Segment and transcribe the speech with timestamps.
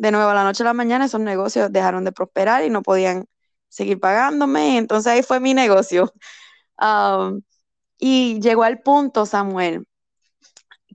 [0.00, 2.82] de nuevo a la noche a la mañana esos negocios dejaron de prosperar y no
[2.82, 3.26] podían
[3.68, 6.12] seguir pagándome, entonces ahí fue mi negocio.
[6.82, 7.42] Um,
[7.98, 9.86] y llegó al punto, Samuel,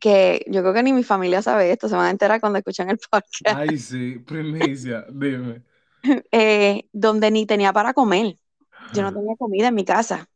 [0.01, 2.89] que yo creo que ni mi familia sabe esto, se van a enterar cuando escuchan
[2.89, 3.55] el podcast.
[3.55, 5.61] Ay, sí, primicia, dime.
[6.31, 8.35] Eh, donde ni tenía para comer.
[8.93, 10.27] Yo no tenía comida en mi casa.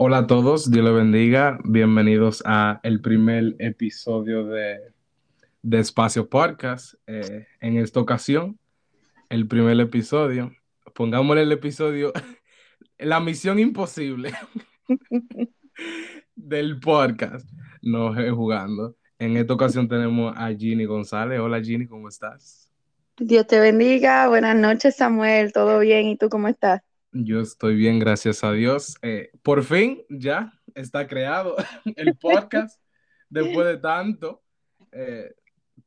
[0.00, 1.58] Hola a todos, Dios les bendiga.
[1.64, 4.78] Bienvenidos a el primer episodio de,
[5.62, 6.94] de Espacio Podcast.
[7.08, 8.60] Eh, en esta ocasión,
[9.28, 10.52] el primer episodio.
[10.94, 12.12] Pongámosle el episodio
[12.98, 14.32] La misión imposible
[16.36, 17.50] del podcast.
[17.82, 18.94] No jugando.
[19.18, 21.40] En esta ocasión tenemos a Ginny González.
[21.40, 22.70] Hola Ginny, ¿cómo estás?
[23.18, 24.28] Dios te bendiga.
[24.28, 25.52] Buenas noches, Samuel.
[25.52, 26.06] ¿Todo bien?
[26.06, 26.87] ¿Y tú cómo estás?
[27.20, 28.96] Yo estoy bien, gracias a Dios.
[29.02, 31.56] Eh, por fin ya está creado
[31.96, 32.80] el podcast
[33.28, 34.40] después de tanto.
[34.92, 35.34] Eh,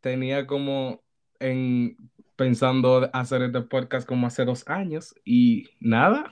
[0.01, 1.01] tenía como
[1.39, 1.95] en
[2.35, 6.29] pensando hacer este podcast como hace dos años y nada,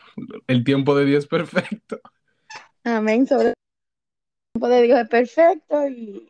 [0.48, 2.02] el tiempo de Dios es perfecto.
[2.84, 3.26] Amén.
[3.26, 3.54] Sobre el
[4.54, 6.30] tiempo de Dios es perfecto y,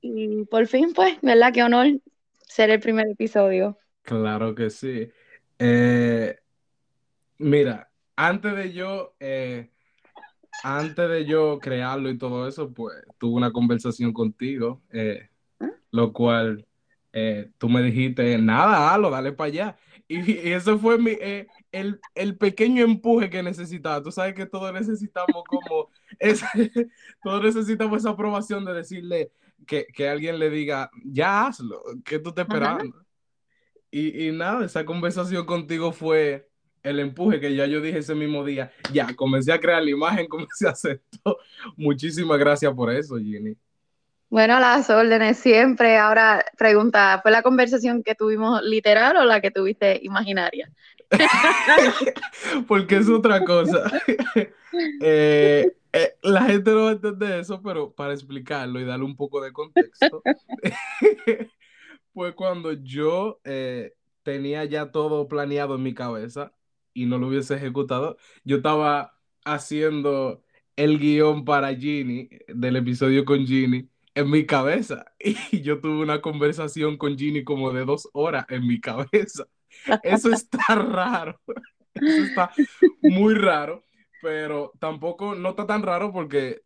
[0.00, 1.52] y por fin, pues, ¿verdad?
[1.52, 1.86] Qué honor
[2.48, 3.78] ser el primer episodio.
[4.02, 5.08] Claro que sí.
[5.60, 6.36] Eh,
[7.38, 7.91] mira,
[8.26, 9.70] antes de yo, eh,
[10.62, 15.28] antes de yo crearlo y todo eso, pues tuve una conversación contigo, eh,
[15.90, 16.66] lo cual
[17.12, 19.76] eh, tú me dijiste, nada, halo, dale para allá.
[20.08, 24.02] Y, y eso fue mi, eh, el, el, pequeño empuje que necesitaba.
[24.02, 26.46] Tú sabes que todos necesitamos como, ese,
[27.22, 29.32] todos necesitamos esa aprobación de decirle
[29.66, 33.04] que, que, alguien le diga, ya hazlo, que tú estás esperando.
[33.90, 36.51] Y, y, nada, esa conversación contigo fue
[36.82, 38.72] el empuje que ya yo dije ese mismo día.
[38.92, 41.38] Ya, comencé a crear la imagen, comencé a hacer todo.
[41.76, 43.56] Muchísimas gracias por eso, Ginny.
[44.28, 45.98] Bueno, las órdenes siempre.
[45.98, 50.70] Ahora, pregunta, ¿fue la conversación que tuvimos literal o la que tuviste imaginaria?
[52.66, 53.92] Porque es otra cosa.
[55.02, 59.16] eh, eh, la gente no va a entender eso, pero para explicarlo y darle un
[59.16, 60.22] poco de contexto,
[62.14, 63.92] fue cuando yo eh,
[64.22, 66.52] tenía ya todo planeado en mi cabeza
[66.94, 70.42] y no lo hubiese ejecutado, yo estaba haciendo
[70.76, 75.04] el guion para Ginny, del episodio con Ginny, en mi cabeza.
[75.52, 79.46] Y yo tuve una conversación con Ginny como de dos horas en mi cabeza.
[80.02, 81.40] Eso está raro.
[81.94, 82.50] Eso está
[83.02, 83.84] muy raro.
[84.20, 86.62] Pero tampoco, no está tan raro porque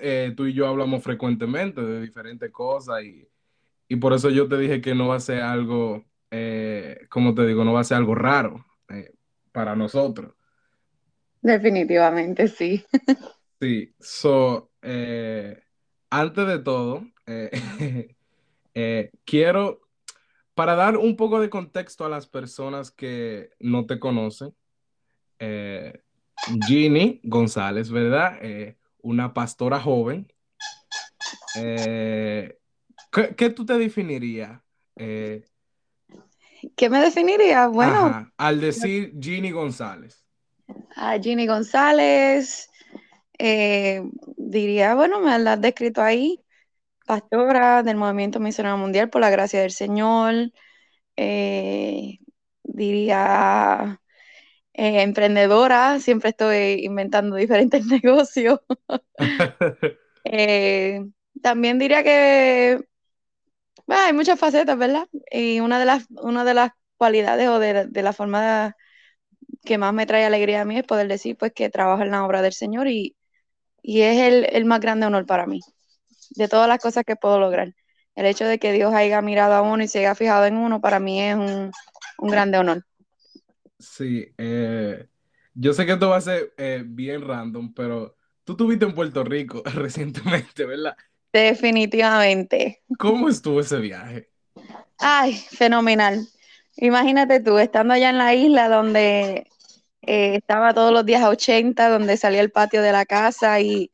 [0.00, 3.28] eh, tú y yo hablamos frecuentemente de diferentes cosas y,
[3.88, 7.46] y, por eso yo te dije que no va a ser algo, eh, como te
[7.46, 8.64] digo, no va a ser algo raro
[9.56, 10.34] para nosotros.
[11.40, 12.84] Definitivamente, sí.
[13.58, 15.58] Sí, so, eh,
[16.10, 17.48] antes de todo, eh,
[18.74, 19.80] eh, quiero,
[20.52, 24.54] para dar un poco de contexto a las personas que no te conocen,
[26.66, 28.38] Ginny González, ¿verdad?
[29.00, 30.30] Una pastora joven.
[31.54, 32.58] ¿qué,
[33.34, 34.60] ¿qué, tú te definirías?
[36.76, 37.68] ¿Qué me definiría?
[37.68, 40.24] Bueno, ajá, al decir Ginny González.
[40.96, 42.68] A Ginny González,
[43.38, 44.02] eh,
[44.36, 46.42] diría, bueno, me la has descrito ahí,
[47.06, 50.52] pastora del Movimiento Misionero Mundial por la gracia del Señor,
[51.16, 52.18] eh,
[52.62, 54.00] diría
[54.74, 58.60] eh, emprendedora, siempre estoy inventando diferentes negocios.
[60.28, 61.06] Eh,
[61.40, 62.80] también diría que
[63.86, 65.08] bueno, hay muchas facetas, ¿verdad?
[65.30, 68.76] Y una de las, una de las cualidades o de, de la forma
[69.64, 72.24] que más me trae alegría a mí es poder decir pues que trabajo en la
[72.24, 73.16] obra del Señor y,
[73.82, 75.60] y es el, el, más grande honor para mí,
[76.30, 77.74] de todas las cosas que puedo lograr.
[78.16, 80.80] El hecho de que Dios haya mirado a uno y se haya fijado en uno,
[80.80, 81.72] para mí es un,
[82.18, 82.84] un grande honor.
[83.78, 85.08] Sí, eh,
[85.54, 89.22] yo sé que esto va a ser eh, bien random, pero tú estuviste en Puerto
[89.24, 90.96] Rico recientemente, ¿verdad?
[91.36, 92.82] Definitivamente.
[92.98, 94.30] ¿Cómo estuvo ese viaje?
[94.98, 96.26] Ay, fenomenal.
[96.76, 99.46] Imagínate tú, estando allá en la isla donde
[100.00, 103.90] eh, estaba todos los días a 80, donde salía el patio de la casa y,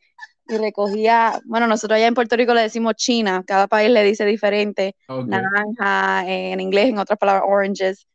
[0.49, 4.25] y, recogía, bueno, nosotros allá en Puerto Rico le decimos China, cada país le dice
[4.25, 5.25] diferente, okay.
[5.27, 8.07] naranja, en inglés, en otras palabras, oranges.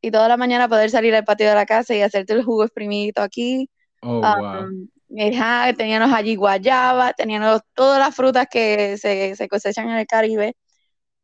[0.00, 2.62] Y toda la mañana poder salir al patio de la casa y hacerte el jugo
[2.62, 3.68] exprimidito aquí.
[4.02, 4.68] Oh, wow.
[5.10, 10.56] Ja, teníamos allí guayaba, teníamos todas las frutas que se, se cosechan en el Caribe.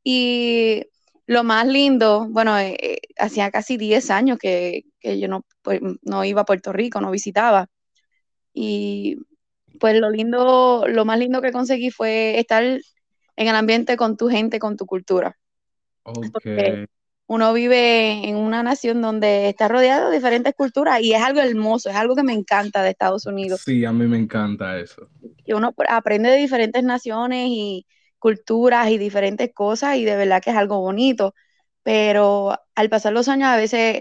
[0.02, 0.84] Y
[1.26, 6.24] lo más lindo, bueno, eh, hacía casi 10 años que, que yo no, pues, no,
[6.24, 7.68] iba a Puerto Rico, no visitaba.
[8.52, 9.16] Y
[9.80, 14.28] pues lo lindo, lo más lindo que conseguí fue estar en el ambiente con tu
[14.28, 15.36] gente, con tu cultura.
[16.04, 16.46] Ok.
[17.26, 21.88] Uno vive en una nación donde está rodeado de diferentes culturas y es algo hermoso,
[21.88, 23.62] es algo que me encanta de Estados Unidos.
[23.64, 25.08] Sí, a mí me encanta eso.
[25.44, 27.86] Que uno aprende de diferentes naciones y
[28.18, 31.34] culturas y diferentes cosas y de verdad que es algo bonito,
[31.82, 34.00] pero al pasar los años a veces,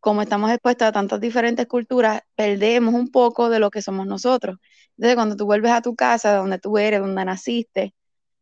[0.00, 4.58] como estamos expuestos a tantas diferentes culturas, perdemos un poco de lo que somos nosotros.
[4.96, 7.94] Entonces, cuando tú vuelves a tu casa, donde tú eres, donde naciste,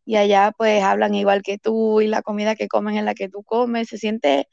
[0.04, 3.28] y allá pues hablan igual que tú y la comida que comen es la que
[3.28, 4.48] tú comes, se siente,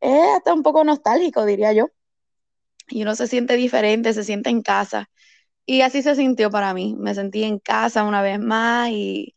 [0.00, 1.88] es hasta un poco nostálgico, diría yo.
[2.88, 5.10] Y uno se siente diferente, se siente en casa.
[5.64, 6.94] Y así se sintió para mí.
[6.98, 9.34] Me sentí en casa una vez más y,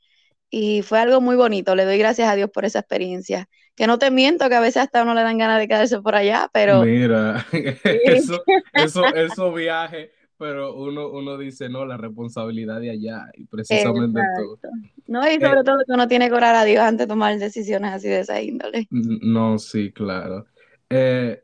[0.50, 1.76] y fue algo muy bonito.
[1.76, 3.48] Le doy gracias a Dios por esa experiencia.
[3.76, 6.16] Que no te miento que a veces hasta uno le dan ganas de quedarse por
[6.16, 6.84] allá, pero...
[6.84, 7.46] Mira,
[7.84, 8.44] eso,
[8.74, 14.58] eso, eso viaje pero uno, uno dice, no, la responsabilidad de allá y precisamente tú.
[15.06, 17.38] No, y sobre eh, todo que uno tiene que orar a Dios antes de tomar
[17.38, 18.88] decisiones así de esa índole.
[18.90, 20.46] No, sí, claro.
[20.90, 21.44] Eh,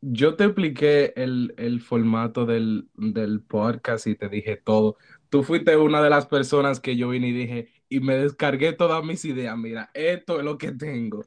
[0.00, 4.96] yo te expliqué el, el formato del, del, podcast y te dije todo.
[5.28, 9.04] Tú fuiste una de las personas que yo vine y dije, y me descargué todas
[9.04, 11.26] mis ideas, mira, esto es lo que tengo.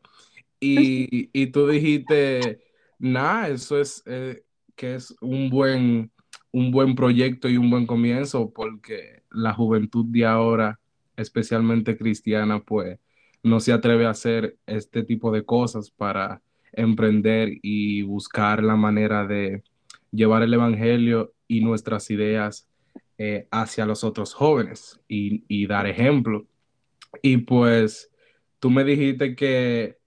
[0.59, 2.63] Y, y tú dijiste,
[2.97, 4.43] nada, eso es eh,
[4.75, 6.11] que es un buen
[6.55, 10.79] un buen proyecto y un buen comienzo porque la juventud de ahora,
[11.17, 12.97] especialmente cristiana, pues
[13.43, 16.41] no se atreve a hacer este tipo de cosas para
[16.71, 19.63] emprender y buscar la manera de
[20.11, 22.69] llevar el Evangelio y nuestras ideas
[23.17, 26.47] eh, hacia los otros jóvenes y, dar ejemplo.
[27.21, 28.13] Y pues
[28.59, 29.97] tú me dijiste que,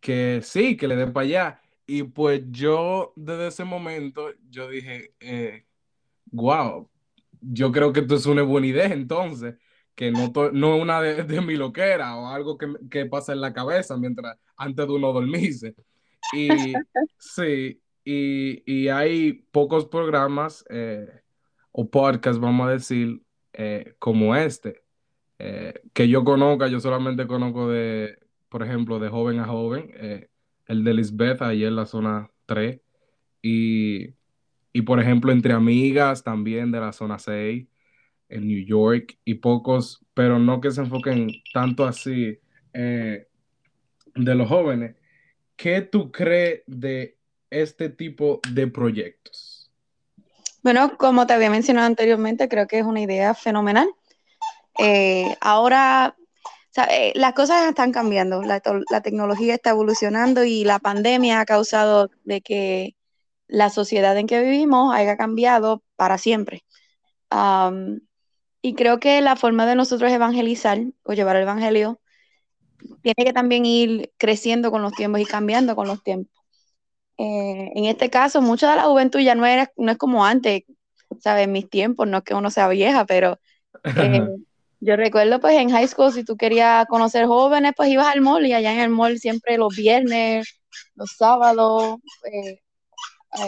[0.00, 1.62] que sí, que le den para allá.
[1.86, 5.67] Y pues yo desde ese momento, yo dije, eh,
[6.32, 6.88] wow,
[7.40, 9.56] yo creo que esto es una buena idea entonces,
[9.94, 13.40] que no, no es una de, de, mi loquera o algo que, que, pasa en
[13.40, 15.74] la cabeza mientras antes de uno dormirse.
[16.32, 16.48] Y
[17.18, 21.22] sí, y, y hay pocos programas eh,
[21.72, 23.22] o podcasts, vamos a decir,
[23.52, 24.82] eh, como este,
[25.38, 30.28] eh, que yo conozca, yo solamente conozco de, por ejemplo, de joven a joven, eh,
[30.66, 32.80] el de Lisbeth, ahí en la zona 3,
[33.42, 34.14] y
[34.78, 37.66] y por ejemplo, entre amigas también de la zona 6,
[38.28, 42.38] en New York, y pocos, pero no que se enfoquen tanto así
[42.72, 43.26] eh,
[44.14, 44.94] de los jóvenes.
[45.56, 47.18] ¿Qué tú crees de
[47.50, 49.68] este tipo de proyectos?
[50.62, 53.88] Bueno, como te había mencionado anteriormente, creo que es una idea fenomenal.
[54.78, 56.14] Eh, ahora,
[56.88, 62.12] eh, las cosas están cambiando, la, la, tecnología está evolucionando y la pandemia ha causado
[62.22, 62.94] de que
[63.48, 66.64] la sociedad en que vivimos haya cambiado para siempre.
[68.62, 72.00] y creo que la forma de nosotros evangelizar o llevar el evangelio
[73.02, 76.32] tiene que también ir creciendo con los tiempos y cambiando con los tiempos.
[77.18, 80.62] Eh, en este caso, mucha de la juventud ya no, era, no es como antes,
[81.20, 81.44] ¿sabes?
[81.44, 83.38] En mis tiempos, no es que uno sea vieja, pero
[83.84, 84.22] eh,
[84.80, 88.46] yo recuerdo pues en high school, si tú querías conocer jóvenes, pues ibas al mall
[88.46, 90.60] y allá en el mall siempre los viernes,
[90.94, 91.98] los sábados,
[92.32, 92.60] eh, eh,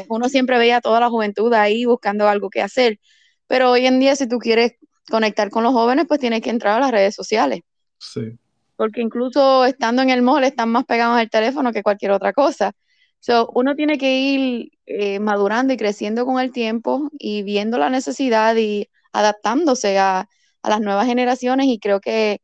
[0.09, 2.99] uno siempre veía a toda la juventud ahí buscando algo que hacer,
[3.47, 4.73] pero hoy en día si tú quieres
[5.11, 7.61] conectar con los jóvenes, pues tienes que entrar a las redes sociales.
[7.99, 8.39] Sí.
[8.77, 12.73] Porque incluso estando en el mall están más pegados al teléfono que cualquier otra cosa.
[13.19, 17.91] So, uno tiene que ir eh, madurando y creciendo con el tiempo y viendo la
[17.91, 20.29] necesidad y adaptándose a,
[20.63, 22.41] a, las nuevas generaciones y creo que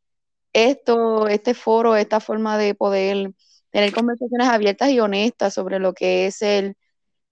[0.53, 3.33] esto, este foro, esta forma de poder
[3.71, 6.77] tener conversaciones abiertas y honestas sobre lo que es el,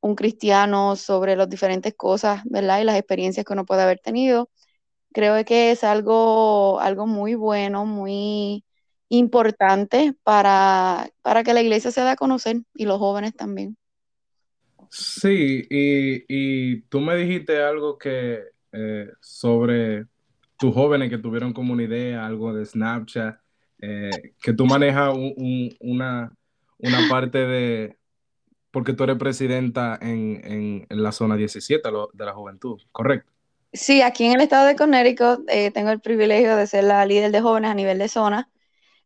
[0.05, 2.81] un cristiano sobre las diferentes cosas, ¿verdad?
[2.81, 4.51] Y las experiencias que uno puede haber tenido.
[5.15, 8.65] Creo que es algo, algo muy bueno, muy
[9.09, 13.79] importante para, para que la iglesia se dé a conocer y los jóvenes también.
[14.91, 18.43] Sí, y, y tú me dijiste algo que
[18.73, 20.07] eh, sobre
[20.59, 23.39] tus jóvenes que tuvieron como una idea, algo de Snapchat,
[23.81, 25.15] eh, que tú manejas
[25.81, 26.33] una,
[26.79, 27.97] una parte de,
[28.75, 33.31] porque tú eres presidenta en, la zona 17 de la juventud, ¿correcto?
[33.73, 37.31] Sí, aquí en el estado de Connecticut eh, tengo el privilegio de ser la líder
[37.31, 38.51] de jóvenes a nivel de zona.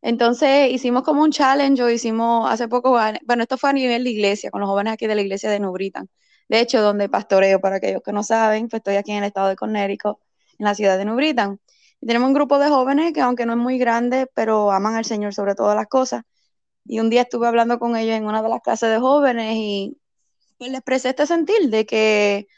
[0.01, 2.93] Entonces hicimos como un challenge, o hicimos hace poco,
[3.27, 5.61] bueno, esto fue a nivel de iglesia, con los jóvenes aquí de la iglesia de
[5.61, 6.09] Nubritan.
[6.49, 9.49] De hecho, donde pastoreo, para aquellos que no saben, pues estoy aquí en el estado
[9.49, 10.17] de Connecticut,
[10.59, 11.61] en la ciudad de Nubritan.
[12.01, 15.05] Y tenemos un grupo de jóvenes que aunque no es muy grande, pero aman al
[15.05, 16.23] Señor sobre todas las cosas.
[16.89, 19.99] Y un día estuve hablando con ellos en una de las clases de jóvenes y
[20.59, 22.49] pues les expresé este sentir de que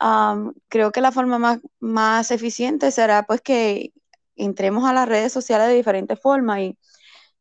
[0.00, 3.92] um, creo que la forma más, más eficiente será pues que
[4.36, 6.78] entremos a las redes sociales de diferentes formas y,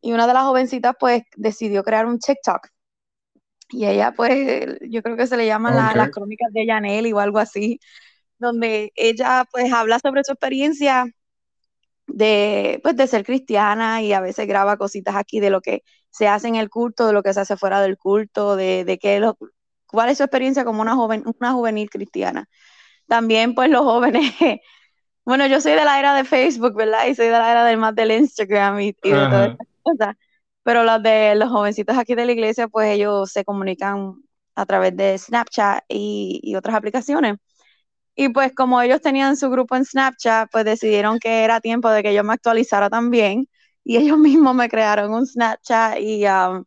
[0.02, 2.68] y una de las jovencitas pues decidió crear un TikTok
[3.70, 5.96] y ella pues yo creo que se le llaman la- Ok.
[5.98, 7.80] las crónicas de Yaneli o algo así,
[8.40, 11.06] donde ella pues habla sobre su experiencia
[12.08, 15.84] de, pues, de ser cristiana y a veces graba cositas aquí de lo que
[16.18, 18.98] se hace en el culto, de lo que se hace fuera del culto, de, de
[19.00, 19.38] qué lo-
[19.88, 22.48] cuál es su experiencia como una joven, una juvenil cristiana.
[23.08, 24.24] También pues los jóvenes,
[25.26, 27.08] bueno, yo soy de la era de Facebook, ¿verdad?
[27.08, 29.52] Y soy de la era del más del Instagram y, y de todas
[29.84, 30.16] cosas.
[30.64, 34.16] Pero los de los jovencitos aquí de la iglesia, pues ellos se comunican
[34.56, 37.38] a través de Snapchat y, y otras aplicaciones.
[38.16, 42.04] Y pues como ellos tenían su grupo en Snapchat, pues decidieron que era tiempo de
[42.04, 43.48] que yo me actualizara también.
[43.88, 46.65] Y ellos mismos me crearon un Snapchat y, um,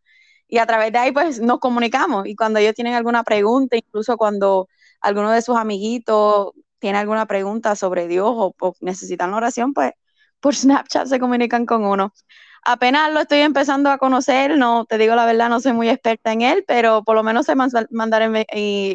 [0.48, 2.26] y a través de ahí pues nos comunicamos.
[2.26, 4.68] Y cuando ellos tienen alguna pregunta, incluso cuando
[5.02, 9.92] alguno de sus amiguitos tiene alguna pregunta sobre Dios o, o necesitan oración, pues
[10.40, 12.14] por Snapchat se comunican con uno.
[12.62, 16.32] Apenas lo estoy empezando a conocer, no te digo la verdad, no soy muy experta
[16.32, 18.22] en él, pero por lo menos sé manda- mandar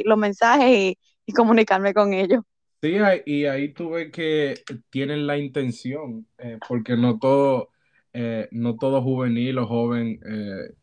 [0.06, 2.42] los mensajes y, comunicarme con ellos.
[2.82, 4.56] Sí, y ahí tú ves que
[4.90, 7.70] tienen la intención, eh, porque no todo,
[8.18, 10.74] eh, no todo juvenil o joven eh,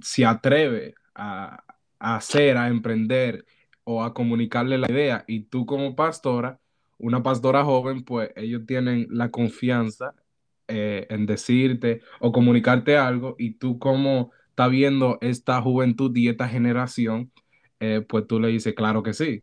[0.00, 1.62] se atreve a,
[1.98, 3.44] hacer, a emprender
[3.84, 5.24] o a comunicarle la idea.
[5.26, 6.58] Y tú como pastora,
[6.96, 10.14] una pastora joven, pues ellos tienen la confianza
[10.66, 16.48] eh, en decirte o comunicarte algo y tú como estás viendo esta juventud y esta
[16.48, 17.30] generación,
[17.80, 19.42] eh, pues tú le dices, claro que sí.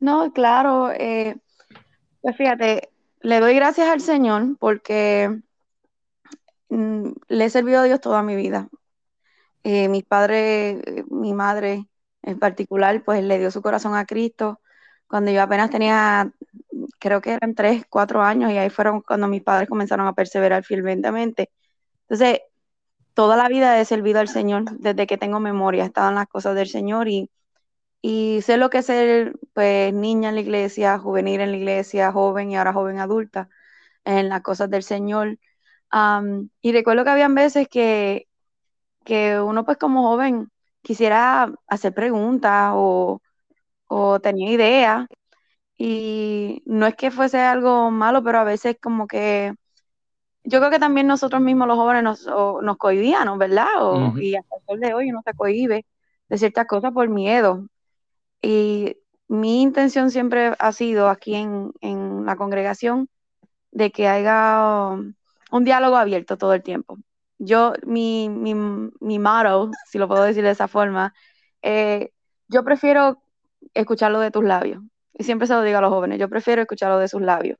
[0.00, 1.36] No, claro, eh,
[2.22, 2.88] pues fíjate,
[3.20, 5.40] le doy gracias al Señor porque
[7.28, 8.68] le he servido a Dios toda mi vida.
[9.62, 11.86] Eh, mis padres, mi madre
[12.22, 14.60] en particular, pues le dio su corazón a Cristo
[15.06, 16.32] cuando yo apenas tenía,
[16.98, 20.64] creo que eran tres, cuatro años, y ahí fueron cuando mis padres comenzaron a perseverar
[20.64, 21.50] fielmente.
[22.08, 22.40] Entonces,
[23.14, 26.26] toda la vida he servido al Señor, desde que tengo memoria, he estado en las
[26.28, 27.30] cosas del Señor y,
[28.02, 32.12] y sé lo que es ser, pues, niña en la iglesia, juvenil en la iglesia,
[32.12, 33.48] joven y ahora joven adulta,
[34.04, 35.38] en las cosas del Señor.
[35.94, 38.26] Am, y recuerdo que habían veces que
[39.04, 40.48] que uno pues como joven
[40.82, 43.20] quisiera hacer preguntas o,
[43.88, 45.06] o tenía ideas
[45.78, 49.54] y no es que fuese algo malo, pero a veces como que
[50.44, 53.68] yo creo que también nosotros mismos los jóvenes nos, o- nos cohibíamos, ¿verdad?
[53.80, 55.86] O, y hasta el sol de hoy uno se cohíbe
[56.28, 57.66] de ciertas cosas por miedo.
[58.42, 58.96] Y
[59.28, 63.08] mi intención siempre ha sido aquí en, en la congregación
[63.72, 65.14] de que haya um,
[65.50, 66.98] un diálogo abierto todo el tiempo.
[67.38, 71.14] Yo, mi, mi, mi motto, si lo puedo decir de esa forma,
[71.62, 72.10] eh,
[72.48, 73.22] yo prefiero
[73.74, 74.82] escucharlo de tus labios.
[75.12, 77.58] Y siempre se lo digo a los jóvenes, yo prefiero escucharlo de sus labios.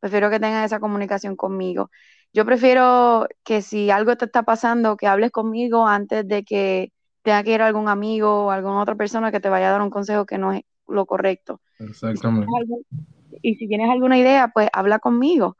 [0.00, 1.90] Prefiero que tengan esa comunicación conmigo.
[2.32, 6.92] Yo prefiero que si algo te está pasando, que hables conmigo antes de que
[7.22, 9.90] tenga que ir algún amigo o alguna otra persona que te vaya a dar un
[9.90, 11.60] consejo que no es lo correcto.
[11.78, 12.46] Exactamente.
[13.42, 15.56] y si tienes alguna idea, pues habla conmigo.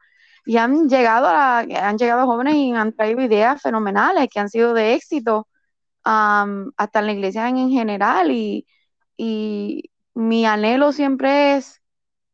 [0.47, 4.73] Y han llegado a, han llegado jóvenes y han traído ideas fenomenales que han sido
[4.73, 5.47] de éxito,
[6.77, 8.31] hasta en la iglesia en, en general.
[8.31, 8.65] Y,
[10.13, 11.81] mi anhelo siempre es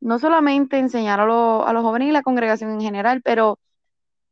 [0.02, 3.60] no solamente enseñar a, lo- a los jóvenes y la congregación en general, pero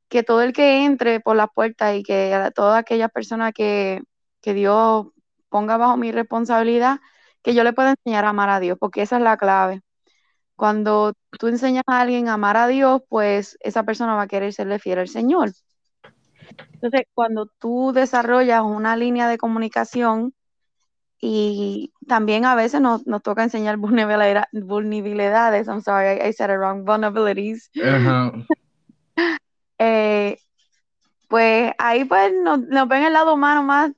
[0.10, 4.02] que todo el que entre por las puertas y que a todas aquellas personas que,
[4.42, 5.08] que Dios
[5.50, 7.00] ponga bajo mi responsabilidad,
[7.44, 9.82] que yo le pueda enseñar a amar a Dios, porque esa es la clave.
[10.62, 14.54] Cuando tú enseñas a alguien a amar a Dios, pues esa persona va a querer
[14.54, 15.50] serle fiel al Señor.
[16.74, 20.36] Entonces, cuando tú desarrollas una línea de comunicación
[21.20, 26.52] y también a veces nos, nos toca enseñar vulnerabilidad- vulnerabilidades, I'm sorry, I, I said
[26.52, 27.72] it wrong, vulnerabilities,
[29.80, 30.38] eh,
[31.28, 33.94] pues ahí pues nos, nos ven el lado humano más,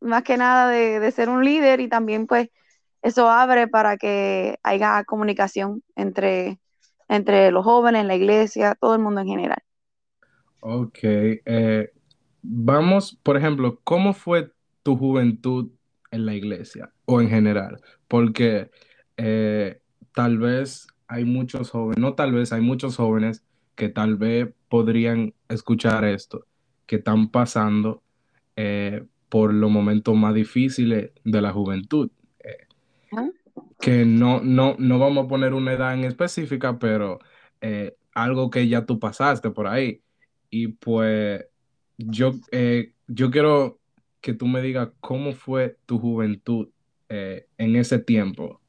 [0.00, 2.48] más que nada de, de ser un líder y también pues
[3.02, 6.60] eso abre para que haya comunicación entre,
[7.08, 9.58] entre los jóvenes, la iglesia, todo el mundo en general.
[10.60, 10.98] Ok.
[11.02, 11.90] eh,
[12.42, 14.52] vamos, por ejemplo, ¿cómo fue
[14.82, 15.70] tu juventud
[16.10, 17.80] en la iglesia o en general?
[18.08, 18.70] Porque
[19.16, 19.80] eh,
[20.14, 25.34] tal vez hay muchos jóvenes, no tal vez, hay muchos jóvenes que tal vez podrían
[25.48, 26.46] escuchar esto,
[26.86, 28.02] que están pasando
[28.56, 32.10] eh, por los momentos más difíciles de la juventud.
[33.80, 37.18] Que no, no, no vamos a poner una edad en específica, pero
[37.60, 40.02] eh, algo que ya tú pasaste por ahí.
[40.50, 41.44] Y pues
[41.96, 43.78] yo, eh, yo quiero
[44.20, 46.68] que tú me digas cómo fue tu juventud
[47.08, 48.60] eh, en ese tiempo.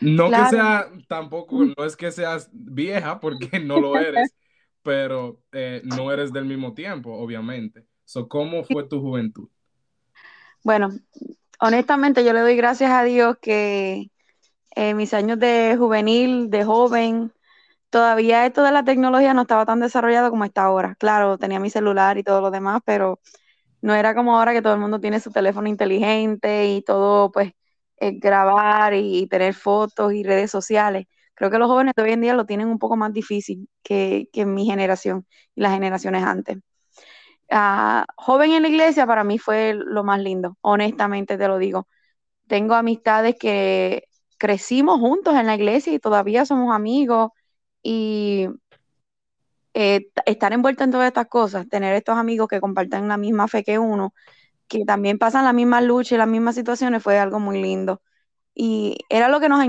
[0.00, 4.34] No que sea tampoco, no es que seas vieja, porque no lo eres,
[4.82, 5.40] pero
[5.84, 7.86] no eres del mismo tiempo, obviamente.
[8.04, 9.48] So, ¿Cómo fue tu juventud?
[10.62, 10.90] Bueno,
[11.60, 14.10] honestamente yo le doy gracias a Dios que
[14.76, 17.32] en mis años de juvenil, de joven,
[17.90, 20.96] todavía esto de la tecnología no estaba tan desarrollado como está ahora.
[20.98, 23.20] Claro, tenía mi celular y todo lo demás, pero
[23.82, 27.52] no era como ahora que todo el mundo tiene su teléfono inteligente y todo, pues,
[27.98, 31.06] eh, grabar y tener fotos y redes sociales.
[31.34, 34.28] Creo que los jóvenes de hoy en día lo tienen un poco más difícil que,
[34.32, 36.58] que mi generación y las generaciones antes.
[37.50, 41.88] Ah, joven en la iglesia para mí fue lo más lindo, honestamente te lo digo.
[42.48, 44.04] Tengo amistades que
[44.38, 47.30] crecimos juntos en la iglesia y todavía somos amigos
[47.82, 48.48] y
[49.74, 53.64] eh, estar envuelto en todas estas cosas, tener estos amigos que comparten la misma fe
[53.64, 54.14] que uno,
[54.68, 58.02] que también pasan las mismas luchas y las mismas situaciones, fue algo muy lindo.
[58.54, 59.60] Y era lo que nos,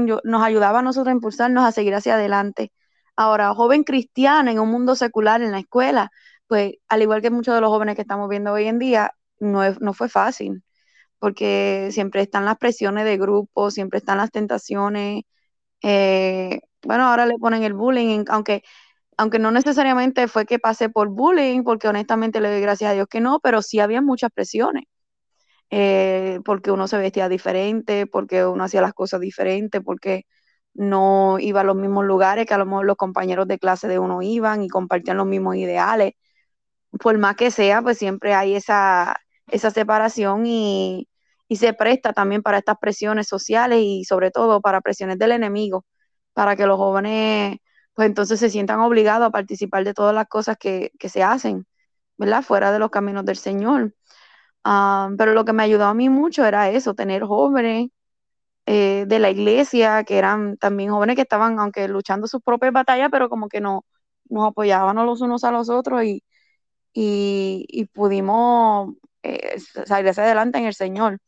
[0.44, 2.72] ayudaba a nosotros a impulsarnos a seguir hacia adelante.
[3.16, 6.12] Ahora, joven cristiano en un mundo secular en la escuela,
[6.48, 9.64] pues al igual que muchos de los jóvenes que estamos viendo hoy en día, no,
[9.64, 10.64] es, no fue fácil,
[11.20, 15.24] porque siempre están las presiones de grupo, siempre están las tentaciones.
[15.84, 18.64] Eh, bueno, ahora le ponen el bullying, aunque,
[19.18, 23.08] aunque no necesariamente fue que pasé por bullying, porque honestamente le doy gracias a Dios
[23.10, 24.86] que no, pero sí había muchas presiones.
[25.72, 30.26] Eh, porque uno se vestía diferente, porque uno hacía las cosas diferentes, porque
[30.74, 34.00] no iba a los mismos lugares que a lo mejor los compañeros de clase de
[34.00, 36.14] uno iban y compartían los mismos ideales.
[37.00, 41.08] Por más que sea, pues siempre hay esa, esa separación y,
[41.48, 45.86] y se presta también para estas presiones sociales y sobre todo para presiones del enemigo,
[46.34, 47.58] para que los jóvenes
[47.94, 51.66] pues entonces se sientan obligados a participar de todas las cosas que, que se hacen,
[52.18, 52.44] ¿verdad?
[52.44, 53.96] Fuera de los caminos del Señor.
[54.66, 57.90] Um, pero lo que me ayudó a mí mucho era eso, tener jóvenes
[58.66, 63.10] eh, de la iglesia, que eran también jóvenes que estaban, aunque luchando sus propias batallas,
[63.12, 63.86] pero como que no,
[64.30, 66.24] nos apoyaban los unos a los otros y,
[66.96, 71.20] y, y pudimos eh, salir hacia adelante en el Señor.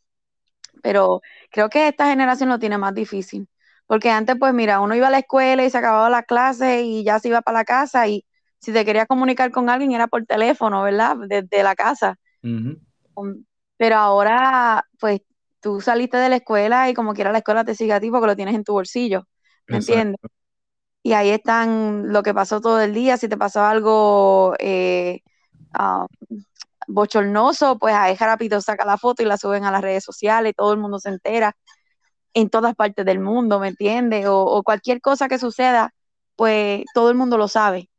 [0.84, 3.48] Pero creo que esta generación lo tiene más difícil,
[3.88, 7.04] porque antes, pues mira, uno iba a la escuela y se acababa la clase y
[7.04, 8.26] ya se iba para la casa y
[8.60, 11.18] si te quería comunicar con alguien era por teléfono, ¿verdad?
[11.28, 12.18] Desde la casa.
[12.44, 12.82] Uh -huh.
[13.78, 15.22] Pero ahora, pues,
[15.60, 18.28] tú saliste de la escuela y como quiera la escuela te sigue a ti porque
[18.28, 19.28] lo tienes en tu bolsillo,
[19.70, 19.80] ¿me Exacto.
[19.80, 20.20] entiendes?
[21.04, 25.22] Y ahí están lo que pasó todo el día, si te pasó algo eh,
[25.80, 26.08] uh,
[26.88, 30.74] bochornoso, pues ahí rápido saca la foto y la suben a las redes sociales, todo
[30.74, 31.56] el mundo se entera
[32.34, 34.26] en todas partes del mundo, ¿me entiendes?
[34.30, 35.92] O, cualquier cosa que suceda,
[36.36, 37.90] pues todo el mundo lo sabe.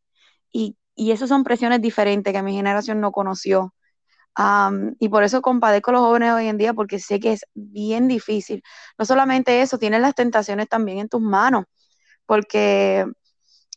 [0.53, 3.75] Y, y eso son presiones diferentes que mi generación no conoció.
[5.01, 8.07] Y por eso compadezco a los jóvenes hoy en día, porque sé que es bien
[8.09, 8.62] difícil.
[8.97, 11.64] No solamente eso, tienes las tentaciones también en tus manos,
[12.27, 13.07] porque,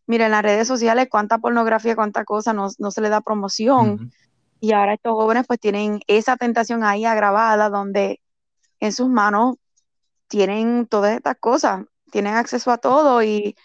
[0.07, 3.89] mira, en las redes sociales, cuánta pornografía, cuánta cosa no, no se le da promoción.
[3.89, 4.11] Uh -huh.
[4.59, 8.21] Y ahora estos jóvenes pues tienen esa tentación ahí agravada, donde
[8.79, 9.55] en sus manos
[10.27, 13.55] tienen todas estas cosas, tienen acceso a todo y,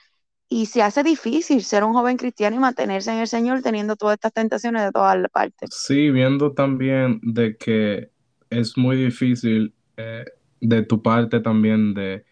[0.49, 4.15] y se hace difícil ser un joven cristiano y mantenerse en el Señor teniendo todas
[4.15, 5.71] estas tentaciones de todas partes.
[5.73, 8.11] Sí, viendo también de que
[8.51, 10.25] es muy difícil eh,
[10.61, 12.25] de tu parte también de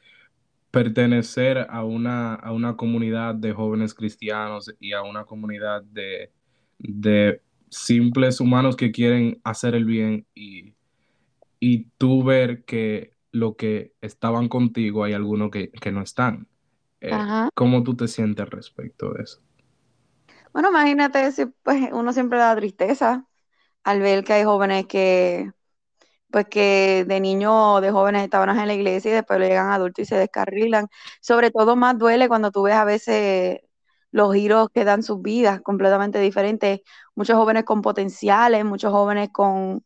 [0.74, 6.32] pertenecer a una, a una comunidad de jóvenes cristianos y a una comunidad de,
[6.78, 10.74] de simples humanos que quieren hacer el bien y,
[11.60, 16.48] y tú ver que lo que estaban contigo hay algunos que, que no están.
[17.00, 19.42] Eh, ¿Cómo tú te sientes respecto de eso?
[20.52, 23.26] Bueno, imagínate, si, pues uno siempre da tristeza
[23.84, 25.52] al ver que hay jóvenes que,
[26.34, 30.02] pues que de niños o de jóvenes estaban en la iglesia y después llegan adultos
[30.02, 30.88] y se descarrilan.
[31.20, 33.60] Sobre todo más duele cuando tú ves a veces
[34.10, 36.80] los giros que dan sus vidas completamente diferentes.
[37.14, 39.84] Muchos jóvenes con potenciales, muchos jóvenes con,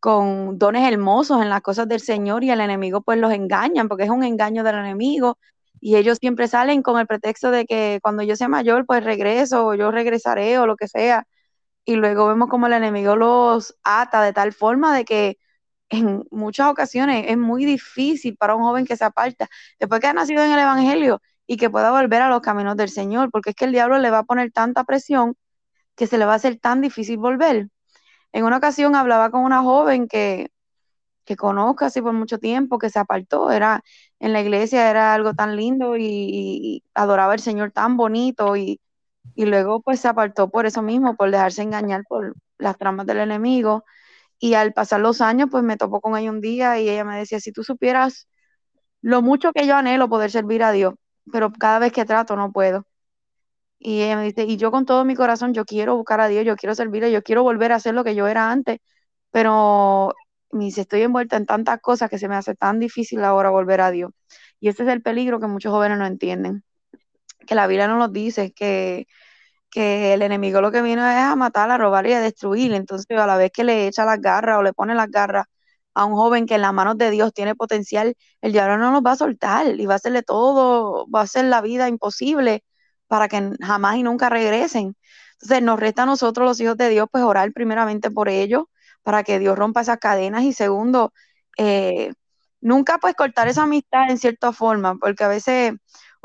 [0.00, 4.04] con dones hermosos en las cosas del Señor y el enemigo pues los engañan porque
[4.04, 5.38] es un engaño del enemigo
[5.80, 9.66] y ellos siempre salen con el pretexto de que cuando yo sea mayor, pues regreso,
[9.66, 11.26] o yo regresaré, o lo que sea.
[11.84, 15.38] Y luego vemos como el enemigo los ata de tal forma de que
[15.90, 20.12] en muchas ocasiones es muy difícil para un joven que se aparta, después que ha
[20.12, 23.56] nacido en el Evangelio y que pueda volver a los caminos del Señor, porque es
[23.56, 25.36] que el diablo le va a poner tanta presión
[25.96, 27.68] que se le va a hacer tan difícil volver.
[28.32, 30.50] En una ocasión hablaba con una joven que,
[31.24, 33.82] que conozco así por mucho tiempo, que se apartó, era
[34.20, 38.80] en la iglesia era algo tan lindo y, adoraba al Señor tan bonito y,
[39.34, 43.18] y, luego pues se apartó por eso mismo, por dejarse engañar por las tramas del
[43.18, 43.84] enemigo
[44.44, 47.16] y al pasar los años pues me topó con ella un día y ella me
[47.18, 48.28] decía, si tú supieras
[49.00, 50.94] lo mucho que yo anhelo poder servir a Dios,
[51.32, 52.86] pero cada vez que trato no puedo.
[53.78, 56.44] Y ella me dice, y yo con todo mi corazón, yo quiero buscar a Dios,
[56.44, 58.80] yo quiero servirle, yo quiero volver a hacer lo que yo era antes,
[59.30, 60.14] pero
[60.52, 63.80] me dice, estoy envuelta en tantas cosas que se me hace tan difícil ahora volver
[63.80, 64.12] a Dios.
[64.60, 66.64] Y ese es el peligro que muchos jóvenes no entienden,
[67.46, 69.06] que la Biblia no nos dice, que,
[69.74, 72.72] que el enemigo lo que vino es a matar, a robar y a destruir.
[72.74, 75.46] Entonces, a la vez que le echa las garras o le pone las garras
[75.94, 79.02] a un joven que en las manos de Dios tiene potencial, el diablo no los
[79.02, 82.62] va a soltar y va a hacerle todo, va a hacer la vida imposible
[83.08, 84.96] para que jamás y nunca regresen.
[85.34, 88.64] Entonces nos resta a nosotros los hijos de Dios pues orar primeramente por ellos,
[89.02, 91.12] para que Dios rompa esas cadenas y segundo,
[91.58, 92.12] eh,
[92.60, 95.74] nunca pues cortar esa amistad en cierta forma, porque a veces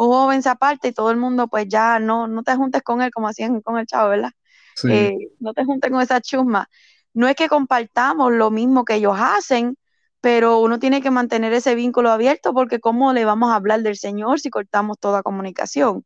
[0.08, 3.02] un joven se aparta y todo el mundo pues ya no, no te juntes con
[3.02, 4.32] él como hacían con el chavo, ¿verdad?
[4.90, 6.68] Eh, no te juntes con esa chusma
[7.14, 9.78] no es que compartamos lo mismo que ellos hacen,
[10.22, 13.98] pero uno tiene que mantener ese vínculo abierto porque ¿cómo le vamos a hablar del
[13.98, 16.06] Señor si cortamos toda comunicación?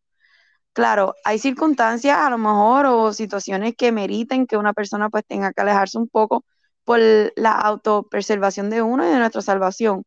[0.73, 5.53] Claro, hay circunstancias a lo mejor o situaciones que meriten que una persona pues tenga
[5.53, 6.45] que alejarse un poco
[6.83, 6.99] por
[7.35, 10.03] la autopreservación de uno y de nuestra salvación,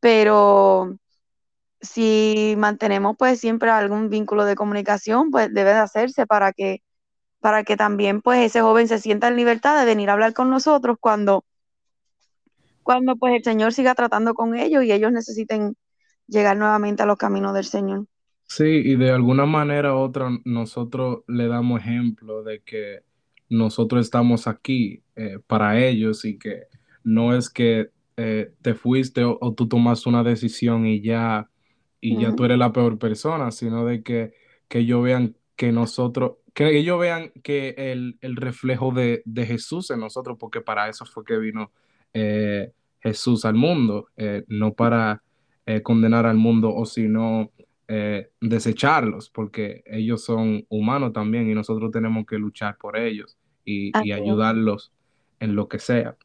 [0.00, 0.96] pero
[1.84, 6.82] si mantenemos pues siempre algún vínculo de comunicación, pues debe de hacerse para que
[7.40, 10.48] para que también pues ese joven se sienta en libertad de venir a hablar con
[10.48, 11.44] nosotros cuando,
[12.82, 15.76] cuando pues el Señor siga tratando con ellos y ellos necesiten
[16.26, 18.06] llegar nuevamente a los caminos del Señor.
[18.44, 23.00] Sí, y de alguna manera u otra nosotros le damos ejemplo de que
[23.48, 26.68] nosotros estamos aquí eh, para ellos y que
[27.02, 31.50] no es que eh, te fuiste o, tú tomas una decisión y ya,
[32.04, 34.34] y ya tú eres la peor persona, sino de que,
[34.68, 40.36] que ellos vean que nosotros, que ellos vean que el, reflejo de, Jesús en nosotros,
[40.38, 41.72] porque para eso fue que vino
[42.12, 45.22] eh, Jesús al mundo, eh, no para
[45.64, 47.50] eh, condenar al mundo o sino
[48.40, 54.92] desecharlos, porque ellos son humanos también y nosotros tenemos que luchar por ellos y, ayudarlos
[55.38, 56.16] en lo que sea.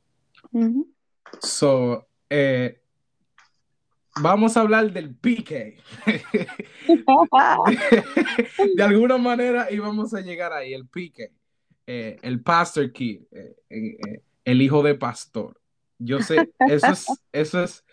[1.42, 2.08] So,
[4.22, 5.76] vamos a hablar del PK.
[8.76, 11.32] de, alguna manera íbamos a llegar ahí, el PK.
[11.88, 15.60] Eh, el Pastor Kid, eh, eh, el hijo de pastor.
[15.98, 17.86] Yo sé, eso es, eso es,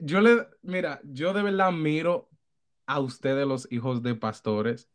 [0.00, 2.28] yo le, mira, yo de verdad miro
[2.86, 4.88] a ustedes los hijos de pastores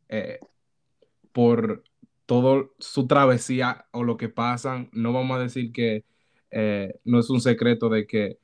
[1.32, 1.84] por
[2.26, 4.90] todo su travesía o lo que pasan.
[4.94, 6.06] No vamos a decir que
[7.04, 8.40] no es un secreto de que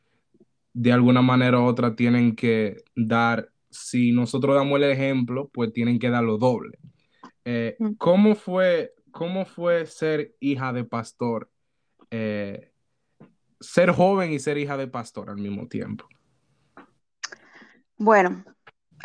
[0.76, 6.00] de alguna manera u otra tienen que dar, si nosotros damos el ejemplo, pues tienen
[6.00, 6.78] que dar lo doble.
[7.46, 11.50] Eh, ¿cómo, fue, ¿Cómo fue ser hija de pastor?
[12.12, 12.74] Eh,
[13.62, 16.10] ser joven y ser hija de pastor al mismo tiempo.
[17.98, 18.44] Bueno,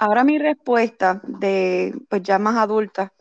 [0.01, 3.13] ahora mi respuesta de pues ya más adulta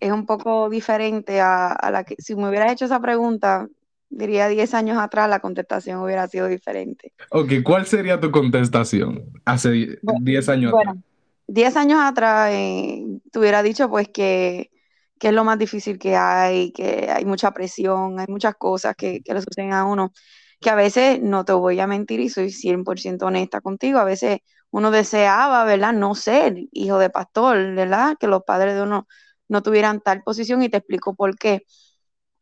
[0.00, 3.68] es un poco diferente a, a la que si me hubieras hecho esa pregunta
[4.12, 7.12] diría 10 años atrás, la contestación hubiera sido diferente.
[7.30, 11.04] Ok, ¿cuál sería tu contestación hace 10 años bueno, atrás?
[11.48, 14.70] 10 años atrás eh, te hubiera dicho pues que,
[15.18, 19.22] que, es lo más difícil que hay, que hay mucha presión, hay muchas cosas que,
[19.22, 20.12] que le suceden a uno,
[20.60, 24.40] que a veces, no te voy a mentir y soy 100% honesta contigo, a veces
[24.70, 25.92] uno deseaba, ¿verdad?
[25.92, 28.16] No ser hijo de pastor, ¿verdad?
[28.18, 29.06] Que los padres de uno
[29.48, 31.64] no tuvieran tal posición y te explico por qué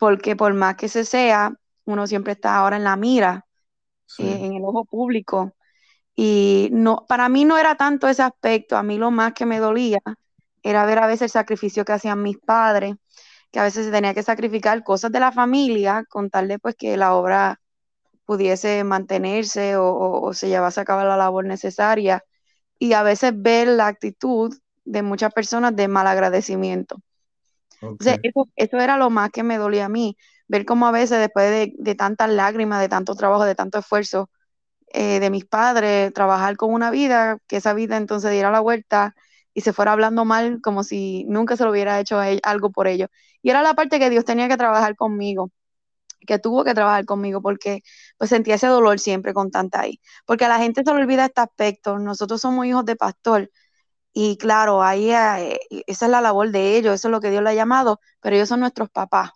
[0.00, 3.46] porque por más que se sea, uno siempre está ahora en la mira,
[4.18, 5.54] eh, en el ojo público.
[6.16, 9.58] Y no, para mí no era tanto ese aspecto, a mí lo más que me
[9.60, 10.00] dolía
[10.62, 12.96] era ver a veces el sacrificio que hacían mis padres,
[13.52, 16.76] que a veces se tenía que sacrificar cosas de la familia con tal de pues
[16.76, 17.60] que la obra
[18.24, 22.24] pudiese mantenerse o, se llevase a cabo la labor necesaria.
[22.78, 27.02] Y a veces ver la actitud de muchas personas de mal agradecimiento
[28.56, 30.16] eso, era lo más que me dolía a mí,
[30.48, 34.30] ver cómo a veces después de, tantas lágrimas, de tanto trabajo, de tanto esfuerzo
[34.92, 39.14] eh, de mis padres, trabajar con una vida, que esa vida entonces diera la vuelta
[39.54, 43.08] y se fuera hablando mal como si nunca se lo hubiera hecho algo por ellos.
[43.42, 45.50] Y era la parte que Dios tenía que trabajar conmigo,
[46.26, 47.82] que tuvo que trabajar conmigo, porque
[48.18, 50.00] pues sentía ese dolor siempre con tanta ahí.
[50.26, 51.98] Porque a la gente se le olvida este aspecto.
[51.98, 53.50] Nosotros somos hijos de pastor,
[54.12, 57.42] y claro, ahí eh, esa es la labor de ellos, eso es lo que Dios
[57.42, 59.30] le ha llamado, pero ellos son nuestros papás.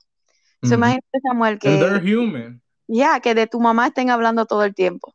[0.63, 1.79] So, imagínate, Samuel, que,
[2.89, 5.15] ya, que de tu mamá estén hablando todo el tiempo.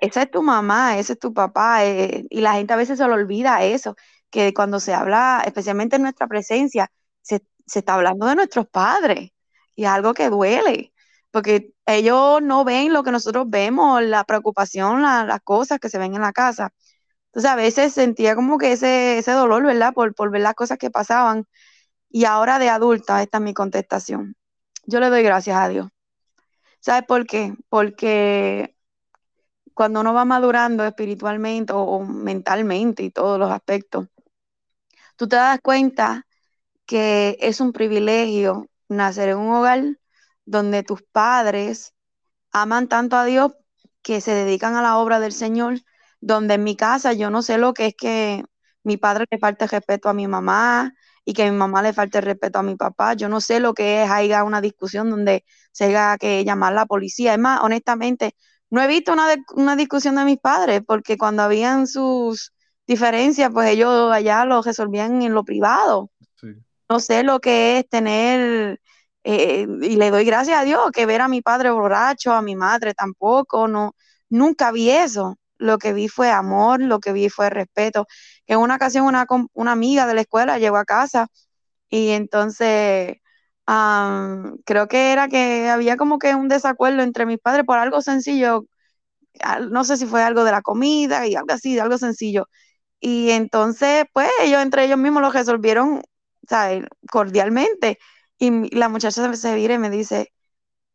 [0.00, 3.06] esa es tu mamá, ese es tu papá, eh, y la gente a veces se
[3.06, 3.96] le olvida eso,
[4.30, 6.90] que cuando se habla, especialmente en nuestra presencia,
[7.22, 9.30] se, se está hablando de nuestros padres,
[9.74, 10.92] y es algo que duele
[11.36, 16.14] porque ellos no ven lo que nosotros vemos, la preocupación, las cosas que se ven
[16.14, 16.72] en la casa.
[17.36, 19.92] Entonces a veces sentía como que ese, ese dolor, ¿verdad?
[19.92, 21.46] Por, por ver las cosas que pasaban.
[22.08, 24.36] Y ahora de adulta, esta es mi contestación.
[24.86, 25.88] Yo le doy gracias a Dios.
[26.80, 27.54] ¿Sabes por qué?
[27.68, 28.74] Porque
[29.74, 34.08] cuando uno va madurando espiritualmente o, mentalmente y todos los aspectos,
[35.16, 36.26] tú te das cuenta
[36.86, 39.84] que es un privilegio nacer en un hogar
[40.46, 41.94] donde tus padres
[42.50, 43.52] aman tanto a Dios
[44.00, 45.80] que se dedican a la obra del Señor,
[46.20, 48.44] donde en mi casa yo no sé lo que es que
[48.84, 50.92] mi padre le falte respeto a mi mamá
[51.24, 54.04] y que mi mamá le falte respeto a mi papá, yo no sé lo que
[54.04, 57.32] es haya una discusión donde se haya que llamar a la policía.
[57.34, 58.34] Es más, honestamente,
[58.70, 62.52] no he visto una, una discusión de mis padres porque cuando habían sus
[62.86, 66.10] diferencias, pues ellos allá lo resolvían en lo privado.
[66.88, 68.80] No sé lo que es tener
[69.24, 72.54] eh, y le doy gracias a Dios que ver a mi padre borracho, a mi
[72.56, 73.94] madre tampoco, no,
[74.28, 75.36] nunca vi eso.
[75.58, 78.06] Lo que vi fue amor, lo que vi fue respeto.
[78.46, 81.28] En una ocasión una, una amiga de la escuela llegó a casa
[81.90, 83.16] y entonces
[84.64, 88.66] creo que era que había como que un desacuerdo entre mis padres por algo sencillo,
[89.70, 92.48] no sé si fue algo de la comida y algo así, algo sencillo.
[93.00, 96.02] Y entonces, pues ellos entre ellos mismos lo resolvieron,
[96.48, 96.84] ¿sabes?
[97.10, 97.98] Cordialmente.
[98.38, 100.32] Y la muchacha se vira y me dice,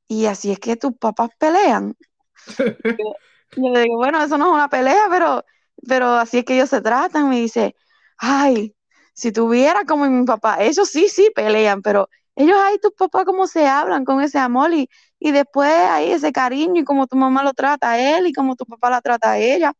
[0.07, 1.95] y así es que tus papás pelean.
[3.55, 5.43] yo, le digo, bueno, eso no es una pelea, pero,
[5.87, 7.29] pero así es que ellos se tratan.
[7.29, 7.75] Me dice,
[8.17, 8.75] ay,
[9.13, 13.47] si tuviera como mi papá, ellos sí, sí pelean, pero ellos ahí, tus papás, cómo
[13.47, 17.43] se hablan con ese amor y, y después ahí ese cariño y cómo tu mamá
[17.43, 19.73] lo trata a él y cómo tu papá la trata a ella.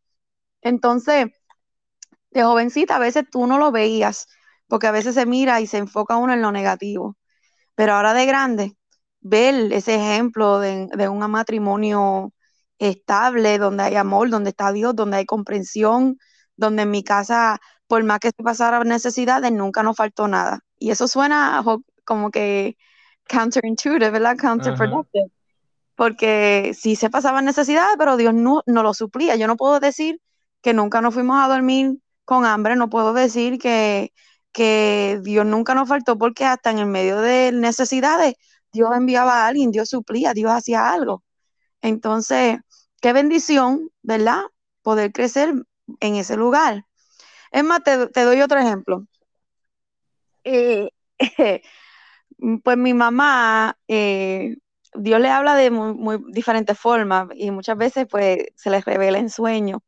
[0.62, 1.28] Entonces,
[2.32, 4.28] de jovencita a veces tú no lo veías,
[4.68, 7.18] porque a veces se mira y se enfoca uno en lo negativo.
[7.76, 8.78] Pero ahora de grande,
[9.22, 12.34] ver ese ejemplo de, un matrimonio
[12.90, 16.18] estable, donde hay amor, donde está Dios, donde hay comprensión,
[16.56, 20.62] donde en mi casa, por más que se pasara necesidades, nunca nos faltó nada.
[20.80, 21.64] Y eso suena
[22.06, 22.78] como que
[23.30, 24.36] counterintuitive, ¿verdad?
[24.38, 25.32] Counterproductive.
[25.96, 29.36] Porque sí se pasaban necesidades, pero Dios no, no lo suplía.
[29.36, 30.20] Yo no puedo decir
[30.62, 34.12] que nunca nos fuimos a dormir con hambre, no puedo decir que,
[34.52, 38.36] que Dios nunca nos faltó porque hasta en el medio de necesidades
[38.72, 41.24] Dios enviaba a alguien, Dios suplía, Dios hacía algo.
[41.82, 42.60] Entonces,
[43.02, 44.44] qué bendición, ¿verdad?
[44.84, 45.54] Poder crecer
[46.00, 46.86] en ese lugar.
[47.52, 49.06] Es más, te, doy otro ejemplo.
[50.44, 50.90] Eh,
[52.64, 54.58] pues mi mamá, eh,
[54.94, 59.30] Dios le habla de muy, diferentes formas y muchas veces pues se les revela en
[59.30, 59.82] sueños.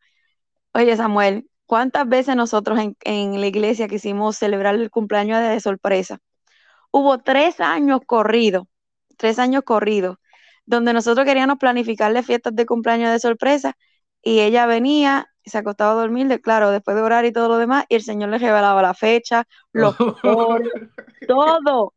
[0.73, 6.19] Oye, Samuel, ¿cuántas veces nosotros en, la iglesia quisimos celebrar el cumpleaños de sorpresa?
[6.91, 8.67] Hubo tres años corridos,
[9.17, 10.17] tres años corridos,
[10.65, 13.75] donde nosotros queríamos planificarle fiestas de cumpleaños de sorpresa
[14.21, 17.85] y ella venía se acostaba a dormir, claro, después de orar y todo lo demás,
[17.89, 20.71] y el Señor le revelaba la fecha, los colores,
[21.27, 21.93] todo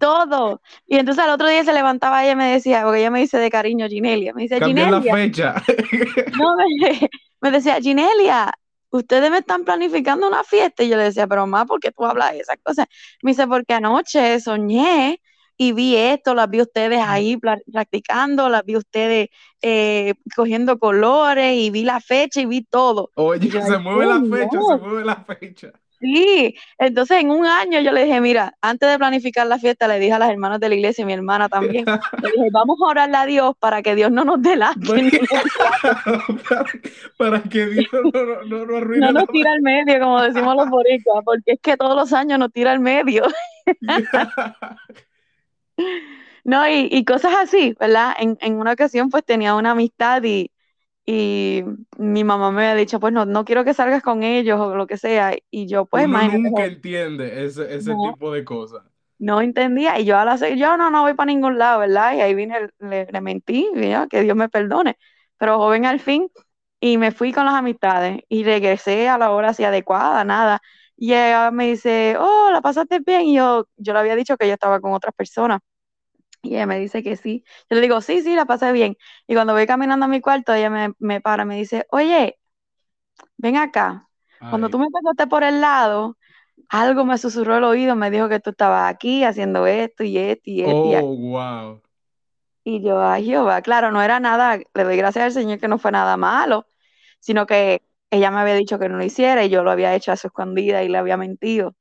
[0.00, 0.62] todo.
[0.86, 3.38] Y entonces al otro día se levantaba ella y me decía, porque ella me dice
[3.38, 4.90] de cariño Ginelia, me dice Ginelia.
[4.90, 5.62] la fecha.
[6.38, 6.56] no,
[7.42, 8.50] me, decía, Ginelia,
[8.88, 10.82] ustedes me están planificando una fiesta.
[10.82, 12.86] Y yo le decía, pero mamá, ¿por qué tú hablas de esas cosas?
[13.22, 15.19] Me dice, porque anoche soñé
[15.62, 19.28] y vi esto, las vi ustedes ahí practicando, las vi ustedes
[19.60, 23.10] eh, cogiendo colores y vi la fecha y vi todo.
[23.12, 25.70] Oye, se mueve la fecha, se mueve la fecha.
[26.00, 29.98] Sí, entonces en un año yo le dije, mira, antes de planificar la fiesta, le
[29.98, 31.84] dije a las hermanas de la iglesia y mi hermana también,
[32.22, 34.72] le dije, vamos a orarle a Dios para que Dios no nos dé la
[37.18, 39.08] para, que Dios no, no, no arruine.
[39.08, 42.38] No nos tira al medio, como decimos los boricuas, porque es que todos los años
[42.38, 43.24] nos tira al medio.
[46.44, 48.14] no, y, y, cosas así, ¿verdad?
[48.18, 50.50] En, en una ocasión pues tenía una amistad y
[51.12, 51.64] y
[51.98, 54.86] mi mamá me había dicho, pues no, no quiero que salgas con ellos o lo
[54.86, 55.34] que sea.
[55.50, 58.82] Y yo, pues, Uno nunca entiende ese, ese tipo de cosas.
[59.18, 59.98] No entendía.
[59.98, 62.14] Y yo a la yo no, no voy para ningún lado, ¿verdad?
[62.14, 63.68] Y ahí vine, le, le mentí,
[64.08, 64.98] que Dios me perdone.
[65.36, 66.30] Pero joven al fin,
[66.78, 70.62] y me fui con las amistades y regresé a la hora así adecuada, nada.
[71.00, 73.22] Y ella me dice, oh, ¿la pasaste bien?
[73.22, 75.60] Y yo, yo le había dicho que yo estaba con otras personas.
[76.42, 77.44] Y ella me dice que sí.
[77.70, 78.96] Yo le digo, sí, sí, la pasé bien.
[79.26, 82.38] Y cuando voy caminando a mi cuarto, ella me, me para, me dice, oye,
[83.36, 84.08] ven acá.
[84.48, 86.16] Cuando tú me pasaste por el lado,
[86.68, 90.42] algo me susurró el oído, me dijo que tú estabas aquí haciendo esto y esto
[90.50, 90.80] y esto.
[90.82, 91.82] Oh, y wow.
[92.64, 95.78] Y yo, ay Jehová, claro, no era nada, le doy gracias al Señor que no
[95.78, 96.66] fue nada malo,
[97.20, 100.12] sino que ella me había dicho que no lo hiciera y yo lo había hecho
[100.12, 101.76] a su escondida y le había mentido.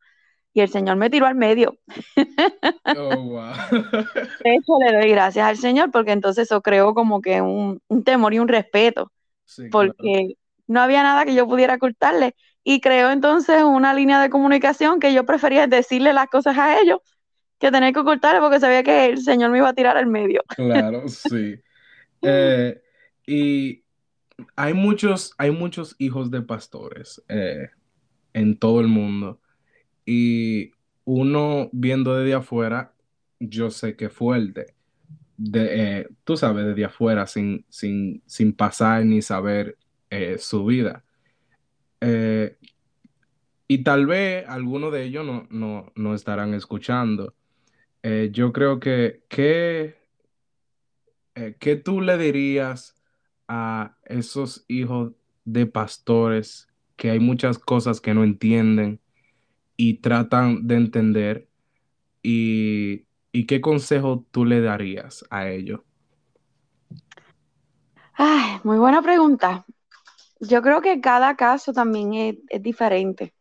[0.53, 1.77] y el Señor me tiró al medio.
[2.95, 3.53] Oh, wow.
[4.43, 8.03] De hecho, le doy gracias al Señor porque entonces eso creó como que un, un
[8.03, 9.11] temor y un respeto,
[9.45, 9.93] Sí, claro.
[9.97, 10.35] porque
[10.67, 12.35] no había nada que yo pudiera ocultarle.
[12.63, 16.99] Y creó entonces una línea de comunicación que yo prefería decirle las cosas a ellos
[17.59, 20.43] que tener que ocultarle porque sabía que el Señor me iba a tirar al medio.
[20.55, 21.55] Claro, sí.
[22.21, 22.81] Eh,
[23.25, 23.83] y
[24.55, 27.69] hay muchos, hay muchos hijos de pastores eh,
[28.33, 29.39] en todo el mundo.
[30.05, 30.71] Y
[31.05, 32.93] uno viendo desde afuera,
[33.39, 34.75] yo sé que fuerte.
[35.37, 39.77] De, eh, tú sabes, desde afuera, sin, sin, sin pasar ni saber
[40.09, 41.03] eh, su vida.
[43.67, 47.35] Y tal vez algunos de ellos no, no, no estarán escuchando.
[48.31, 49.99] Yo creo que, que
[51.39, 52.98] eh, ¿qué tú le dirías
[53.49, 55.11] a esos hijos
[55.43, 59.01] de pastores que hay muchas cosas que no entienden
[59.75, 61.49] y tratan de entender?
[62.23, 65.81] ¿Y, y qué consejo tú le darías a ellos?
[68.63, 69.65] Muy buena pregunta.
[70.41, 73.33] Yo creo que cada caso también es, es diferente,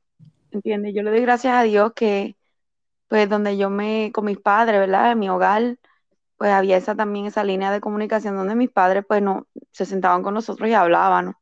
[0.53, 0.94] ¿entiendes?
[0.94, 2.37] Yo le doy gracias a Dios que,
[3.09, 5.12] pues, donde yo me, con mis padres, ¿verdad?
[5.12, 5.79] En mi hogar,
[6.38, 10.22] pues había esa también, esa línea de comunicación donde mis padres, pues, no, se sentaban
[10.22, 11.35] con nosotros y hablaban, ¿no?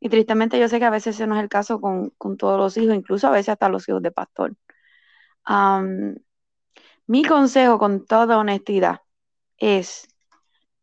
[0.00, 2.58] Y tristemente yo sé que a veces ese no es el caso con, con todos
[2.58, 4.56] los hijos, incluso a veces hasta los hijos de pastor.
[7.06, 9.00] Mi consejo, con toda honestidad,
[9.58, 10.08] es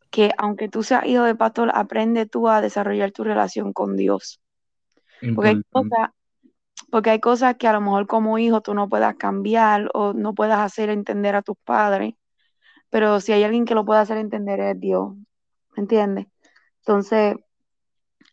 [0.09, 4.41] que aunque tú seas hijo de pastor, aprende tú a desarrollar tu relación con Dios.
[5.35, 6.09] Porque hay cosas,
[6.91, 10.33] porque hay cosas que a lo mejor como hijo tú no puedas cambiar o no
[10.33, 12.13] puedas hacer entender a tus padres,
[12.89, 15.15] pero si hay alguien que lo puede hacer entender es Dios,
[15.75, 16.27] ¿me entiendes?
[16.79, 17.35] Entonces,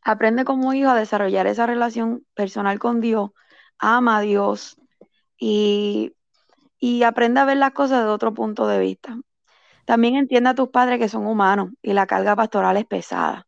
[0.02, 3.30] aprende como hijo a desarrollar esa relación personal con Dios,
[3.78, 4.76] ama a Dios
[5.38, 6.14] y,
[6.78, 9.18] y aprende a ver las cosas de otro punto de vista.
[9.86, 13.46] También entienda a tus padres que son humanos y la carga pastoral es pesada.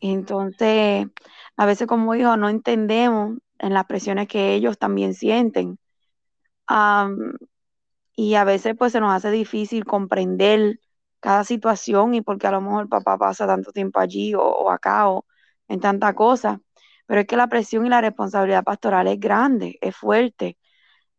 [0.00, 1.06] Entonces,
[1.56, 5.78] a veces como hijos no entendemos en las presiones que ellos también sienten.
[8.20, 10.78] Y a veces pues se nos hace difícil comprender
[11.20, 15.08] cada situación y porque a lo mejor el papá pasa tanto tiempo allí o, acá
[15.08, 15.24] o
[15.68, 16.60] en tanta cosa.
[17.06, 20.58] Pero es que la presión y la responsabilidad pastoral es grande, es fuerte.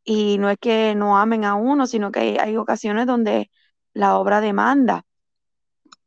[0.04, 3.52] Y no es que no amen a uno, sino que hay, hay ocasiones donde
[3.94, 5.06] la obra demanda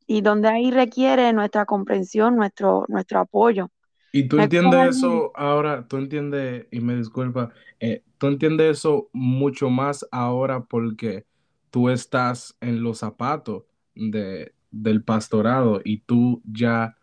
[0.06, 3.68] y donde ahí requiere nuestra comprensión, nuestro, nuestro apoyo.
[4.16, 7.50] Y tú entiendes eso ahora, tú entiendes, y me disculpa,
[7.80, 11.26] eh, tú entiendes eso mucho más ahora porque
[11.72, 13.64] tú estás en los zapatos
[13.96, 16.96] de, del pastorado y tú ya,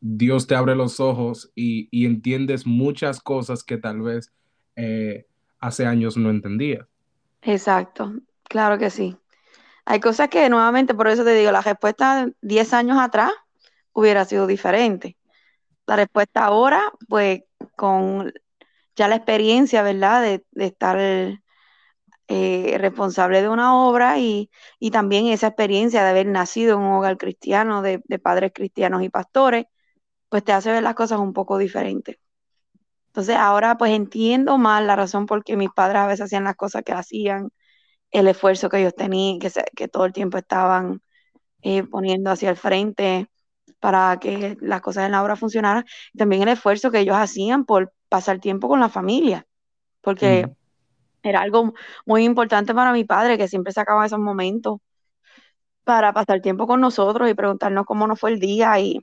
[0.00, 4.32] Dios te abre los ojos y, y entiendes muchas cosas que tal vez
[4.74, 5.26] eh,
[5.60, 6.88] hace años no entendías.
[7.42, 9.16] Exacto, claro que sí.
[9.84, 13.32] Hay cosas que nuevamente, por eso te digo, la respuesta 10 años atrás
[13.92, 15.17] hubiera sido diferente.
[15.88, 17.42] La respuesta ahora, pues
[17.76, 18.32] con
[18.96, 20.22] ya la experiencia, ¿verdad?
[20.22, 20.98] De, estar
[22.28, 26.92] eh, responsable de una obra y, y también esa experiencia de haber nacido en un
[26.94, 29.66] hogar cristiano, de, de padres cristianos y pastores,
[30.28, 32.18] pues te hace ver las cosas un poco diferentes.
[33.08, 36.56] Entonces ahora pues entiendo más la razón por qué mis padres a veces hacían las
[36.56, 37.50] cosas que hacían,
[38.12, 41.02] el esfuerzo que ellos tenían, que, se- que todo el tiempo estaban
[41.62, 43.28] eh, poniendo hacia el frente
[43.80, 45.84] para que las cosas en la obra funcionaran.
[46.16, 49.46] También el esfuerzo que ellos hacían por pasar tiempo con la familia,
[50.02, 50.54] porque Mm.
[51.22, 51.74] era algo
[52.06, 54.78] muy importante para mi padre, que siempre sacaba esos momentos
[55.84, 59.00] para pasar tiempo con nosotros y preguntarnos cómo nos fue el día y,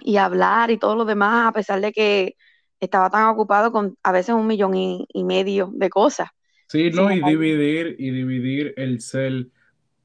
[0.00, 2.36] y hablar y todo lo demás, a pesar de que
[2.80, 6.28] estaba tan ocupado con a veces un millón y, y medio de cosas.
[6.68, 9.48] Sí, no, y dividir, y dividir el ser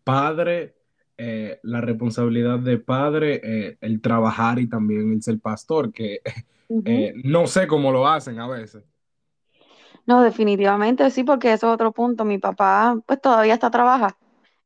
[0.04, 0.76] padre,
[1.24, 6.22] eh, la responsabilidad de padre, eh, el trabajar y también el ser pastor, que
[6.86, 8.84] eh, no sé cómo lo hacen a veces.
[10.08, 12.26] No, definitivamente sí, porque eso es otro punto.
[12.26, 14.18] Mi papá, pues todavía está trabaja,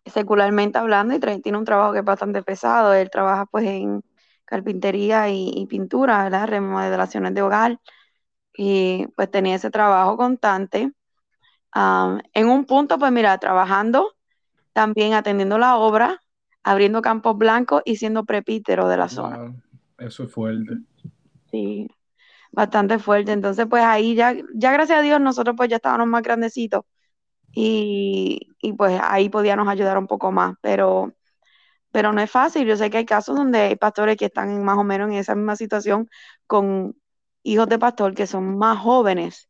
[0.05, 2.93] secularmente hablando, y tiene un trabajo que es bastante pesado.
[2.93, 4.01] Él trabaja pues en
[4.45, 6.47] carpintería y, y pintura, ¿verdad?
[6.47, 7.79] Remodelaciones de hogar.
[8.57, 10.93] Y pues tenía ese trabajo constante.
[12.33, 14.13] En un punto, pues mira, trabajando,
[14.73, 16.21] también atendiendo la obra,
[16.65, 19.39] abriendo campos blancos y siendo prepítero de la zona.
[19.39, 19.61] Wow,
[19.97, 20.77] eso es fuerte.
[21.51, 21.87] Sí,
[22.51, 23.33] bastante fuerte.
[23.33, 26.83] Entonces, pues ahí ya, ya gracias a Dios, nosotros pues ya estábamos más grandecitos
[27.53, 31.13] y, y pues ahí podíamos ayudar un poco más, pero,
[31.91, 32.67] pero no es fácil.
[32.67, 35.35] Yo sé que hay casos donde hay pastores que están más o menos en esa
[35.35, 36.09] misma situación
[36.47, 36.95] con
[37.43, 39.49] hijos de pastor que son más jóvenes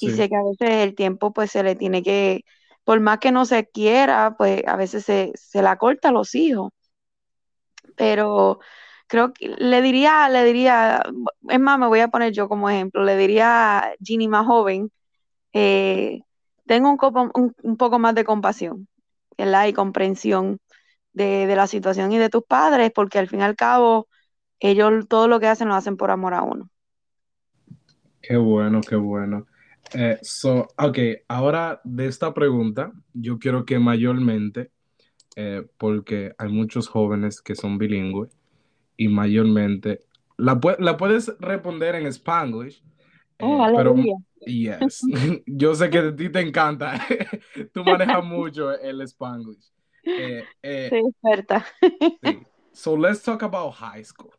[0.00, 2.44] Y sé que a veces el tiempo pues se le tiene que,
[2.86, 6.34] por más que no se quiera, pues a veces se, se la corta a los
[6.36, 6.72] hijos.
[7.96, 8.58] Pero
[9.08, 11.02] creo que le diría, le diría,
[11.48, 14.90] es más, me voy a poner yo como ejemplo, le diría a Ginny más joven,
[15.52, 16.22] eh,
[16.66, 18.88] tengo un, un poco más de compasión,
[19.38, 19.66] ¿verdad?
[19.68, 20.60] Y comprensión
[21.12, 24.08] de, de la situación y de tus padres, porque al fin y al cabo,
[24.60, 26.70] ellos todo lo que hacen lo hacen por amor a uno.
[28.22, 29.46] Qué bueno, qué bueno.
[29.94, 34.70] Eh, so, ok, ahora de esta pregunta, yo quiero que mayormente,
[35.36, 38.36] eh, porque hay muchos jóvenes que son bilingües
[38.96, 40.02] y mayormente,
[40.38, 42.82] la, pu- la puedes responder en Spanglish,
[43.40, 44.16] Oh, eh, pero aleluya.
[44.46, 45.02] yes,
[45.46, 47.00] yo sé que a ti te encanta,
[47.72, 49.70] tú manejas mucho el Spanglish.
[50.88, 51.64] Soy experta.
[52.22, 52.46] sí.
[52.72, 54.32] So let's talk about high school.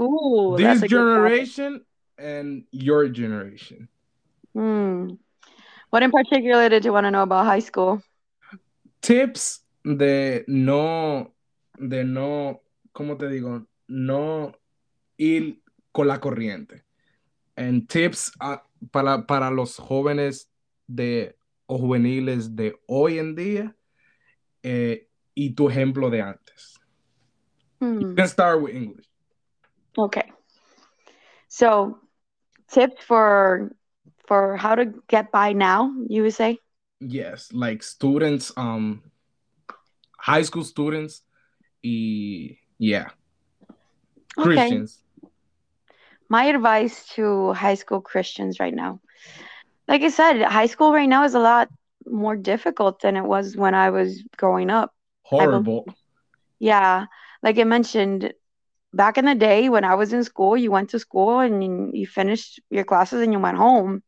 [0.00, 1.84] Ooh, this generation
[2.18, 3.88] and your generation.
[4.54, 5.10] Hmm.
[5.90, 8.02] What in particular did you want to know about high school?
[9.02, 11.34] tips de no,
[11.76, 13.66] de no, ¿cómo te digo?
[13.88, 14.52] No
[15.18, 15.60] ir
[15.92, 16.84] con la corriente.
[17.56, 20.50] And tips ah, para, para los jóvenes
[20.86, 21.36] de,
[21.66, 23.76] o juveniles de hoy en día
[24.62, 26.80] eh, y tu ejemplo de antes.
[27.80, 28.14] Hmm.
[28.16, 29.06] Let's start with English.
[29.98, 30.32] Okay.
[31.48, 31.98] So,
[32.68, 33.74] tips for
[34.26, 36.58] for how to get by now, you would say?
[37.00, 39.02] Yes, like students, um,
[40.18, 41.22] high school students,
[41.84, 43.10] y yeah,
[44.38, 44.46] Okay.
[44.46, 44.98] Christians.
[46.28, 49.00] My advice to high school Christians right now.
[49.88, 51.68] Like I said, high school right now is a lot
[52.06, 54.92] more difficult than it was when I was growing up.
[55.22, 55.86] Horrible.
[56.58, 57.06] Yeah,
[57.42, 58.32] like I mentioned,
[58.92, 62.06] back in the day when I was in school, you went to school and you
[62.06, 64.02] finished your classes and you went home,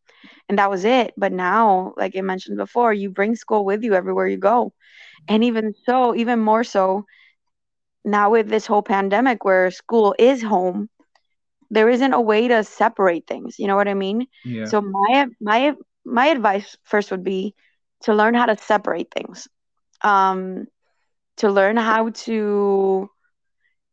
[0.48, 1.12] and that was it.
[1.16, 4.72] But now, like I mentioned before, you bring school with you everywhere you go.
[5.28, 7.04] And even so, even more so,
[8.04, 10.88] now with this whole pandemic where school is home,
[11.70, 13.58] there isn't a way to separate things.
[13.58, 14.26] You know what I mean?
[14.44, 14.64] Yeah.
[14.64, 17.54] So my my my advice first would be
[18.02, 19.48] to learn how to separate things.
[20.02, 20.66] Um,
[21.38, 23.08] to learn how to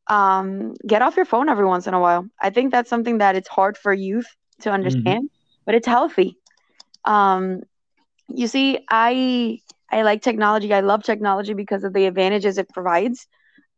[0.07, 2.25] um, get off your phone every once in a while.
[2.41, 4.27] I think that's something that it's hard for youth
[4.61, 5.29] to understand,
[5.66, 6.38] but it's healthy.
[7.05, 7.62] Um,
[8.28, 9.59] you see, I
[9.91, 10.74] I like technology.
[10.74, 13.28] I love technology because of the advantages it provides.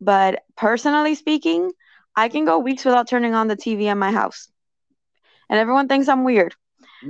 [0.01, 1.71] But personally speaking,
[2.15, 4.49] I can go weeks without turning on the TV in my house.
[5.49, 6.55] And everyone thinks I'm weird.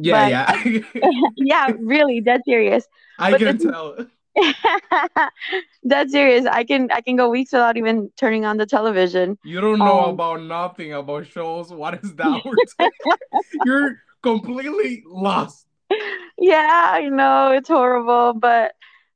[0.02, 0.82] yeah, but- yeah.
[1.38, 2.86] yeah, really, dead serious.
[3.20, 3.98] I But can tell.
[5.88, 6.46] dead serious.
[6.46, 9.38] I can I can go weeks without even turning on the television.
[9.44, 11.72] You don't know Um, about nothing about shows.
[11.72, 12.42] What is that?
[13.66, 15.68] You're completely lost.
[16.40, 18.74] Yeah, I know it's horrible, but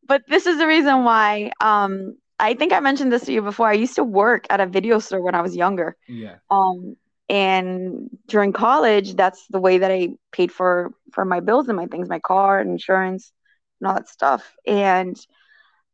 [0.07, 1.51] but this is the reason why.
[1.59, 3.67] Um, I think I mentioned this to you before.
[3.67, 5.95] I used to work at a video store when I was younger.
[6.07, 6.35] Yeah.
[6.51, 6.95] Um,
[7.29, 11.87] and during college, that's the way that I paid for for my bills and my
[11.87, 13.31] things, my car, insurance,
[13.81, 14.55] and all that stuff.
[14.65, 15.17] And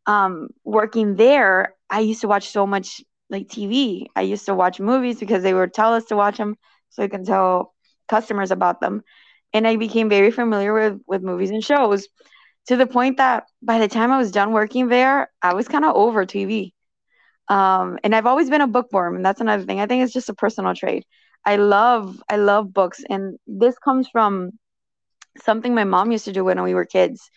[0.05, 4.07] um, working there, I used to watch so much like TV.
[4.16, 6.55] I used to watch movies because they would tell us to watch them,
[6.89, 7.72] so we can tell
[8.07, 9.03] customers about them.
[9.53, 12.07] And I became very familiar with with movies and shows,
[12.67, 15.85] to the point that by the time I was done working there, I was kind
[15.85, 16.73] of over TV.
[17.49, 19.79] Um, and I've always been a bookworm, and that's another thing.
[19.79, 21.05] I think it's just a personal trait.
[21.45, 24.51] I love I love books, and this comes from
[25.41, 27.29] something my mom used to do when we were kids.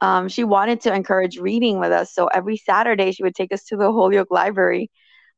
[0.00, 3.64] Um, she wanted to encourage reading with us, so every Saturday she would take us
[3.66, 4.90] to the Holyoke Library,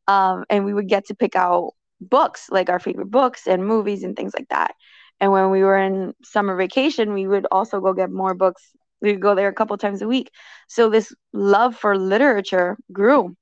[0.07, 4.03] um, and we would get to pick out books, like our favorite books and movies
[4.03, 4.75] and things like that.
[5.21, 8.63] And when we were in summer vacation, we would also go get more books.
[9.03, 10.31] We would go there a couple times a week.
[10.69, 13.37] So this love for literature grew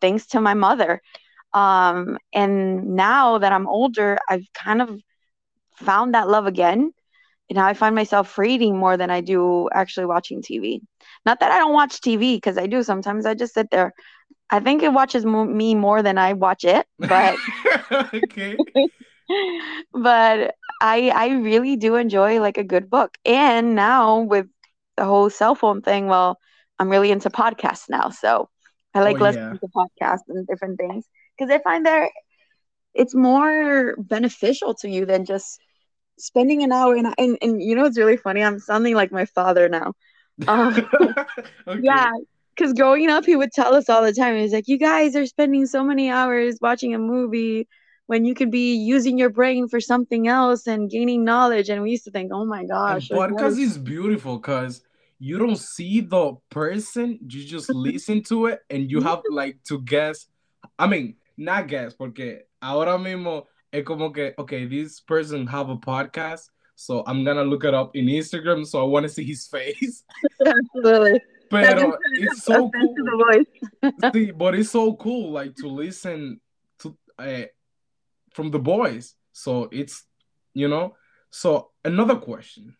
[0.00, 1.00] thanks to my mother.
[1.52, 5.00] Um, and now that I'm older, I've kind of
[5.76, 6.92] found that love again.
[7.48, 10.82] And now I find myself reading more than I do actually watching TV.
[11.26, 13.26] Not that I don't watch TV because I do sometimes.
[13.26, 13.92] I just sit there.
[14.50, 17.40] I think it watches mo- me more than I watch it, but
[18.14, 18.58] okay.
[19.92, 23.16] but I I really do enjoy like a good book.
[23.24, 24.46] And now with
[24.96, 26.38] the whole cell phone thing, well,
[26.78, 28.10] I'm really into podcasts now.
[28.10, 28.48] So
[28.94, 29.60] I like Oh, listening yeah.
[29.60, 31.06] to podcasts and different things
[31.38, 32.10] because I find that
[32.94, 35.60] it's more beneficial to you than just
[36.18, 36.96] spending an hour.
[36.96, 38.42] And and, and you know it's really funny.
[38.44, 39.94] I'm sounding like my father now.
[40.48, 40.88] Um,
[41.66, 41.68] okay.
[41.72, 42.10] yeah,
[42.60, 44.36] because growing up, he would tell us all the time.
[44.36, 47.66] He's like, "You guys are spending so many hours watching a movie,
[48.10, 51.68] when you could be using your brain for something else and gaining knowledge.
[51.68, 53.08] And we used to think, oh my gosh.
[53.08, 54.82] podcast is- is beautiful because
[55.20, 59.80] you don't see the person, you just listen to it and you have like to
[59.82, 60.26] guess.
[60.76, 65.76] I mean, not guess, porque ahora mismo es como que, okay, this person have a
[65.76, 69.46] podcast, so I'm gonna look it up in Instagram, so I want to see his
[69.54, 70.02] face.
[70.44, 71.20] Absolutely.
[71.50, 73.44] Pero it's so cool.
[74.12, 76.40] See, but it's so cool, like to listen
[76.78, 77.46] to uh,
[78.32, 79.14] from the boys.
[79.32, 80.04] So it's,
[80.54, 80.96] you know.
[81.30, 82.76] So another question.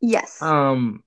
[0.00, 0.40] Yes.
[0.40, 1.02] Um,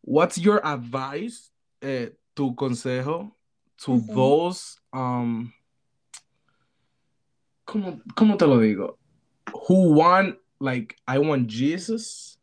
[0.00, 1.50] what's your advice,
[1.80, 3.32] tu consejo
[3.78, 4.14] to Ujú.
[4.14, 5.52] those um,
[7.66, 8.96] ¿cómo, cómo te lo digo?
[9.68, 12.38] Who want like I want Jesus,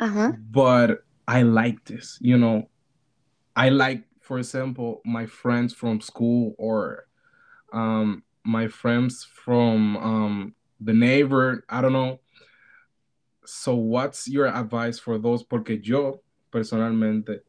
[0.00, 0.32] uh-huh.
[0.50, 2.68] but I like this, you know.
[3.58, 7.08] I like, for example, my friends from school or
[7.72, 12.20] um my friends from um the neighbor, I don't know.
[13.44, 15.42] So what's your advice for those?
[15.42, 17.40] Porque yo personalmente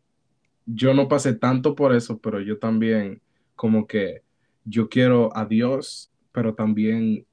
[0.66, 3.22] yo no pasé tanto por eso, pero yo también
[3.56, 4.24] como que
[4.66, 7.26] yo quiero a Dios, pero también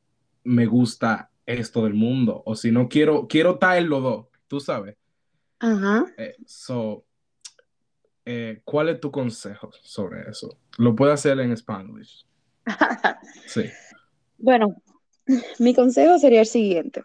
[0.44, 4.60] me gusta esto del mundo, o si no quiero quiero estar en los dos, tú
[4.60, 4.96] sabes.
[5.62, 6.06] Uh-huh.
[6.18, 7.04] Eh, so,
[8.26, 10.58] eh, ¿cuál es tu consejo sobre eso?
[10.78, 12.26] Lo puedo hacer en Spanglish.
[13.46, 13.64] Sí.
[14.38, 14.76] Bueno,
[15.60, 17.04] mi consejo sería el siguiente.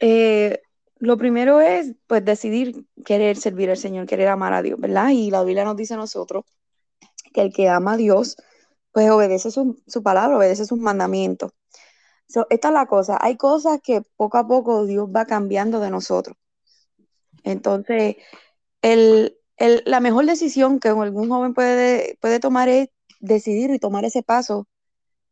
[0.00, 0.60] Eh,
[0.98, 5.10] lo primero es, pues, decidir querer servir al Señor, querer amar a Dios, ¿verdad?
[5.10, 6.44] Y la Biblia nos dice a nosotros
[7.32, 8.36] que el que ama a Dios,
[8.92, 11.52] pues obedece su, su palabra, obedece sus mandamientos.
[12.28, 15.90] So, esta es la cosa, hay cosas que poco a poco Dios va cambiando de
[15.90, 16.36] nosotros.
[17.44, 18.16] Entonces,
[18.82, 22.88] el, el- la mejor decisión que algún joven puede, puede tomar es
[23.20, 24.68] decidir y tomar ese paso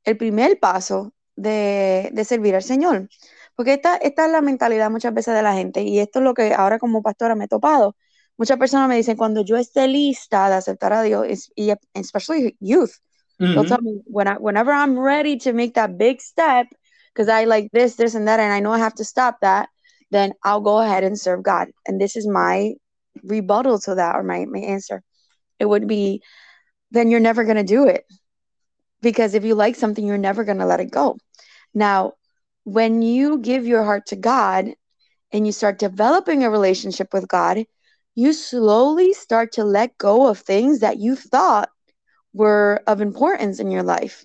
[0.04, 3.08] el primer paso de, de servir al Señor.
[3.56, 6.34] Porque esta, esta es la mentalidad muchas veces de la gente y esto es lo
[6.34, 7.96] que ahora como pastora me he topado.
[8.36, 12.90] Muchas personas me dicen, cuando yo esté lista de aceptar a Dios, y especially youth,
[13.52, 13.66] they'll Ujú.
[13.66, 16.66] tell me, when I, whenever I'm ready to make that big step,
[17.14, 19.68] because I like this, this, and that, and I know I have to stop that,
[20.10, 21.68] then I'll go ahead and serve God.
[21.86, 22.74] And this is my
[23.22, 25.02] rebuttal to that, or my, my answer.
[25.58, 26.22] It would be,
[26.90, 28.04] then you're never going to do it
[29.02, 31.18] because if you like something, you're never going to let it go.
[31.74, 32.14] Now,
[32.64, 34.72] when you give your heart to God
[35.32, 37.64] and you start developing a relationship with God,
[38.14, 41.68] you slowly start to let go of things that you thought
[42.32, 44.24] were of importance in your life.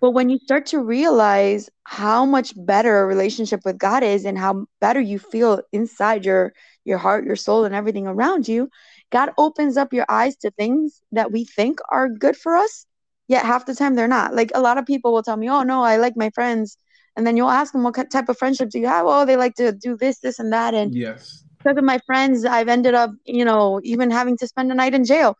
[0.00, 4.36] But when you start to realize how much better a relationship with God is and
[4.36, 6.52] how better you feel inside your
[6.84, 8.68] your heart, your soul and everything around you,
[9.10, 12.86] God opens up your eyes to things that we think are good for us
[13.28, 14.34] yet half the time they're not.
[14.34, 16.76] Like a lot of people will tell me, "Oh no, I like my friends,"
[17.16, 19.54] and then you'll ask them, "What type of friendship do you have?" Oh, they like
[19.56, 21.44] to do this, this, and that, and Yes.
[21.62, 24.94] because of my friends, I've ended up, you know, even having to spend a night
[24.94, 25.36] in jail.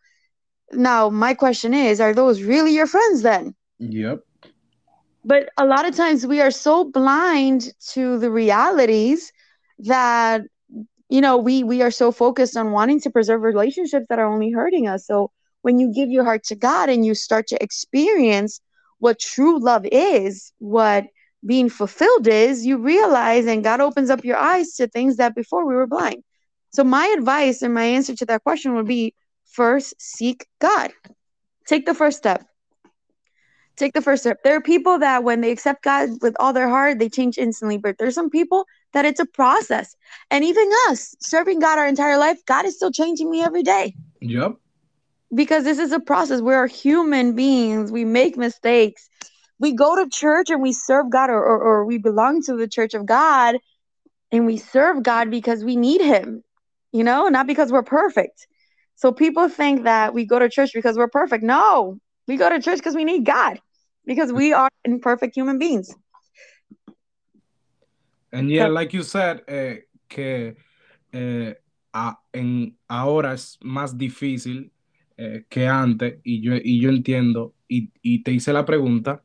[0.71, 3.55] Now, my question is, are those really your friends then?
[3.79, 4.23] Yep.
[5.25, 9.31] But a lot of times we are so blind to the realities
[9.79, 10.41] that
[11.13, 14.49] you know we we are so focused on wanting to preserve relationships that are only
[14.49, 15.05] hurting us.
[15.05, 15.29] So
[15.61, 18.59] when you give your heart to God and you start to experience
[18.97, 21.05] what true love is, what
[21.45, 25.67] being fulfilled is, you realize and God opens up your eyes to things that before
[25.67, 26.23] we were blind.
[26.71, 29.13] So my advice and my answer to that question would be
[29.51, 30.91] first seek God.
[31.67, 32.43] Take the first step.
[33.75, 34.43] Take the first step.
[34.43, 37.77] There are people that when they accept God with all their heart, they change instantly.
[37.77, 39.95] But there's some people that it's a process.
[40.29, 43.95] And even us serving God our entire life, God is still changing me every day
[44.21, 44.53] Yep.
[45.33, 46.41] because this is a process.
[46.41, 47.91] We are human beings.
[47.91, 49.09] We make mistakes.
[49.59, 52.67] We go to church and we serve God, or, or, or we belong to the
[52.67, 53.55] church of God
[54.31, 56.43] and we serve God because we need Him,
[56.91, 58.47] you know, not because we're perfect.
[58.95, 61.43] So people think that we go to church because we're perfect.
[61.43, 63.59] No, we go to church because we need God,
[64.05, 65.93] because we are imperfect human beings.
[68.31, 70.55] And yeah, like you said, eh, que
[71.13, 71.53] eh,
[71.93, 74.71] a- en, ahora es más difícil
[75.17, 79.21] eh, que antes, y yo, y yo entiendo, y, y te hice la pregunta,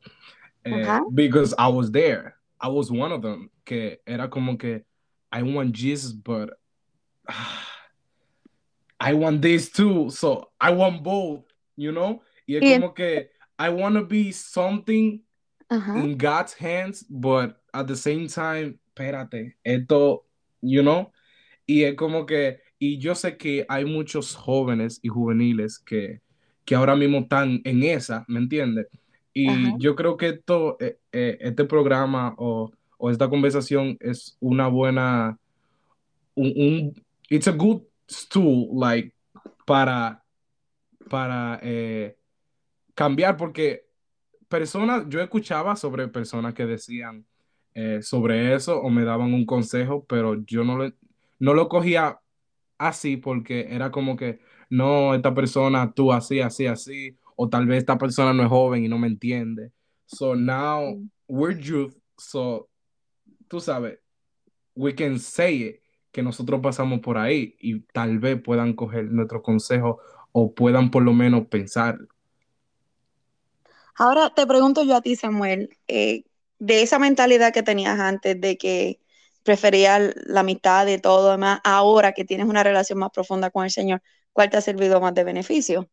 [0.63, 1.01] eh, Ajá.
[1.11, 2.35] because I was there.
[2.61, 4.83] I was one of them, que era como que
[5.31, 6.51] I want Jesus, but
[7.27, 7.65] ah,
[8.99, 11.45] I want this too, so I want both,
[11.77, 12.21] you know?
[12.49, 13.29] Y es Y- como que
[13.59, 15.21] I want to be something
[15.69, 16.03] Ajá.
[16.03, 20.25] in God's hands, but at the same time, espérate, esto,
[20.59, 21.11] you know,
[21.67, 26.21] y es como que, y yo sé que hay muchos jóvenes y juveniles que,
[26.65, 28.87] que ahora mismo están en esa, ¿me entiendes?
[29.31, 34.67] Y yo creo que esto, eh, eh, este programa o, o, esta conversación es una
[34.67, 35.37] buena,
[36.33, 37.83] un, un, it's a good
[38.31, 39.13] tool, like,
[39.67, 40.23] para,
[41.09, 42.15] para eh,
[42.99, 43.85] cambiar, porque
[44.49, 47.25] personas, yo escuchaba sobre personas que decían
[47.73, 50.93] eh, sobre eso o me daban un consejo, pero yo no, le,
[51.39, 52.19] no lo cogía
[52.77, 54.39] así porque era como que,
[54.69, 58.83] no, esta persona tú así, así, así, o tal vez esta persona no es joven
[58.83, 59.71] y no me entiende.
[60.05, 62.67] So now we're youth, so
[63.47, 63.97] tú sabes,
[64.75, 65.81] we can say it,
[66.11, 70.01] que nosotros pasamos por ahí y tal vez puedan coger nuestro consejo
[70.33, 71.97] o puedan por lo menos pensar.
[73.95, 76.23] Ahora te pregunto yo a ti, Samuel, eh,
[76.59, 78.99] de esa mentalidad que tenías antes de que
[79.43, 83.71] preferías la amistad y todo demás, ahora que tienes una relación más profunda con el
[83.71, 84.01] Señor,
[84.33, 85.89] ¿cuál te ha servido más de beneficio?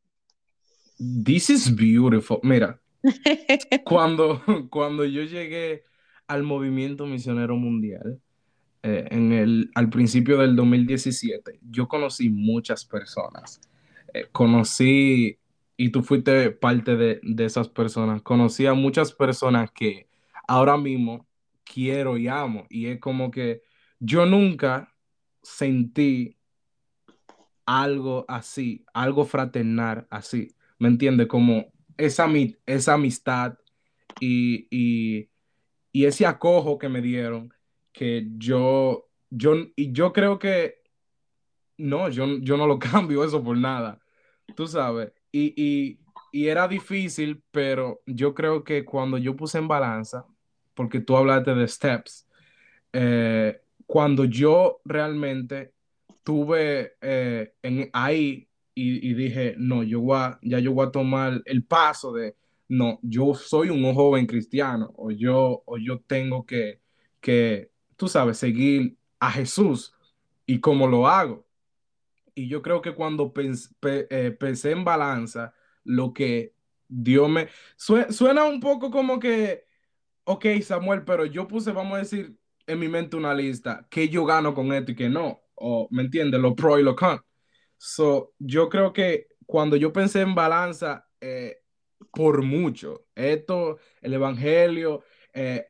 [0.98, 2.38] This is beautiful.
[2.42, 2.80] Mira,
[3.84, 5.84] cuando, cuando yo llegué
[6.26, 8.20] al movimiento misionero mundial,
[8.82, 13.60] eh, en el, al principio del 2017, yo conocí muchas personas.
[14.14, 15.38] Eh, conocí,
[15.76, 20.08] y tú fuiste parte de, de esas personas, conocí a muchas personas que
[20.48, 21.26] ahora mismo
[21.64, 22.66] quiero y amo.
[22.70, 23.62] Y es como que
[23.98, 24.94] yo nunca
[25.42, 26.36] sentí
[27.66, 30.54] algo así, algo fraternal así.
[30.78, 31.26] ¿Me entiendes?
[31.26, 32.28] Como esa,
[32.66, 33.58] esa amistad
[34.20, 35.28] y, y,
[35.92, 37.52] y, ese acojo que me dieron,
[37.92, 40.82] que yo, yo, y yo creo que
[41.76, 44.00] no, yo, yo no lo cambio eso por nada,
[44.54, 45.12] tú sabes.
[45.38, 45.98] Y,
[46.32, 50.26] y, era difícil, pero yo creo que cuando yo puse en balanza,
[50.74, 52.26] porque tú hablaste de steps,
[52.92, 55.72] eh, cuando yo realmente
[56.22, 61.64] tuve eh, en, ahí y, dije, no, yo voy ya yo voy a tomar el
[61.64, 62.36] paso de,
[62.68, 66.80] no, yo soy un joven cristiano o yo, o yo tengo que,
[67.20, 69.94] que, tú sabes, seguir a Jesús
[70.46, 71.45] y cómo lo hago.
[72.36, 73.32] Y yo creo que cuando
[73.82, 76.54] eh, pensé en balanza, lo que
[76.86, 77.48] Dios me...
[77.76, 79.66] suena un poco como que
[80.26, 84.24] ok, Samuel, pero yo puse, vamos a decir, en mi mente una lista, que yo
[84.24, 86.40] gano con esto y que no, o, ¿me entiendes?
[86.40, 87.20] Lo pro y lo con.
[87.78, 91.58] So, yo creo que cuando yo pensé en balanza, eh,
[92.12, 95.66] por mucho, esto, el Evangelio, eh,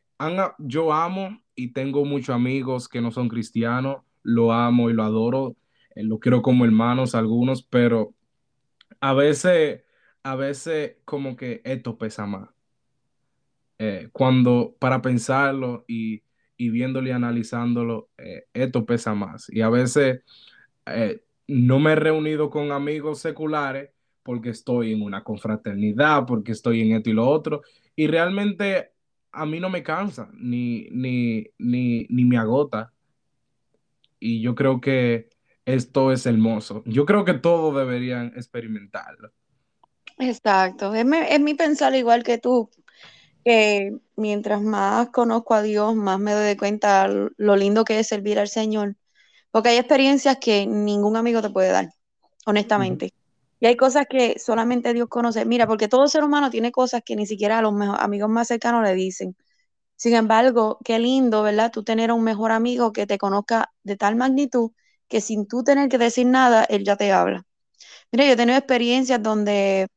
[0.58, 5.56] yo amo y tengo muchos amigos que no son cristianos, lo amo y lo adoro,
[6.04, 8.14] lo quiero como hermanos algunos, pero
[9.00, 9.82] a veces,
[10.22, 12.50] a veces como que esto pesa más.
[13.78, 16.22] Eh, cuando para pensarlo y,
[16.58, 19.48] viéndolo y analizándolo, eh, esto pesa más.
[19.50, 20.22] Y a veces
[20.86, 23.90] eh, no me he reunido con amigos seculares
[24.22, 27.62] porque estoy en una confraternidad, porque estoy en esto y lo otro,
[27.94, 28.90] y realmente
[29.30, 32.92] a mí no me cansa ni, ni, ni, ni me agota.
[34.18, 35.28] Y yo creo que
[35.66, 36.82] esto es hermoso.
[36.86, 39.32] Yo creo que todos deberían experimentarlo.
[40.18, 42.70] Exacto, es mi, es mi pensar igual que tú
[43.44, 48.38] que mientras más conozco a Dios, más me doy cuenta lo lindo que es servir
[48.40, 48.96] al Señor,
[49.52, 51.90] porque hay experiencias que ningún amigo te puede dar,
[52.46, 53.14] honestamente.
[53.60, 55.44] Y hay cosas que solamente Dios conoce.
[55.46, 58.84] Mira, porque todo ser humano tiene cosas que ni siquiera a los amigos más cercanos
[58.84, 59.36] le dicen.
[59.96, 61.72] Sin embargo, qué lindo, ¿verdad?
[61.72, 64.72] Tú tener a un mejor amigo que te conozca de tal magnitud
[65.08, 67.44] que sin tú tener que decir nada, él ya te habla.
[68.12, 69.88] Mira, yo he tenido experiencias donde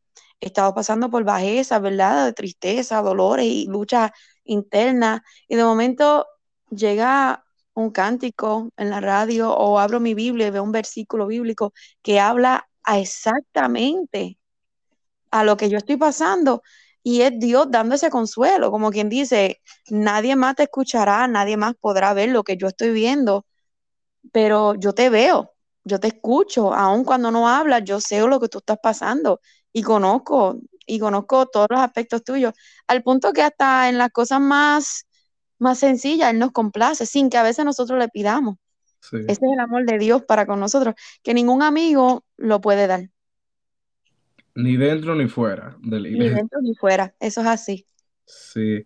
[0.41, 2.25] he estado pasando por bajeza, ¿verdad?
[2.25, 4.11] De tristeza, dolores y luchas
[4.43, 5.21] internas.
[5.47, 6.25] Y de momento
[6.69, 11.73] llega un cántico en la radio o abro mi Biblia y veo un versículo bíblico
[12.01, 14.37] que habla exactamente
[15.31, 16.61] a lo que yo estoy pasando.
[17.03, 21.73] Y es Dios dando ese consuelo, como quien dice, nadie más te escuchará, nadie más
[21.79, 23.45] podrá ver lo que yo estoy viendo,
[24.31, 25.53] pero yo te veo,
[25.83, 29.41] yo te escucho, aun cuando no hablas, yo sé lo que tú estás pasando
[29.73, 32.53] y conozco, y conozco todos los aspectos tuyos,
[32.87, 35.07] al punto que hasta en las cosas más,
[35.57, 38.57] más sencillas Él nos complace, sin que a veces nosotros le pidamos.
[39.11, 43.09] Ese es el amor de Dios para con nosotros, que ningún amigo lo puede dar.
[44.55, 47.87] Ni dentro ni fuera del Ni dentro ni fuera, eso es así.
[48.25, 48.85] Sí.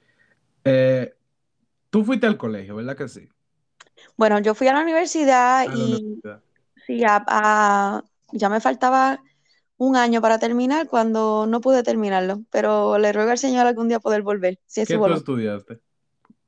[0.64, 1.14] Eh,
[1.90, 3.28] tú fuiste al colegio, ¿verdad que sí?
[4.18, 6.22] Bueno, yo fui a la universidad y
[6.88, 9.22] sí, ya me faltaba
[9.78, 14.00] un año para terminar cuando no pude terminarlo, pero le ruego al Señor algún día
[14.00, 14.60] poder volver.
[14.66, 15.80] Si ¿Qué tú estudiaste?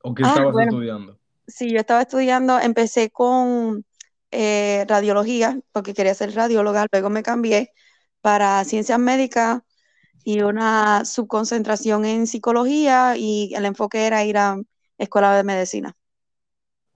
[0.02, 1.18] ¿O qué ah, estabas estudiando?
[1.46, 3.84] Sí, yo estaba estudiando, empecé con
[4.30, 7.72] eh, radiología, porque quería ser radióloga, luego me cambié
[8.20, 9.62] para ciencias médicas
[10.24, 14.56] y una subconcentración en psicología y el enfoque era ir a
[14.98, 15.96] escuela de medicina.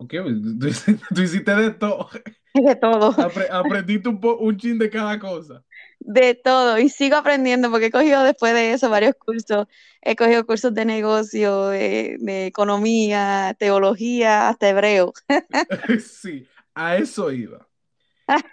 [0.00, 0.14] Ok,
[0.58, 0.68] tú,
[1.14, 2.08] tú hiciste de todo.
[2.54, 3.12] De todo.
[3.12, 5.62] Apre- aprendiste un, po- un chin de cada cosa.
[6.00, 6.78] De todo.
[6.78, 9.66] Y sigo aprendiendo porque he cogido después de eso varios cursos.
[10.02, 15.12] He cogido cursos de negocio, de, de economía, teología, hasta hebreo.
[16.00, 17.68] Sí, a eso iba.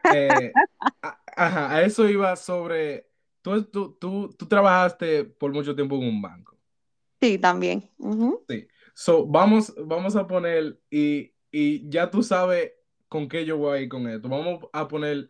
[0.09, 0.59] Eh,
[1.01, 3.09] a, ajá, a eso iba sobre.
[3.41, 6.57] Tú, tú, tú, tú trabajaste por mucho tiempo en un banco.
[7.21, 7.89] Sí, también.
[8.49, 8.67] Sí.
[8.93, 12.73] So, vamos, vamos a poner, y, y ya tú sabes
[13.07, 14.27] con qué yo voy a ir con esto.
[14.29, 15.29] Vamos a poner,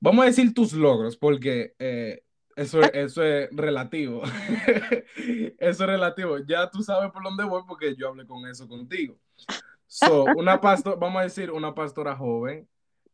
[0.00, 2.22] vamos a decir tus logros, porque eh,
[2.56, 4.22] eso, es- eso es relativo.
[5.58, 6.38] Eso es relativo.
[6.46, 9.18] Ya tú sabes por dónde voy porque yo hablé con eso contigo.
[9.86, 12.68] So, una pastora, vamos a decir, una pastora joven.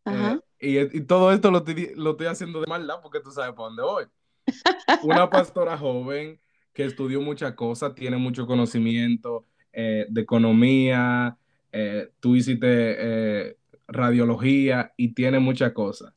[0.04, 3.52] Eh, y, y todo esto lo estoy, lo estoy haciendo de maldad porque tú sabes
[3.54, 4.04] para dónde voy.
[5.02, 6.40] Una pastora joven
[6.72, 11.36] que estudió muchas cosas, tiene mucho conocimiento eh, de economía,
[11.72, 13.56] eh, tú hiciste eh,
[13.86, 16.12] radiología y tiene muchas cosas.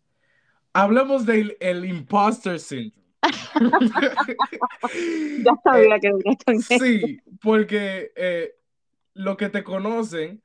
[0.73, 2.99] Hablemos del el imposter syndrome.
[5.43, 6.21] Ya sabía que con
[6.61, 8.55] Sí, porque eh,
[9.13, 10.41] los que te conocen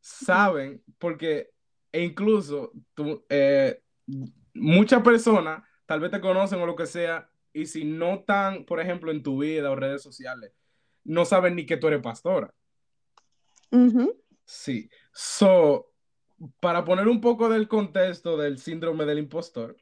[0.00, 1.50] saben, porque
[1.92, 3.80] e incluso tú, eh,
[4.54, 8.80] muchas personas tal vez te conocen o lo que sea, y si no están, por
[8.80, 10.52] ejemplo, en tu vida o redes sociales,
[11.04, 12.52] no saben ni que tú eres pastora.
[13.70, 14.14] Ujú.
[14.46, 14.88] Sí.
[15.12, 15.92] So,
[16.60, 19.76] para poner un poco del contexto del síndrome del impostor,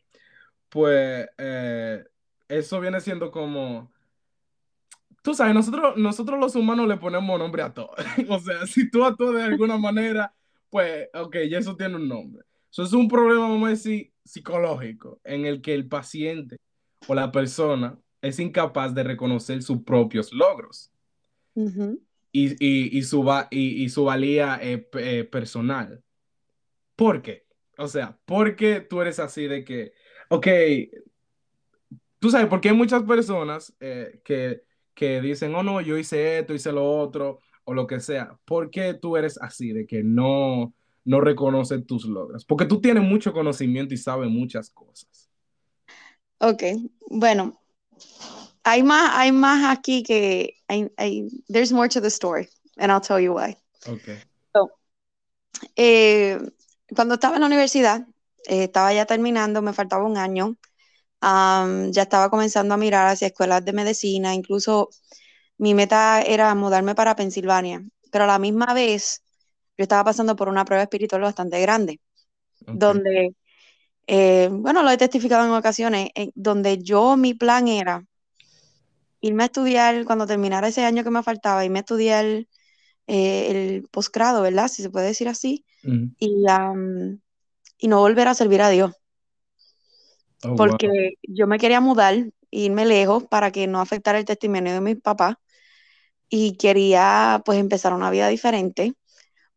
[0.68, 2.04] pues eh,
[2.48, 3.92] eso viene siendo como,
[5.22, 7.94] tú sabes, nosotros, nosotros los humanos le ponemos nombre a todo.
[8.28, 10.34] O sea, si tú actúas de alguna manera,
[10.70, 12.44] pues, ok, ya eso tiene un nombre.
[12.70, 16.56] Eso es un problema, vamos a decir, psicológico, en el que el paciente
[17.06, 20.90] o la persona es incapaz de reconocer sus propios logros
[21.54, 22.02] Ujú.
[22.34, 26.02] Y, y, y su, y, y su valía eh, eh, personal.
[26.96, 27.46] ¿Por qué?
[27.78, 29.92] O sea, ¿por qué tú eres así de que,
[30.30, 30.46] ok,
[32.18, 34.62] tú sabes, porque hay muchas personas eh, que,
[34.94, 38.36] que dicen, oh no, yo hice esto, hice lo otro, o lo que sea.
[38.44, 40.74] ¿Por qué tú eres así de que no,
[41.04, 42.44] no reconoces tus logros?
[42.44, 45.30] Porque tú tienes mucho conocimiento y sabes muchas cosas.
[46.38, 46.64] Ok,
[47.10, 47.60] bueno,
[48.64, 52.48] hay más, hay más aquí que hay, hay- there's more to the story,
[52.78, 53.56] and I'll tell you why.
[53.86, 54.08] Ok.
[55.76, 56.38] Eh,
[56.94, 58.06] cuando estaba en la universidad,
[58.48, 60.56] eh, estaba ya terminando, me faltaba un año,
[61.20, 64.90] am, ya estaba comenzando a mirar hacia escuelas de medicina, incluso
[65.58, 69.22] mi meta era mudarme para Pensilvania, pero a la misma vez
[69.78, 72.00] yo estaba pasando por una prueba espiritual bastante grande,
[72.66, 72.72] ok.
[72.72, 73.34] donde,
[74.06, 78.04] eh, bueno, lo he testificado en ocasiones, en donde yo, mi plan era
[79.26, 82.24] irme a estudiar, cuando terminara ese año que me faltaba, irme a estudiar
[83.06, 84.68] eh, el posgrado, ¿verdad?
[84.68, 86.10] Si se puede decir así, Ujú.
[86.18, 87.20] y, am,
[87.78, 88.92] y no volver a servir a Dios,
[90.44, 90.66] Oh, wow.
[90.68, 92.14] porque yo me quería mudar,
[92.50, 95.36] irme lejos para que no afectara el testimonio de mis papás,
[96.28, 98.94] y quería pues empezar una vida diferente,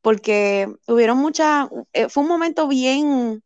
[0.01, 3.43] porque hubieron muchas, eh, fue un momento bien,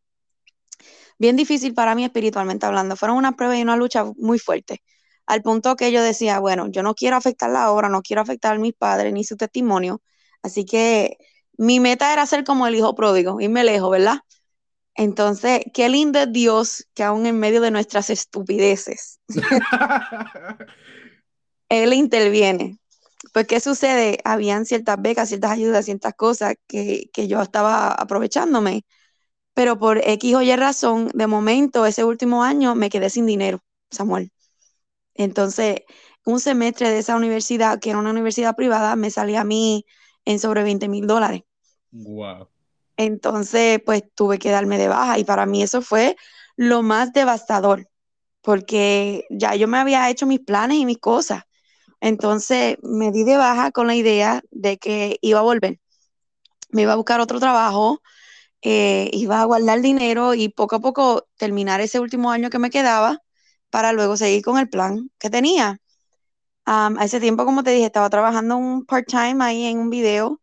[1.19, 4.81] bien difícil para mí espiritualmente hablando, fueron una prueba y una lucha muy fuerte,
[5.31, 8.55] al punto que yo decía, bueno, yo no quiero afectar la obra, no quiero afectar
[8.55, 10.01] a mis padres ni su testimonio,
[10.43, 11.17] así que
[11.57, 14.17] mi meta era ser como el hijo pródigo, irme lejos, ¿verdad?
[14.93, 19.21] Entonces, qué lindo es Dios que aún en medio de nuestras estupideces,
[21.69, 22.77] Él interviene.
[23.33, 24.19] Pues, ¿qué sucede?
[24.25, 28.83] Habían ciertas becas, ciertas ayudas, ciertas cosas que, que yo estaba aprovechándome,
[29.53, 33.61] pero por X o Y razón, de momento, ese último año me quedé sin dinero,
[33.91, 34.33] Samuel.
[35.21, 35.81] Entonces,
[36.25, 39.85] un semestre de esa universidad, que era una universidad privada, me salía a mí
[40.25, 41.43] en sobre 20 mil dólares.
[41.91, 42.47] Wow.
[42.97, 46.15] Entonces, pues tuve que darme de baja y para mí eso fue
[46.55, 47.87] lo más devastador,
[48.41, 51.43] porque ya yo me había hecho mis planes y mis cosas.
[51.99, 55.79] Entonces, me di de baja con la idea de que iba a volver.
[56.71, 58.01] Me iba a buscar otro trabajo,
[58.63, 62.71] eh, iba a guardar dinero y poco a poco terminar ese último año que me
[62.71, 63.21] quedaba
[63.71, 65.79] para luego seguir con el plan que tenía.
[66.65, 70.39] A ese tiempo, como te dije, estaba trabajando un part-time ahí en un video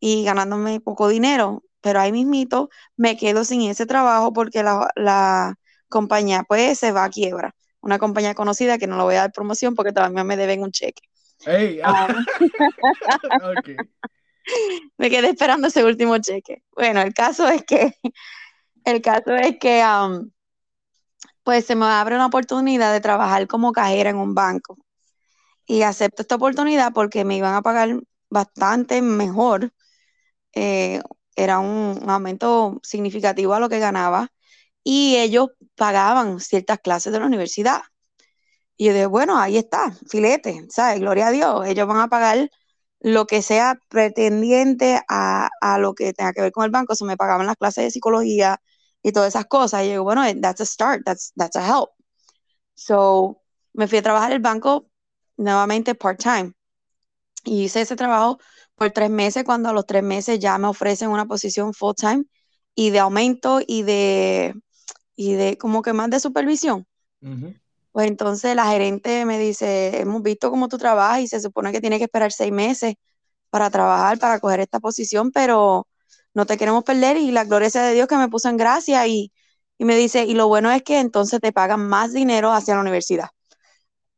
[0.00, 5.56] y ganándome poco dinero, pero ahí mismito me quedo sin ese trabajo porque la, la
[5.88, 7.54] compañía pues se va a quiebra.
[7.80, 10.72] Una compañía conocida que no le voy a dar promoción porque todavía me deben un
[10.72, 11.02] cheque.
[11.44, 12.08] Hey, Ah.
[14.96, 16.62] Me quedé esperando ese último cheque.
[16.74, 17.94] Bueno, el caso es que,
[18.84, 19.82] el caso es que,
[21.48, 24.76] pues se me abre una oportunidad de trabajar como cajera en un banco.
[25.66, 29.72] Y acepto esta oportunidad porque me iban a pagar bastante mejor.
[30.54, 31.00] Eh,
[31.36, 34.28] era un, aumento significativo a lo que ganaba.
[34.84, 37.80] Y ellos pagaban ciertas clases de la universidad.
[38.76, 41.00] Y yo dije, bueno, ahí está, filete, ¿sabes?
[41.00, 42.50] Gloria a Dios, ellos van a pagar
[43.00, 46.94] lo que sea pretendiente a, a lo que tenga que ver con el banco.
[46.94, 48.60] Se me pagaban las clases de psicología
[49.02, 49.82] y todas esas cosas.
[49.82, 51.90] Y yo digo, bueno, that's a start, that's, that's a help.
[52.74, 53.42] So,
[53.72, 54.88] me fui a trabajar el banco
[55.36, 56.52] nuevamente part-time.
[57.44, 58.38] Y hice ese trabajo
[58.74, 62.24] por tres meses, cuando a los tres meses ya me ofrecen una posición full-time
[62.74, 64.54] y de aumento y de,
[65.16, 66.86] y de como que más de supervisión.
[67.92, 71.80] Pues entonces la gerente me dice, hemos visto cómo tú trabajas y se supone que
[71.80, 72.94] tienes que esperar seis meses
[73.50, 75.88] para trabajar, para coger esta posición, pero
[76.34, 79.06] no te queremos perder y la gloria sea de Dios que me puso en gracia
[79.06, 79.32] y,
[79.78, 82.80] y me dice, y lo bueno es que entonces te pagan más dinero hacia la
[82.82, 83.28] universidad.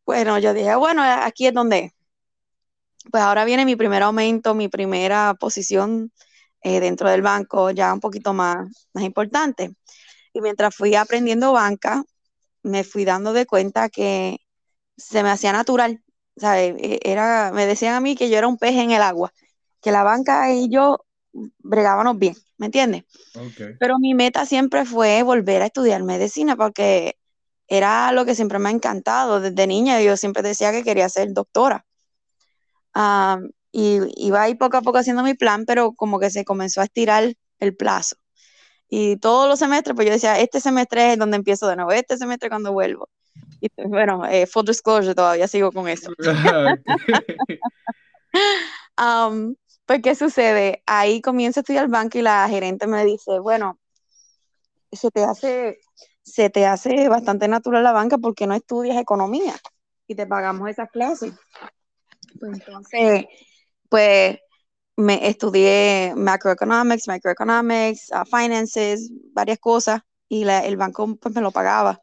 [0.06, 1.78] Bueno, yo dije, bueno, aquí es donde.
[1.86, 1.92] es".
[3.10, 6.12] Pues ahora viene mi primer aumento, mi primera posición
[6.62, 9.72] eh, dentro del banco, ya un poquito más, más importante.
[10.34, 12.04] Y mientras fui aprendiendo banca,
[12.62, 14.38] me fui dando de cuenta que
[14.96, 16.02] se me hacía natural.
[16.42, 19.32] E- Era, me decían a mí que yo era un pez en el agua,
[19.82, 21.00] que la banca y yo
[21.32, 23.04] bregábamos bien, ¿me entiendes?
[23.78, 27.16] Pero mi meta siempre fue volver a estudiar medicina porque
[27.68, 29.40] era lo que siempre me ha encantado.
[29.40, 31.86] Desde niña yo siempre decía que quería ser doctora.
[32.94, 33.38] Ah,
[33.72, 36.84] y iba ahí poco a poco haciendo mi plan, pero como que se comenzó a
[36.84, 38.16] estirar el plazo.
[38.88, 42.16] Y todos los semestres, pues yo decía, este semestre es donde empiezo de nuevo, este
[42.16, 43.08] semestre cuando vuelvo.
[43.60, 46.10] Y bueno, eh, full disclosure, todavía sigo con eso.
[48.96, 49.54] Am,
[49.90, 50.84] pues, ¿qué sucede?
[50.86, 53.80] Ahí comienzo a estudiar banco y la gerente me dice, bueno,
[54.92, 55.80] se te hace,
[56.22, 59.56] se te hace bastante natural la banca porque no estudias economía
[60.06, 61.32] y te pagamos esas clases.
[62.38, 63.24] Pues entonces,
[63.88, 64.38] pues
[64.96, 71.50] me estudié macroeconomics, microeconomics, uh, finances, varias cosas y la- el banco pues me lo
[71.50, 72.00] pagaba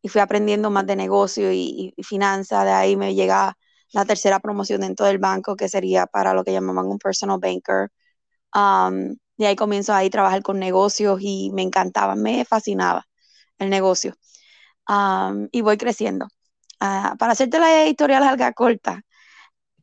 [0.00, 2.64] y fui aprendiendo más de negocio y, y finanzas.
[2.64, 3.57] De ahí me llega
[3.92, 7.90] la tercera promoción dentro del banco que sería para lo que llamaban un personal banker.
[8.54, 13.06] Um, y ahí comienzo ahí a trabajar con negocios y me encantaba, me fascinaba
[13.58, 14.14] el negocio.
[14.88, 16.28] Um, y voy creciendo.
[16.80, 19.02] Ah, para hacerte la historia larga corta,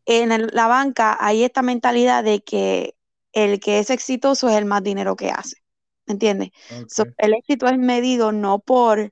[0.05, 2.95] en el- la banca hay esta mentalidad de que
[3.33, 5.57] el que es exitoso es el más dinero que hace.
[6.07, 6.49] ¿Me entiendes?
[6.87, 9.11] So, el éxito es medido no por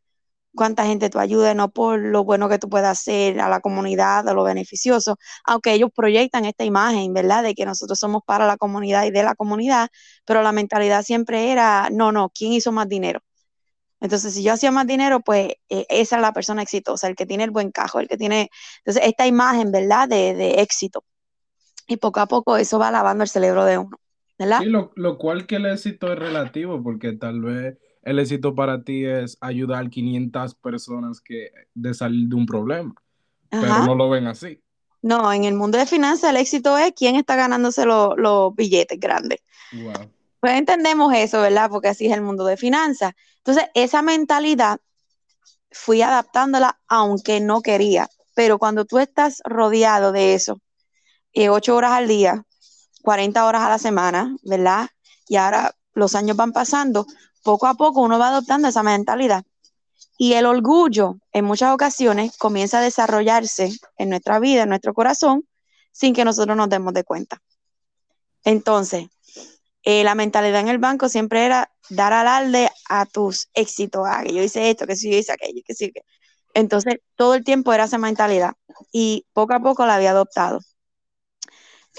[0.55, 4.27] cuánta gente tú ayudes, no por lo bueno que tú puedas hacer a la comunidad,
[4.27, 7.43] a lo beneficioso, aunque ellos proyectan esta imagen, ¿verdad?
[7.43, 9.89] De que nosotros somos para la comunidad y de la comunidad,
[10.25, 13.21] pero la mentalidad siempre era, no, no, ¿quién hizo más dinero?
[13.99, 17.25] Entonces, si yo hacía más dinero, pues eh, esa es la persona exitosa, el que
[17.25, 18.49] tiene el buen cajo, el que tiene,
[18.79, 20.09] entonces, esta imagen, ¿verdad?
[20.09, 21.05] De, de éxito.
[21.87, 23.97] Y poco a poco eso va lavando el cerebro de uno,
[24.37, 24.59] ¿verdad?
[24.59, 28.83] Sí, lo, lo cual que el éxito es relativo, porque tal vez el éxito para
[28.83, 32.93] ti es ayudar 500 personas que de salir de un problema,
[33.49, 34.61] pero no lo ven así.
[35.01, 38.99] No, en el mundo de finanzas el éxito es quién está ganándose lo- los billetes
[38.99, 39.39] grandes.
[39.73, 40.09] Wow.
[40.39, 41.69] Pues entendemos eso, ¿verdad?
[41.69, 43.13] Porque así es el mundo de finanzas.
[43.37, 44.79] Entonces, esa mentalidad
[45.71, 48.09] fui adaptándola aunque no quería.
[48.35, 50.59] Pero cuando tú estás rodeado de eso,
[51.33, 52.45] eh, ocho horas al día,
[53.03, 54.89] 40 horas a la semana, ¿verdad?
[55.27, 57.05] Y ahora los años van pasando,
[57.43, 59.43] poco a poco uno va adoptando esa mentalidad.
[60.17, 65.47] Y el orgullo, en muchas ocasiones, comienza a desarrollarse en nuestra vida, en nuestro corazón,
[65.91, 67.41] sin que nosotros nos demos de cuenta.
[68.43, 69.07] Entonces,
[69.83, 74.33] eh, la mentalidad en el banco siempre era dar alarde a tus éxitos, ah, que
[74.33, 76.01] yo hice esto, que sí, yo hice aquello, que sí, que...
[76.53, 78.53] Entonces, todo el tiempo era esa mentalidad
[78.91, 80.59] y poco a poco la había adoptado.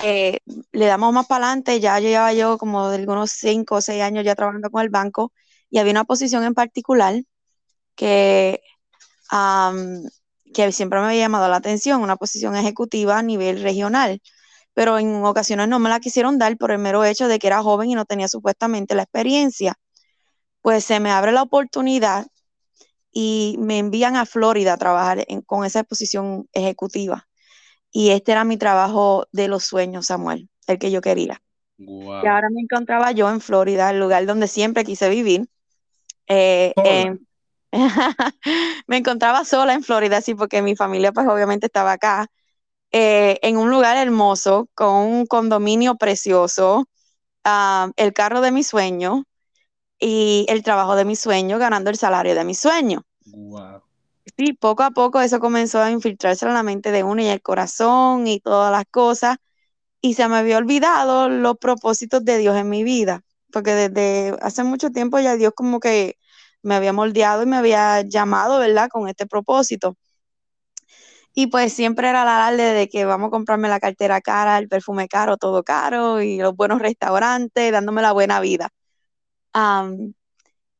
[0.03, 0.40] Eh,
[0.72, 4.24] le damos más para adelante, ya llevaba yo como de algunos cinco o seis años
[4.24, 5.32] ya trabajando con el banco
[5.70, 7.14] y había una posición en particular
[7.97, 8.61] que,
[10.53, 14.20] que siempre me había llamado la atención, una posición ejecutiva a nivel regional,
[14.74, 17.62] pero en ocasiones no me la quisieron dar por el mero hecho de que era
[17.62, 19.76] joven y no tenía supuestamente la experiencia.
[20.62, 22.26] Pues se me abre la oportunidad
[23.12, 27.28] y me envían a Florida a trabajar con esa posición ejecutiva.
[27.97, 31.40] Y este era mi trabajo de los sueños, Samuel, el que yo quería.
[31.78, 35.49] Y ahora me encontraba yo en Florida, el lugar donde siempre quise vivir.
[36.26, 36.74] Eh,
[38.88, 42.26] me encontraba sola en Florida, sí, porque mi familia pues obviamente estaba acá,
[42.90, 46.88] eh, en un lugar hermoso, con un condominio precioso,
[47.45, 49.22] ah, el carro de mi sueño
[50.01, 53.05] y el trabajo de mi sueño, ganando el salario de mi sueño.
[53.26, 53.82] Wow.
[54.37, 57.43] Sí, poco a poco eso comenzó a infiltrarse en la mente de uno y el
[57.43, 59.37] corazón y todas las cosas.
[60.01, 63.22] Y se me había olvidado los propósitos de Dios en mi vida,
[63.53, 66.18] porque desde hace mucho tiempo ya Dios como que
[66.62, 68.89] me había moldeado y me había llamado, ¿verdad?
[68.91, 69.97] Con este propósito.
[71.35, 74.68] Y pues siempre era la alarde de que vamos a comprarme la cartera cara, el
[74.68, 78.70] perfume caro, todo caro, y los buenos restaurantes, dándome la buena vida.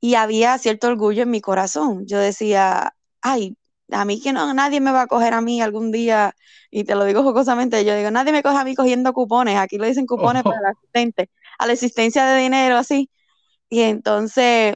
[0.01, 2.07] y había cierto orgullo en mi corazón.
[2.07, 2.93] Yo decía,
[3.24, 3.56] ay,
[3.90, 6.34] a mí que no, nadie me va a coger a mí algún día,
[6.70, 9.78] y te lo digo jocosamente, yo digo, nadie me coge a mí cogiendo cupones, aquí
[9.78, 13.10] lo dicen cupones para el asistente, a la asistencia de dinero, así.
[13.70, 14.74] Y entonces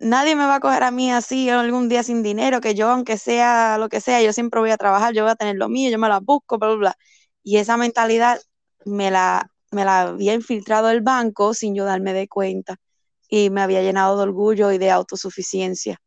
[0.00, 3.18] nadie me va a coger a mí así algún día sin dinero, que yo, aunque
[3.18, 5.90] sea lo que sea, yo siempre voy a trabajar, yo voy a tener lo mío,
[5.90, 6.96] yo me la busco, bla, bla, bla.
[7.42, 8.40] Y esa mentalidad
[8.84, 12.76] me la, me la había infiltrado el banco sin yo darme de cuenta
[13.28, 15.98] y me había llenado de orgullo y de autosuficiencia.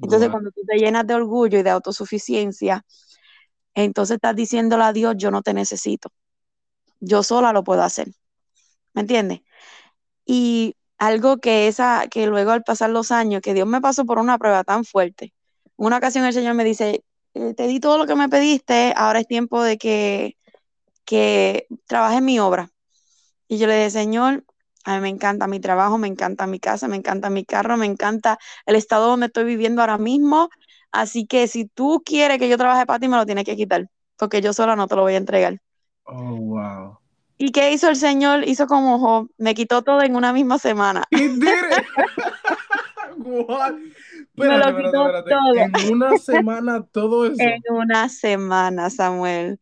[0.00, 2.84] Entonces, cuando tú te llenas de orgullo y de autosuficiencia,
[3.74, 6.10] entonces estás diciéndole a Dios, yo no te necesito.
[7.00, 8.08] Yo sola lo puedo hacer.
[8.94, 9.40] ¿Me entiendes?
[10.24, 14.18] Y algo que esa, que luego al pasar los años, que Dios me pasó por
[14.18, 15.34] una prueba tan fuerte.
[15.76, 19.20] Una ocasión el Señor me dice, eh, te di todo lo que me pediste, ahora
[19.20, 20.36] es tiempo de que,
[21.04, 22.70] que trabaje en mi obra.
[23.48, 24.44] Y yo le dije, Señor,
[24.86, 27.86] a mí me encanta mi trabajo, me encanta mi casa, me encanta mi carro, me
[27.86, 30.48] encanta el estado donde estoy viviendo ahora mismo.
[30.92, 33.88] Así que si tú quieres que yo trabaje para ti, me lo tienes que quitar,
[34.16, 35.58] porque yo sola no te lo voy a entregar.
[36.04, 36.98] Oh, wow.
[37.36, 38.46] ¿Y qué hizo el Señor?
[38.46, 41.02] Hizo como ojo, me quitó todo en una misma semana.
[41.10, 41.26] me
[44.58, 45.56] lo quitó todo.
[45.56, 47.42] En una semana todo eso.
[47.42, 49.58] En una semana, Samuel.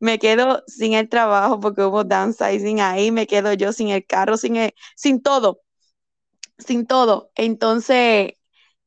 [0.00, 4.36] Me quedo sin el trabajo porque hubo downsizing ahí, me quedo yo sin el carro,
[4.36, 4.56] sin,
[4.96, 5.60] sin todo,
[6.58, 7.30] sin todo.
[7.34, 8.32] Entonces,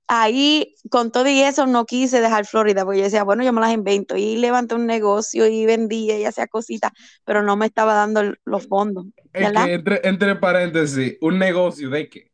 [0.07, 3.62] ahí con todo y eso no quise dejar Florida, porque yo decía, bueno, yo me
[3.62, 6.91] las invento y levanté un negocio y vendía y hacía cositas,
[7.24, 9.05] pero no me estaba dando los fondos.
[9.34, 12.32] entre, entre paréntesis, ¿un negocio de qué?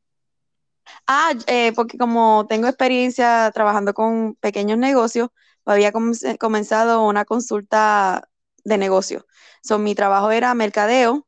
[1.05, 5.29] Ah, eh, porque como tengo experiencia trabajando con pequeños negocios,
[5.65, 8.27] había comenzado una consulta
[8.67, 9.25] de negocio.
[9.63, 11.25] So, mi trabajo era mercadeo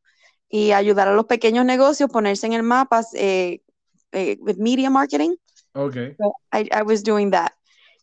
[0.49, 3.61] y ayudar a los pequeños negocios, ponerse en el mapa, eh,
[4.11, 5.35] eh media marketing,
[5.75, 6.15] Okay.
[6.51, 7.51] I, I, was doing that.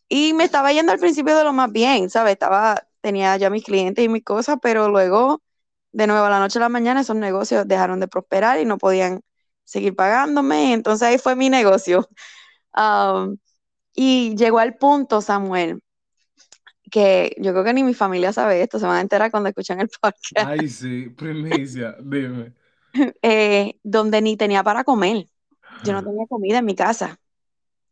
[0.09, 2.33] Y me estaba yendo al principio de lo más bien, ¿sabes?
[2.33, 5.43] Estaba, tenía ya mis clientes y mis cosas, pero luego,
[5.91, 8.77] de nuevo, a la noche a la mañana, esos negocios dejaron de prosperar y no
[8.77, 9.21] podían
[9.65, 10.73] seguir pagándome.
[10.73, 12.07] Entonces ahí fue mi negocio.
[12.77, 13.37] Um,
[13.95, 15.81] y llegó al punto, Samuel,
[16.89, 19.79] que yo creo que ni mi familia sabe esto, se van a enterar cuando escuchan
[19.79, 20.47] el podcast.
[20.47, 22.53] Ay, sí, primicia, dime.
[23.21, 25.27] Eh, donde ni tenía para comer.
[25.83, 27.19] Yo no tenía comida en mi casa.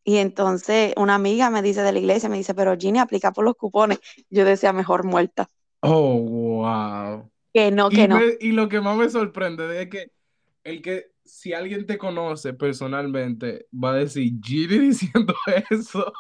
[0.04, 3.46] Y entonces una amiga me dice de la iglesia, me dice, pero Ginny, aplica por
[3.46, 4.00] los cupones.
[4.32, 5.48] Yo decía, mejor muerta.
[5.82, 7.30] Oh, wow.
[7.54, 8.20] Que no, que no.
[8.40, 10.12] y lo que más me sorprende es que
[10.64, 15.34] el que si alguien te conoce personalmente va a decir, Ginny diciendo
[15.70, 16.12] eso.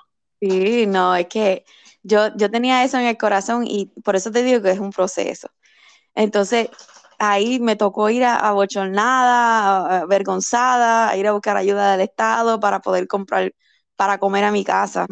[0.41, 1.65] Sí, no, es que
[2.03, 4.91] yo, yo tenía eso en el corazón y por eso te digo que es un
[4.91, 5.47] proceso.
[6.15, 6.69] Entonces,
[7.19, 12.81] ahí me tocó ir a, bochornada, avergonzada, a ir a buscar ayuda del Estado para
[12.81, 13.53] poder comprar
[13.97, 15.07] para comer a mi casa.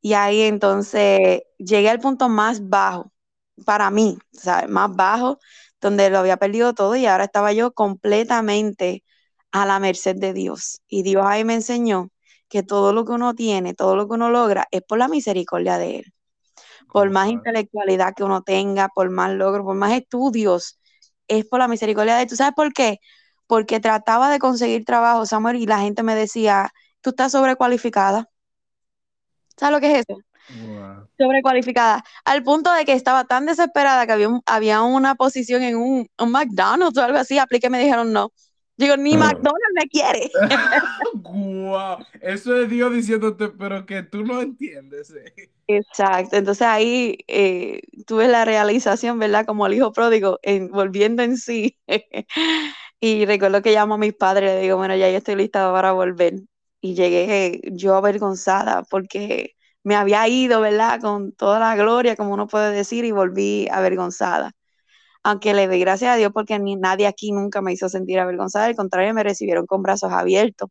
[0.00, 3.12] Y ahí entonces llegué al punto más bajo
[3.66, 4.68] para mí, ¿sabes?
[4.70, 5.38] Más bajo,
[5.80, 9.04] donde lo había perdido todo y ahora estaba yo completamente
[9.52, 10.82] a la merced de Dios.
[10.88, 12.10] Y Dios ahí me enseñó
[12.50, 15.78] que todo lo que uno tiene, todo lo que uno logra, es por la misericordia
[15.78, 16.14] de Él.
[16.92, 20.80] Por más intelectualidad que uno tenga, por más logros, por más estudios,
[21.28, 22.28] es por la misericordia de Él.
[22.28, 22.98] ¿Tú sabes por qué?
[23.46, 28.28] Porque trataba de conseguir trabajo, Samuel, y la gente me decía, tú estás sobrecualificada.
[29.56, 30.18] ¿Sabes lo que es eso?
[31.16, 32.02] Sobrecualificada.
[32.24, 36.98] Al punto de que estaba tan desesperada que había, había una posición en un, McDonald's
[36.98, 37.38] o algo así.
[37.38, 38.32] Apliqué y me dijeron no.
[38.80, 40.30] Digo, ni McDonald's me quiere.
[41.12, 41.98] wow.
[42.22, 45.10] Eso es Dios diciéndote, pero que tú no entiendes.
[45.10, 45.50] Eh.
[45.66, 46.36] Exacto.
[46.36, 49.44] Entonces ahí eh, tuve la realización, ¿verdad?
[49.44, 51.78] Como el hijo pródigo, en, volviendo en sí.
[53.00, 55.70] y recuerdo que llamo a mis padres y le digo, bueno, ya yo estoy lista
[55.70, 56.40] para volver
[56.80, 61.02] y llegué yo avergonzada porque me había ido, ¿verdad?
[61.02, 64.52] Con toda la gloria, como uno puede decir, y volví avergonzada.
[65.22, 68.66] Aunque le doy gracias a Dios porque ni nadie aquí nunca me hizo sentir avergonzada,
[68.66, 70.70] al contrario, me recibieron con brazos abiertos.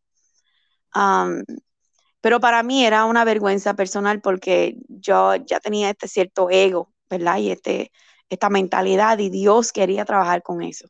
[2.20, 7.38] pero para mí era una vergüenza personal porque yo ya tenía este cierto ego, ¿verdad?
[7.38, 7.92] Y este,
[8.28, 10.88] esta mentalidad y Dios quería trabajar con eso.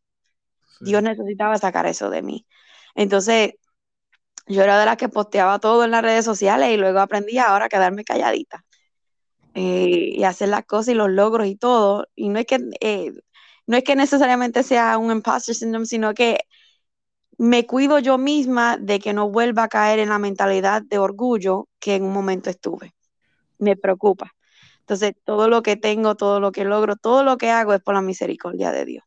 [0.80, 2.46] Dios necesitaba sacar eso de mí.
[2.94, 3.52] Entonces,
[4.46, 7.66] yo era de las que posteaba todo en las redes sociales y luego aprendí ahora
[7.66, 8.64] a quedarme calladita
[9.54, 12.06] eh, y hacer las cosas y los logros y todo.
[12.14, 13.12] Y no es que, eh,
[13.70, 16.40] no es que necesariamente sea un imposter syndrome, sino que
[17.38, 21.68] me cuido yo misma de que no vuelva a caer en la mentalidad de orgullo
[21.78, 22.96] que en un momento estuve.
[23.58, 24.32] Me preocupa.
[24.80, 27.94] Entonces, todo lo que tengo, todo lo que logro, todo lo que hago es por
[27.94, 29.04] la misericordia de Dios.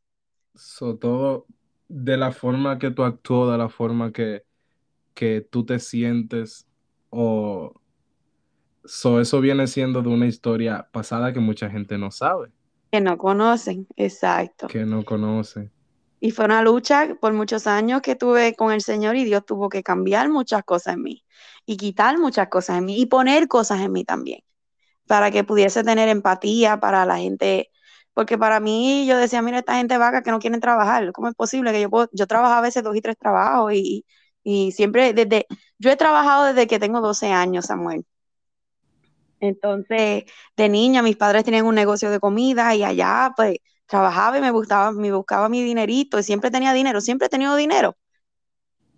[0.55, 1.45] So, todo
[1.89, 4.45] de la forma que tú actúas, de la forma que,
[5.14, 6.66] que tú te sientes,
[7.09, 7.74] o
[8.86, 12.53] so, eso viene siendo de una historia pasada que mucha gente no sabe.
[12.94, 14.68] Que no conocen, exacto.
[14.68, 15.72] Que no conocen.
[16.20, 19.68] Y fue una lucha por muchos años que tuve con el Señor y Dios tuvo
[19.68, 21.26] que cambiar muchas cosas en mí
[21.66, 24.41] y quitar muchas cosas en mí y poner cosas en mí también
[25.08, 27.72] para que pudiese tener empatía para la gente,
[28.14, 31.34] porque para mí yo decía, mira, esta gente vaga que no quieren trabajar, ¿cómo es
[31.34, 34.06] posible que yo puedo, yo trabajo a veces dos y tres trabajos y,
[34.44, 35.48] y siempre desde,
[35.80, 38.06] yo he trabajado desde que tengo 12 años, Samuel.
[39.44, 40.24] Entonces,
[40.56, 44.52] de niña, mis padres tenían un negocio de comida y allá, pues, trabajaba y me
[44.52, 47.98] buscaba, me buscaba mi dinerito y siempre tenía dinero, siempre he tenido dinero.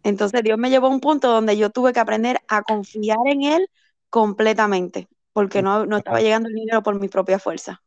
[0.04, 3.41] Entonces, Dios me llevó a un punto donde yo tuve que aprender a confiar en
[3.41, 3.68] Él
[4.12, 7.82] completamente porque no, no estaba llegando el dinero por mi propia fuerza.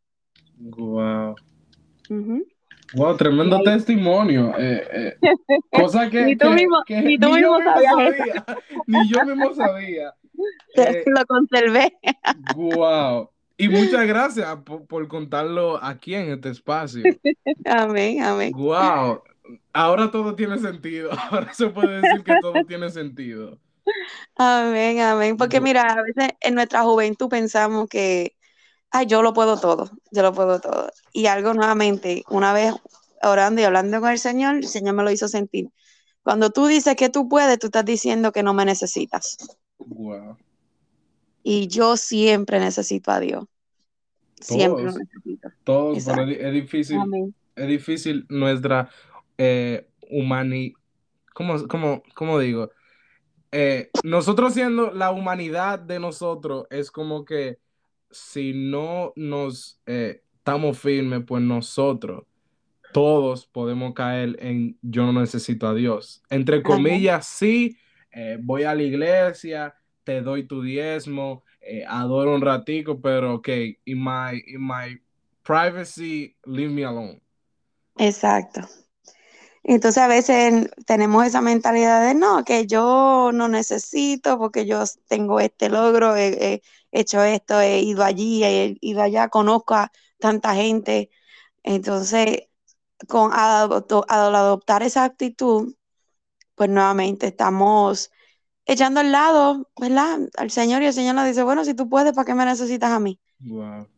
[0.58, 1.36] Wow.
[2.94, 4.52] Wow, tremendo testimonio.
[4.58, 5.16] Eh, eh,
[5.70, 8.44] cosa que, ni tú mismo, ni tú mismo sabía.
[8.86, 10.12] ni yo mismo sabía.
[10.74, 11.96] Eh, lo conservé.
[12.54, 13.30] wow.
[13.56, 17.02] Y muchas gracias por, por, contarlo aquí en este espacio.
[17.66, 18.52] Amén, amén.
[18.52, 19.22] Wow.
[19.72, 21.10] Ahora todo tiene sentido.
[21.30, 23.58] Ahora se puede decir que todo tiene sentido.
[24.36, 25.36] Amén, amén.
[25.36, 28.36] Porque mira, a veces en nuestra juventud pensamos que,
[28.90, 30.90] ay, yo lo puedo todo, yo lo puedo todo.
[31.12, 32.74] Y algo nuevamente, una vez
[33.22, 35.68] orando y hablando con el Señor, el Señor me lo hizo sentir.
[36.22, 39.38] Cuando tú dices que tú puedes, tú estás diciendo que no me necesitas.
[39.88, 40.36] Wow.
[41.42, 43.44] Y yo siempre necesito a Dios.
[44.40, 45.48] Siempre Todos, lo necesito.
[45.64, 46.22] Todos, Exacto.
[46.22, 47.34] es, es difícil, Amén.
[47.56, 48.90] es difícil nuestra
[49.36, 50.74] eh, humani...
[51.34, 52.70] ¿Cómo, cómo, cómo digo?
[53.52, 57.58] Eh, nosotros siendo la humanidad de nosotros, es como que
[58.10, 62.24] si no nos eh, estamos firmes, pues nosotros
[62.92, 66.22] todos podemos caer en yo no necesito a Dios.
[66.30, 67.76] Entre comillas, sí,
[68.10, 69.74] eh, voy a la iglesia,
[70.08, 73.48] te doy tu diezmo, eh, adoro un ratico, pero ok,
[73.84, 74.98] in my, in my
[75.42, 77.20] privacy, leave me alone.
[77.98, 78.62] Exacto.
[79.62, 85.40] Entonces a veces tenemos esa mentalidad de no, que yo no necesito porque yo tengo
[85.40, 90.54] este logro, he, he hecho esto, he ido allí, he ido allá, conozco a tanta
[90.54, 91.10] gente.
[91.62, 92.48] Entonces,
[93.08, 95.74] con al adoptar esa actitud,
[96.54, 98.10] pues nuevamente estamos
[98.68, 100.20] echando al lado, ¿verdad?
[100.36, 102.92] Al Señor y el Señor nos dice, bueno, si tú puedes, ¿para qué me necesitas
[102.92, 103.18] a mí?
[103.40, 103.88] Wow.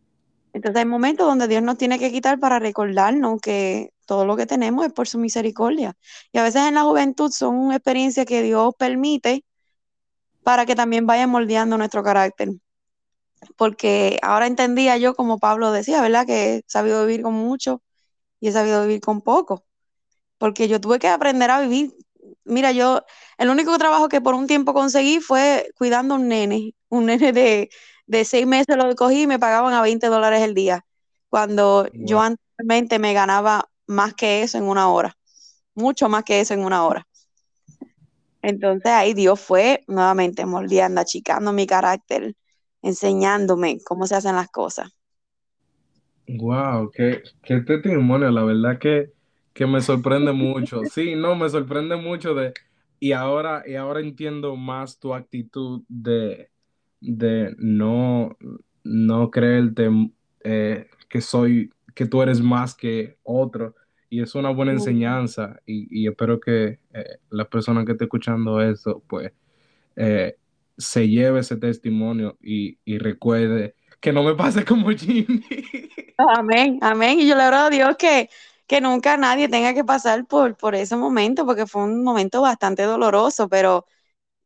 [0.52, 4.46] Entonces hay momentos donde Dios nos tiene que quitar para recordarnos que todo lo que
[4.46, 5.96] tenemos es por su misericordia.
[6.32, 9.44] Y a veces en la juventud son experiencias que Dios permite
[10.42, 12.50] para que también vayan moldeando nuestro carácter.
[13.56, 16.26] Porque ahora entendía yo, como Pablo decía, ¿verdad?
[16.26, 17.82] Que he sabido vivir con mucho
[18.40, 19.64] y he sabido vivir con poco.
[20.38, 21.92] Porque yo tuve que aprender a vivir.
[22.44, 23.02] Mira, yo,
[23.38, 27.32] el único trabajo que por un tiempo conseguí fue cuidando a un nene, un nene
[27.32, 27.70] de,
[28.06, 30.84] de seis meses lo cogí y me pagaban a 20 dólares el día,
[31.28, 32.00] cuando Wow.
[32.02, 35.16] yo anteriormente me ganaba más que eso en una hora,
[35.74, 37.06] mucho más que eso en una hora.
[38.42, 42.34] Entonces ahí Dios fue nuevamente moldeando, achicando mi carácter,
[42.82, 44.90] enseñándome cómo se hacen las cosas.
[46.28, 49.12] Wow, qué, qué testimonio, la verdad que,
[49.60, 50.80] que me sorprende mucho.
[50.86, 52.54] Sí, no, me sorprende mucho de,
[52.98, 56.48] y ahora, y ahora entiendo más tu actitud de,
[57.02, 58.38] de no,
[58.82, 59.90] no creerte
[60.44, 63.74] eh, que soy, que tú eres más que otro.
[64.08, 68.62] Y es una buena enseñanza y, y espero que eh, la persona que esté escuchando
[68.62, 69.30] eso, pues,
[69.94, 70.36] eh,
[70.78, 75.44] se lleve ese testimonio y, y recuerde que no me pase como Jimmy.
[76.16, 77.20] Amén, amén.
[77.20, 78.30] Y yo le oro a Dios que,
[78.70, 82.84] que nunca nadie tenga que pasar por, por ese momento, porque fue un momento bastante
[82.84, 83.84] doloroso, pero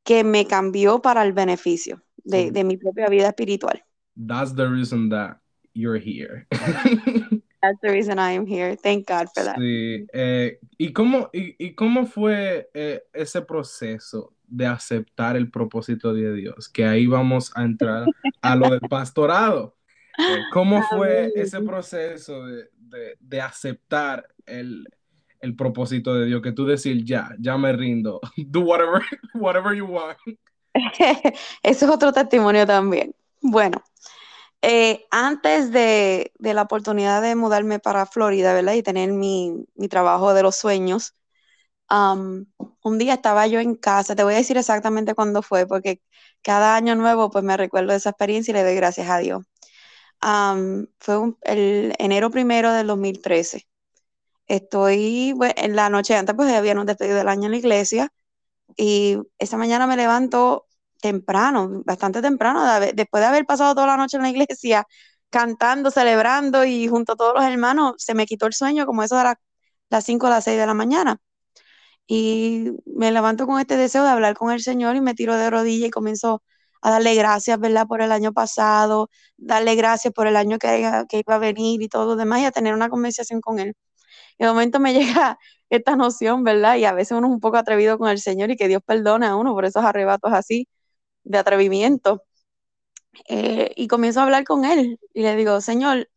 [0.02, 3.84] que me cambió para el beneficio de, de mi propia vida espiritual.
[4.16, 5.40] That's the reason that
[5.74, 6.46] you're here.
[7.60, 8.76] That's the reason I am here.
[8.76, 9.58] Thank God for that.
[9.58, 16.14] Sí, eh, ¿y cómo, y, y cómo fue eh, ese proceso de aceptar el propósito
[16.14, 16.70] de Dios?
[16.70, 18.06] Que ahí vamos a entrar
[18.40, 19.76] a lo del pastorado.
[20.18, 20.22] Eh,
[20.52, 21.32] ¿cómo fue Amén.
[21.34, 24.86] ese proceso de, de- de aceptar el,
[25.44, 29.02] el propósito de Dios, que tú decir, ya, ya me rindo, do whatever,
[29.34, 30.16] whatever you want.
[31.62, 33.14] Eso es otro testimonio también.
[33.42, 33.82] Bueno,
[34.62, 38.72] eh, antes de, la oportunidad de mudarme para Florida, ¿verdad?
[38.72, 41.14] Y tener mi, trabajo de los sueños,
[41.90, 42.46] um,
[42.82, 46.00] un día estaba yo en casa, te voy a decir exactamente cuándo fue, porque
[46.42, 49.44] cada año nuevo pues me recuerdo de esa experiencia y le doy gracias a Dios.
[50.98, 53.66] Fue el enero primero del 2013.
[54.46, 58.12] Estoy, en la noche antes pues habíamos despedido del año en la iglesia
[58.76, 60.66] y esa mañana me levanto
[61.02, 62.64] temprano, bastante temprano,
[62.94, 64.86] después de haber pasado toda la noche en la iglesia
[65.30, 69.16] cantando, celebrando y junto a todos los hermanos, se me quitó el sueño como eso
[69.18, 69.34] de
[69.90, 71.20] las 5 o las 6 de la mañana.
[72.06, 75.50] Y me levanto con este deseo de hablar con el Señor y me tiro de
[75.50, 76.42] rodillas y comienzo
[76.84, 77.86] a darle gracias, ¿verdad?
[77.88, 80.68] Por el año pasado, darle gracias por el año que,
[81.08, 83.74] que iba a venir y todo lo demás y a tener una conversación con Él.
[84.38, 85.38] Y de momento me llega
[85.70, 86.76] esta noción, ¿verdad?
[86.76, 89.26] Y a veces uno es un poco atrevido con el Señor y que Dios perdone
[89.26, 90.68] a uno por esos arrebatos así
[91.24, 92.24] de atrevimiento.
[93.28, 96.08] Eh, y comienzo a hablar con Él y le digo, Señor,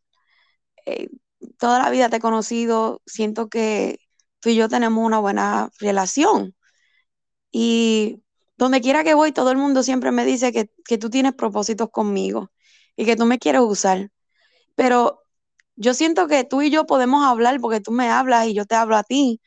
[0.86, 1.10] eh,
[1.60, 4.00] toda la vida te he conocido, siento que
[4.40, 6.56] tú y yo tenemos una buena relación.
[7.52, 8.24] Y
[8.58, 11.90] donde quiera que voy, todo el mundo siempre me dice que, que tú tienes propósitos
[11.92, 12.52] conmigo
[12.96, 14.12] y que tú me quieres usar.
[14.76, 15.24] Pero
[15.76, 18.76] yo siento que tú y yo podemos hablar porque tú me hablas y yo te
[18.76, 19.42] hablo a ti.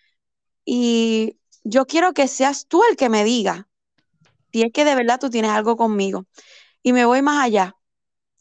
[0.65, 3.69] Y yo quiero que seas tú el que me diga
[4.53, 6.27] si es que de verdad tú tienes algo conmigo.
[6.82, 7.77] Y me voy más allá.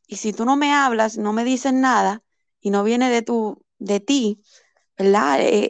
[0.07, 2.23] Y si tú no me hablas, no me dices nada
[2.61, 4.43] y no viene de, tu, de ti,
[4.97, 5.39] ¿verdad?
[5.41, 5.69] E,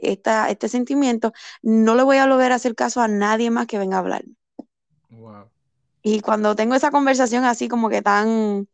[0.49, 3.99] este sentimiento, no le voy a volver a hacer caso a nadie más que venga
[3.99, 4.01] a
[5.11, 5.49] hablar.
[6.01, 8.67] Y cuando tengo esa conversación así como que tan,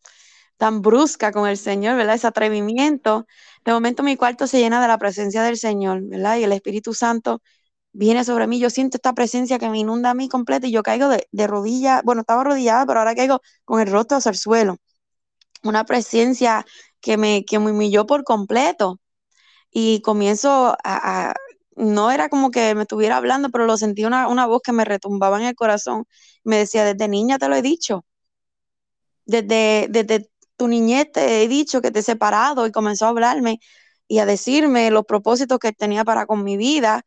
[0.57, 2.15] tan brusca con el Señor, ¿verdad?
[2.15, 3.27] Ese atrevimiento.
[3.65, 6.37] De momento mi cuarto se llena de la presencia del Señor, ¿verdad?
[6.37, 7.41] Y el Espíritu Santo
[7.93, 8.59] viene sobre mí.
[8.59, 11.47] Yo siento esta presencia que me inunda a mí completa y yo caigo de, de
[11.47, 12.03] rodillas.
[12.03, 14.77] Bueno, estaba arrodillada, pero ahora caigo con el rostro hacia el suelo.
[15.63, 16.65] Una presencia
[17.01, 18.99] que me, que me humilló por completo.
[19.71, 21.33] Y comienzo a,
[21.75, 24.85] no era como que me estuviera hablando, pero lo sentí una, una voz que me
[24.85, 26.05] retumbaba en el corazón.
[26.43, 28.05] Me decía, desde niña te lo he dicho.
[29.25, 33.59] Desde, desde tu niñez te he dicho que te he separado y comenzó a hablarme
[34.07, 37.01] y a decirme los propósitos que tenía para con mi vida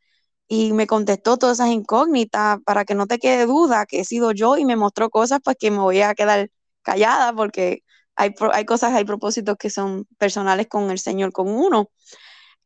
[0.49, 4.33] y me contestó todas esas incógnitas para que no te quede duda que he sido
[4.33, 6.51] yo y me mostró cosas pues que me voy a quedar
[6.83, 7.83] callada porque
[8.17, 11.91] hay, hay cosas, hay propósitos que son personales con el Señor, con uno.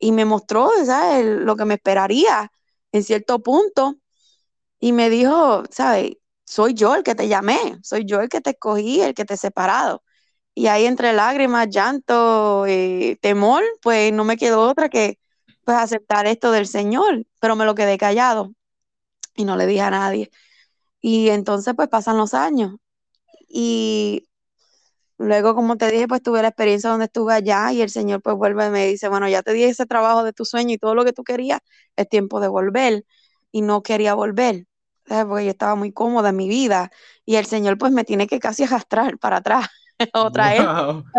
[0.02, 1.24] Y me mostró ¿sabes?
[1.26, 2.50] lo que me esperaría
[2.92, 3.96] en cierto punto
[4.80, 6.12] y me dijo, ¿sabes?
[6.44, 9.34] Soy yo el que te llamé, soy yo el que te escogí, el que te
[9.34, 10.02] he separado
[10.54, 15.18] y ahí entre lágrimas, llanto, y temor, pues no me quedó otra que
[15.64, 18.52] pues aceptar esto del Señor, pero me lo quedé callado
[19.36, 20.30] y no le dije a nadie.
[21.00, 22.76] Y entonces pues pasan los años
[23.48, 24.28] y
[25.18, 28.36] luego como te dije pues tuve la experiencia donde estuve allá y el Señor pues
[28.36, 30.94] vuelve y me dice, bueno, ya te di ese trabajo de tu sueño y todo
[30.94, 31.60] lo que tú querías,
[31.96, 33.04] es tiempo de volver
[33.52, 34.66] y no quería volver.
[35.06, 36.90] porque yo estaba muy cómoda en mi vida
[37.24, 39.68] y el Señor pues me tiene que casi arrastrar para atrás
[40.14, 40.68] o traer,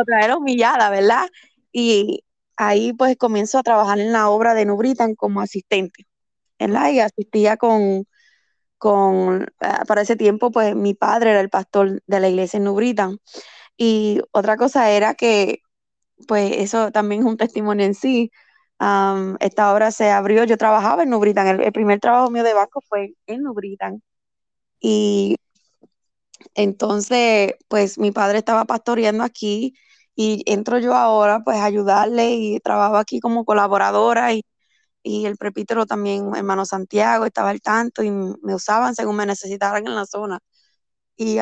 [0.06, 1.28] traer humillada, ¿verdad?
[1.72, 2.24] Y
[2.58, 6.08] ahí pues comienzo a trabajar en la obra de Nubritan como asistente,
[6.60, 6.92] ¿verdad?
[6.92, 8.06] Y asistía con,
[8.78, 12.66] con, ah, para ese tiempo pues mi padre era el pastor de la iglesia en
[12.66, 13.18] Nubritan.
[13.78, 15.60] Y otra cosa era que,
[16.28, 18.32] pues eso también es un testimonio en sí,
[19.40, 23.16] esta obra se abrió, yo trabajaba en Nubritan, el, primer trabajo mío de banco fue
[23.28, 24.04] en Nubritan.
[24.82, 25.38] Y
[26.56, 29.76] entonces, pues mi padre estaba pastoreando aquí
[30.16, 34.44] y entro yo ahora pues ayudarle y trabajo aquí como colaboradora y,
[35.06, 39.96] el prepítero también, hermano Santiago, estaba al tanto y me usaban según me necesitaran en
[39.96, 40.40] la zona.
[41.18, 41.40] Y,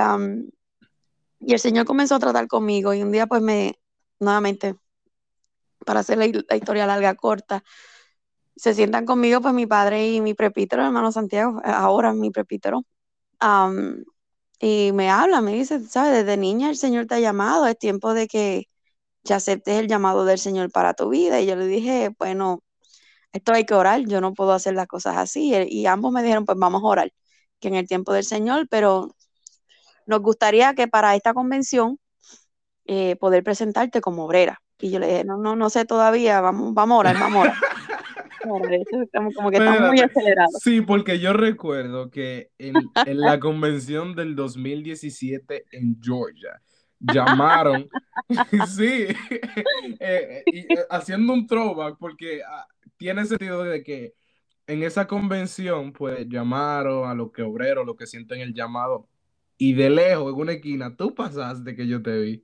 [1.42, 3.80] y el Señor comenzó a tratar conmigo y un día pues me,
[4.20, 4.76] nuevamente,
[5.86, 7.64] para hacer la, historia larga, corta,
[8.56, 12.86] se sientan conmigo pues mi padre y mi prepítero, hermano Santiago, ahora mi prepítero.
[14.60, 16.14] Y me habla, me dice, ¿sabes?
[16.14, 18.68] Desde niña el Señor te ha llamado, es tiempo de que
[19.24, 21.42] ya aceptes el llamado del Señor para tu vida.
[21.42, 22.64] Y yo le dije, bueno,
[23.34, 25.54] esto hay que orar, yo no puedo hacer las cosas así.
[25.70, 27.14] Y ambos me dijeron, pues vamos a orar,
[27.60, 29.16] que en el tiempo del Señor, pero
[30.12, 31.98] nos gustaría que para esta convención
[32.86, 34.62] eh, poder presentarte como obrera.
[34.80, 37.50] Y yo le dije, no, no, no sé todavía, vamos, vamos a orar, vamos a
[37.50, 37.56] orar.
[39.36, 40.60] como que estamos muy acelerados.
[40.62, 42.74] Sí, porque yo recuerdo que en,
[43.06, 46.62] la convención del 2017 en Georgia,
[47.00, 47.88] llamaron,
[48.68, 49.08] sí,
[50.00, 52.66] eh, eh, haciendo un throwback, porque ah,
[52.98, 54.14] tiene sentido de que
[54.68, 59.08] en esa convención, pues llamaron a los que obreros, los que sienten el llamado,
[59.62, 62.44] y de lejos, en una esquina, tú pasaste que yo te vi.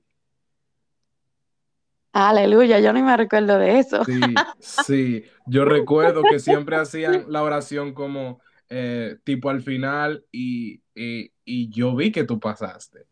[2.12, 4.04] Aleluya, yo ni me recuerdo de eso.
[4.04, 4.20] Sí,
[4.60, 11.32] sí, yo recuerdo que siempre hacían la oración como eh, tipo al final y, y,
[11.44, 13.04] y, yo vi que tú pasaste.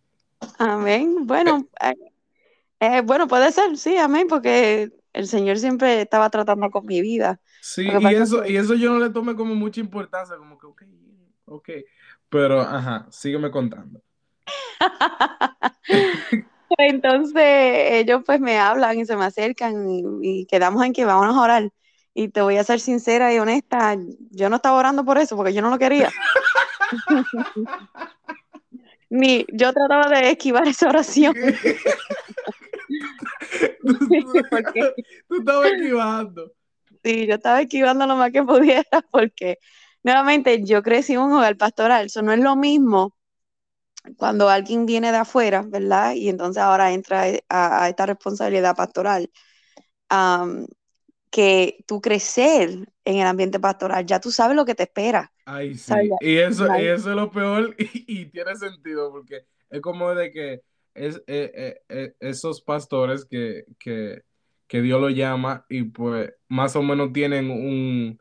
[0.57, 1.27] Amén.
[1.27, 1.97] Bueno, eh,
[2.79, 7.41] eh, bueno, puede ser, sí, amén, porque el Señor siempre estaba tratando con mi vida.
[7.61, 8.53] Sí, y eso, que...
[8.53, 10.83] y eso yo no le tomé como mucha importancia, como que, ok,
[11.47, 11.69] ok,
[12.37, 14.03] pero, ajá, sígueme contando.
[16.77, 21.35] Entonces ellos pues me hablan y se me acercan y, y, quedamos en que vamos
[21.35, 21.71] a orar.
[22.13, 23.97] Y te voy a ser sincera y honesta,
[24.31, 26.11] yo no estaba orando por eso porque yo no lo quería.
[29.09, 31.35] Ni yo trataba de esquivar esa oración.
[33.87, 33.99] tú,
[34.51, 34.93] porque...
[35.27, 36.53] tú estabas esquivando.
[37.03, 39.59] Sí, yo estaba esquivando lo más que pudiera porque
[40.07, 43.17] nuevamente yo crecí en un hogar pastoral, eso no es lo mismo
[44.17, 46.15] cuando alguien viene de afuera, ¿verdad?
[46.15, 49.29] Y entonces ahora entra a, a esta responsabilidad pastoral,
[50.09, 50.65] um,
[51.29, 52.71] que tú crecer
[53.05, 55.33] en el ambiente pastoral, ya tú sabes lo que te espera.
[55.45, 55.93] Ay, sí.
[56.21, 60.31] Y eso, y eso es lo peor y, y, tiene sentido porque es como de
[60.31, 60.63] que
[60.95, 64.23] es, eh, eh, eh, esos pastores que, que,
[64.69, 68.21] que, Dios lo llama y pues más o menos tienen un,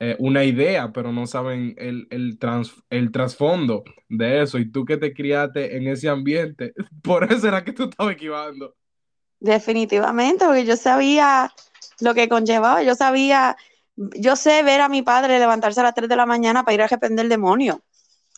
[0.00, 4.58] eh, una idea, pero no saben el, el, trans, el trasfondo de eso.
[4.58, 6.72] Y tú que te criaste en ese ambiente,
[7.02, 8.74] por eso era que tú estabas equivocando.
[9.40, 11.52] Definitivamente, porque yo sabía
[12.00, 13.56] lo que conllevaba, yo sabía,
[13.96, 16.82] yo sé ver a mi padre levantarse a las 3 de la mañana para ir
[16.82, 17.82] a arrepender el demonio.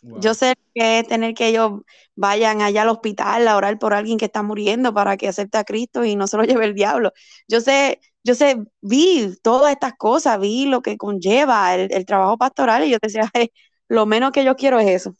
[0.03, 0.19] Wow.
[0.19, 1.81] Yo sé que es tener que ellos
[2.15, 5.63] vayan allá al hospital a orar por alguien que está muriendo para que acepte a
[5.63, 7.13] Cristo y no se lo lleve el diablo.
[7.47, 12.37] Yo sé, yo sé, vi todas estas cosas, vi lo que conlleva el, el trabajo
[12.37, 13.51] pastoral y yo decía, hey,
[13.87, 15.15] lo menos que yo quiero es eso.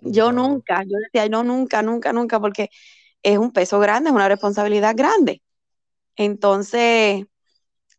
[0.00, 2.68] Yo nunca, yo decía, no, nunca, nunca, nunca, porque
[3.22, 5.42] es un peso grande, es una responsabilidad grande.
[6.16, 7.24] Entonces,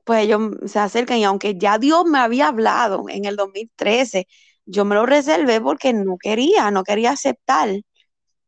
[0.06, 4.28] pues ellos se acercan y aunque ya Dios me había hablado en el 2013,
[4.66, 7.70] yo me lo reservé porque no quería, no quería aceptar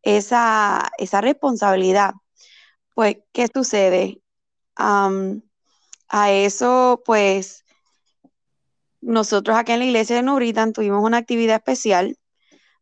[0.03, 2.13] esa, esa responsabilidad.
[2.95, 4.20] Pues, ¿qué sucede?
[4.75, 7.65] A eso, pues,
[9.01, 12.17] nosotros acá en la iglesia de Nuritan tuvimos una actividad especial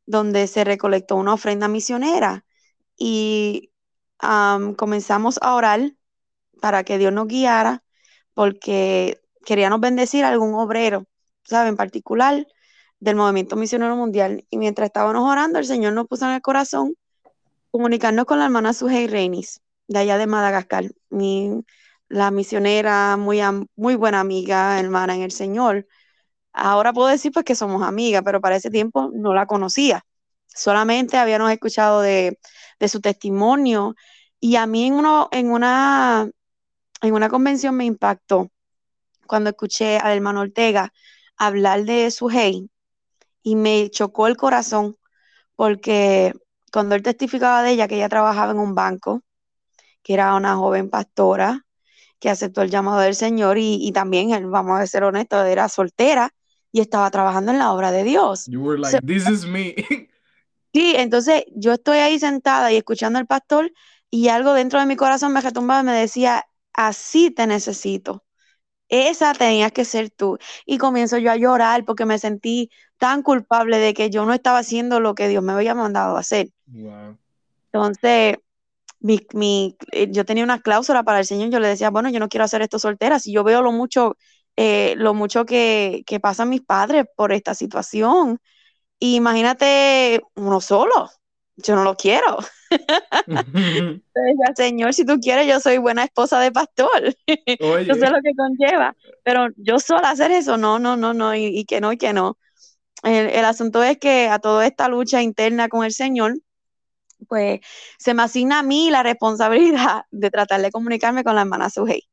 [0.05, 2.45] donde se recolectó una ofrenda misionera
[2.97, 3.71] y
[4.17, 5.93] comenzamos a orar
[6.61, 7.83] para que Dios nos guiara,
[8.33, 11.05] porque queríamos bendecir a algún obrero,
[11.43, 11.69] ¿sabe?
[11.69, 12.47] En particular
[12.99, 14.45] del Movimiento Misionero Mundial.
[14.49, 16.95] Y mientras estábamos orando, el Señor nos puso en el corazón
[17.71, 20.85] comunicarnos con la hermana Sujei Reinis, de allá de Madagascar,
[22.09, 23.41] la misionera, muy,
[23.75, 25.87] muy buena amiga, hermana en el Señor.
[26.53, 30.03] Ahora puedo decir pues que somos amigas, pero para ese tiempo no la conocía.
[30.47, 32.39] Solamente habíamos escuchado de,
[32.79, 33.95] de su testimonio
[34.39, 36.29] y a mí en, uno, en, una,
[37.01, 38.49] en una convención me impactó
[39.27, 40.93] cuando escuché al hermano Ortega
[41.37, 42.69] hablar de su hey
[43.43, 44.97] y me chocó el corazón
[45.55, 46.33] porque
[46.73, 49.23] cuando él testificaba de ella que ella trabajaba en un banco,
[50.03, 51.65] que era una joven pastora
[52.19, 56.33] que aceptó el llamado del Señor y, y también, vamos a ser honestos, era soltera
[56.71, 58.45] y estaba trabajando en la obra de Dios.
[58.47, 59.75] You were like, so, this is me.
[60.73, 63.71] sí, entonces yo estoy ahí sentada y escuchando al pastor
[64.11, 68.23] y algo dentro de mi corazón me retumbaba y me decía, así te necesito.
[68.89, 70.39] Esa tenías que ser tú.
[70.65, 74.59] Y comienzo yo a llorar porque me sentí tan culpable de que yo no estaba
[74.59, 76.49] haciendo lo que Dios me había mandado a hacer.
[76.65, 77.17] Wow.
[77.71, 78.37] Entonces,
[78.99, 79.77] mi, mi,
[80.09, 81.49] yo tenía una cláusula para el Señor.
[81.49, 83.19] Yo le decía, bueno, yo no quiero hacer esto soltera.
[83.19, 84.17] Si yo veo lo mucho,
[84.55, 88.39] eh, lo mucho que, que pasan mis padres por esta situación.
[88.99, 91.09] Imagínate uno solo.
[91.55, 92.37] Yo no lo quiero.
[93.27, 97.15] Entonces, Señor, si tú quieres, yo soy buena esposa de pastor.
[97.61, 97.85] Oye.
[97.85, 101.45] yo sé lo que conlleva, pero yo sola hacer eso, no, no, no, no, y,
[101.45, 102.37] y que no, y que no.
[103.03, 106.35] El, el, asunto es que a toda esta lucha interna con el Señor,
[107.27, 107.59] pues
[107.97, 112.03] se me asigna a mí la responsabilidad de tratar de comunicarme con la hermana Sujei.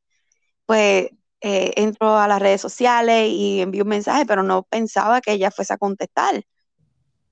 [0.66, 1.10] Pues
[1.40, 5.50] eh, entro a las redes sociales y envío un mensaje, pero no pensaba que ella
[5.50, 6.44] fuese a contestar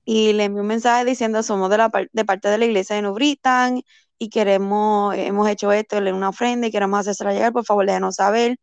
[0.05, 3.81] y le envió un mensaje diciendo somos de, la, parte de la iglesia de Nubritan
[4.17, 8.15] y queremos, hemos hecho esto, le una ofrenda y queremos hacérsela llegar, por favor déjenos
[8.15, 8.57] saber.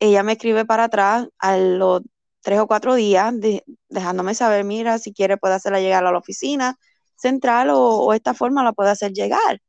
[0.00, 2.02] Ella me escribe para atrás a los
[2.40, 6.18] tres o cuatro días, de, dejándome saber, mira, si quiere puede hacerla llegar a la
[6.18, 6.76] oficina
[7.18, 9.60] central o, o esta forma la puede hacer llegar.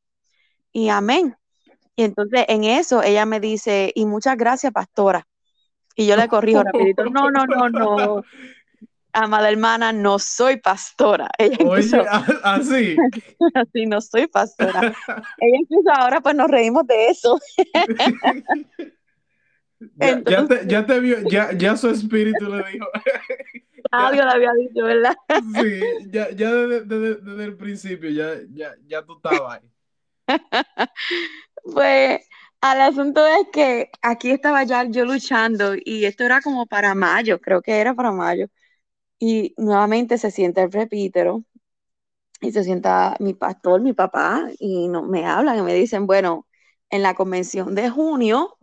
[0.72, 1.36] Y amén.
[1.96, 5.28] Y entonces en eso ella me dice, y muchas gracias, pastora.
[5.96, 8.24] Y yo le corrijo rapidito, no, no, no, no,
[9.12, 11.30] amada hermana, no soy pastora.
[11.38, 12.06] Ella Oye, incluso,
[12.44, 12.96] así.
[13.54, 14.94] así, no soy pastora.
[15.40, 17.38] Ella incluso ahora pues nos reímos de eso.
[19.96, 22.88] Ya, ya te, ya te vio, ya, ya su espíritu le dijo.
[23.92, 25.16] Ah, Dios le había dicho, ¿verdad?
[25.56, 29.70] Sí, ya, ya desde, desde- desde el principio, ya, ya, ya tú estabas ahí.
[31.74, 32.22] Pues
[32.62, 37.40] al asunto es que aquí estaba ya yo luchando y esto era como para mayo,
[37.42, 38.48] creo que era para mayo.
[39.20, 41.46] Y nuevamente se sienta el presbítero
[42.42, 46.48] y se sienta mi pastor, mi papá, y no, me hablan y me dicen, bueno,
[46.92, 48.59] en la convención de junio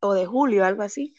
[0.00, 1.14] o de julio, algo así,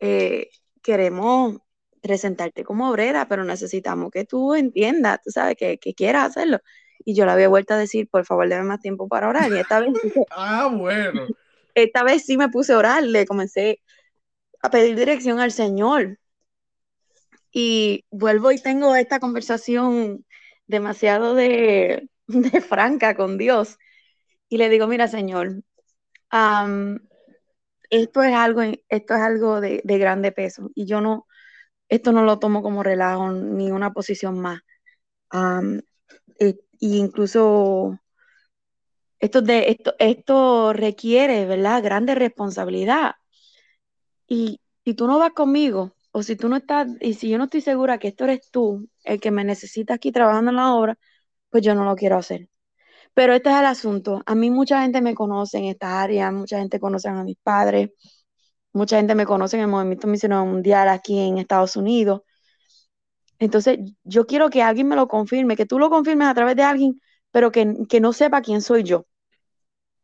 [0.00, 0.48] eh,
[0.82, 1.58] queremos
[2.00, 6.60] presentarte como obrera, pero necesitamos que tú entiendas, tú sabes, que, que quieras hacerlo.
[7.04, 9.50] Y yo le había vuelto a decir, por favor, déme más tiempo para orar.
[9.52, 9.90] Y esta vez,
[10.30, 11.26] Ah, bueno.
[11.74, 13.80] esta vez sí me puse a orar, le comencé
[14.62, 16.18] a pedir dirección al Señor.
[17.52, 20.24] Y vuelvo y tengo esta conversación
[20.66, 23.78] demasiado de, de franca con Dios.
[24.48, 25.62] Y le digo, mira, Señor,
[27.90, 30.70] esto es algo, esto es algo de, de grande peso.
[30.74, 31.26] Y yo no,
[31.88, 34.60] esto no lo tomo como relajo ni una posición más.
[35.30, 35.82] Am,
[36.40, 37.98] e- incluso
[39.18, 41.82] esto, de, esto, esto requiere, ¿verdad?
[41.82, 43.12] Grande responsabilidad.
[44.28, 47.44] Y si tú no vas conmigo, o si tú no estás, y si yo no
[47.44, 50.98] estoy segura que esto eres tú, el que me necesita aquí trabajando en la obra,
[51.50, 52.48] pues yo no lo quiero hacer.
[53.16, 54.22] Pero este es el asunto.
[54.26, 57.88] A mí mucha gente me conoce en esta área, mucha gente conoce a mis padres,
[58.74, 62.20] mucha gente me conoce en el movimiento misionero mundial aquí en Estados Unidos.
[63.38, 66.62] Entonces, yo quiero que alguien me lo confirme, que tú lo confirmes a través de
[66.64, 69.06] alguien, pero que, que no sepa quién soy yo.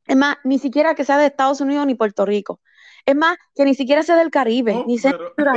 [0.06, 2.60] Es más, ni siquiera que sea de Estados Unidos ni Puerto Rico.
[3.04, 5.52] Es más, que ni siquiera sea del Caribe, Oh, ni sea pero-.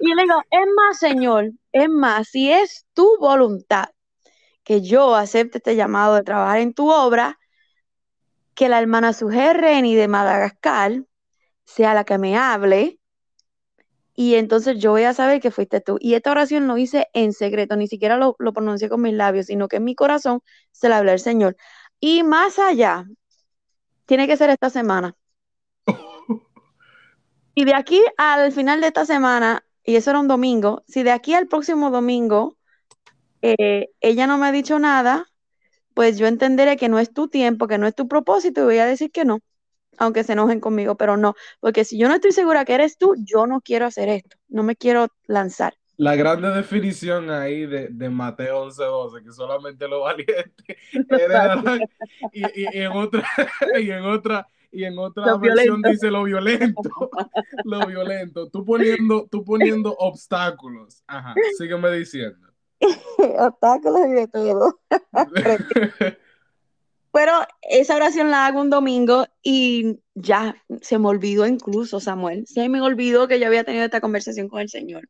[0.00, 3.84] Y le digo, es más, Señor, es más, si es tu voluntad
[4.68, 7.38] que yo acepte este llamado de trabajar en tu obra,
[8.52, 11.04] que la hermana Sujé Reni de Madagascar
[11.64, 13.00] sea la que me hable,
[14.14, 15.96] y entonces yo voy a saber que fuiste tú.
[15.98, 19.46] Y esta oración lo hice en secreto, ni siquiera lo, lo pronuncié con mis labios,
[19.46, 21.56] sino que en mi corazón se la hablé al Señor.
[21.98, 23.06] Y más allá,
[24.04, 25.16] tiene que ser esta semana.
[27.54, 31.10] Y de aquí al final de esta semana, y eso era un domingo, si de
[31.10, 32.57] aquí al próximo domingo
[33.42, 35.26] eh, ella no me ha dicho nada,
[35.94, 38.78] pues yo entenderé que no es tu tiempo, que no es tu propósito y voy
[38.78, 39.40] a decir que no,
[39.98, 43.14] aunque se enojen conmigo, pero no, porque si yo no estoy segura que eres tú,
[43.18, 45.74] yo no quiero hacer esto, no me quiero lanzar.
[45.96, 50.78] La grande definición ahí de, de Mateo 11:12, que solamente lo valiente
[51.10, 51.88] heredarán,
[52.32, 53.24] y, y- y en otra,
[53.82, 55.88] y en otra, y en otra Lo versión violento.
[55.90, 57.10] dice lo violento,
[57.64, 61.02] lo violento, tú poniendo, tú poniendo obstáculos.
[61.08, 62.47] Ajá, sígueme diciendo.
[63.38, 64.80] Obstáculos y de todo.
[67.12, 67.32] Pero
[67.62, 72.80] esa oración la hago un domingo y ya se me olvidó incluso, Samuel, se me
[72.80, 75.08] olvidó que yo había tenido esta conversación con el Señor.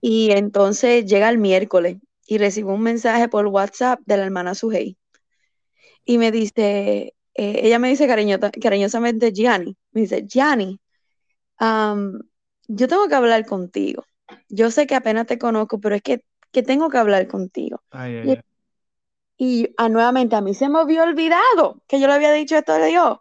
[0.00, 4.98] Y entonces llega el miércoles y recibo un mensaje por WhatsApp de la hermana Sujei.
[6.04, 10.80] Y me dice, eh, ella me dice cariñosamente, Gianni, me dice, Gianni,
[11.58, 14.04] yo tengo que hablar contigo.
[14.48, 16.24] Yo sé que apenas te conozco, pero es que,
[16.56, 17.82] que tengo que hablar contigo.
[17.90, 18.40] Ay, ay, ay.
[19.36, 22.72] Y ah, nuevamente a mí se me había olvidado que yo le había dicho esto
[22.72, 23.18] de Dios.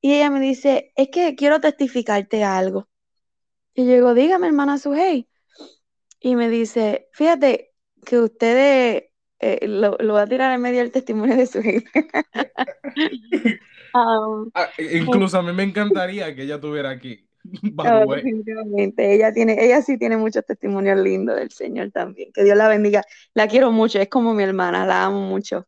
[0.00, 2.88] Y ella me dice, es que quiero testificarte algo.
[3.72, 5.28] Y yo digo, dígame, hermana Sujei.
[6.18, 7.72] Y me dice, fíjate
[8.04, 9.04] que ustedes,
[9.38, 11.84] eh, lo, lo voy a tirar en medio del testimonio de Sujei.
[13.94, 17.28] Um, Ah, incluso a mí me encantaría que ella estuviera aquí.
[17.78, 18.04] Ah.
[18.96, 22.30] Ella tiene, ella sí tiene muchos testimonios lindos del Señor también.
[22.32, 23.02] Que Dios la bendiga.
[23.34, 25.66] La quiero mucho, es como mi hermana, la amo mucho.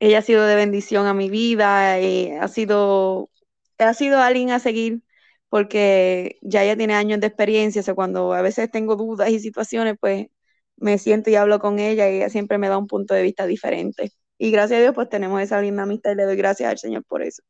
[0.00, 3.30] Ella ha sido de bendición a mi vida y ha sido,
[3.78, 5.02] ha sido alguien a seguir
[5.48, 7.80] porque ya ella tiene años de experiencia.
[7.82, 10.28] O sea, cuando a veces tengo dudas y situaciones, pues
[10.76, 13.46] me siento y hablo con ella y ella siempre me da un punto de vista
[13.46, 14.12] diferente.
[14.38, 17.04] Y gracias a Dios, pues tenemos esa linda amistad y le doy gracias al Señor
[17.04, 17.42] por eso.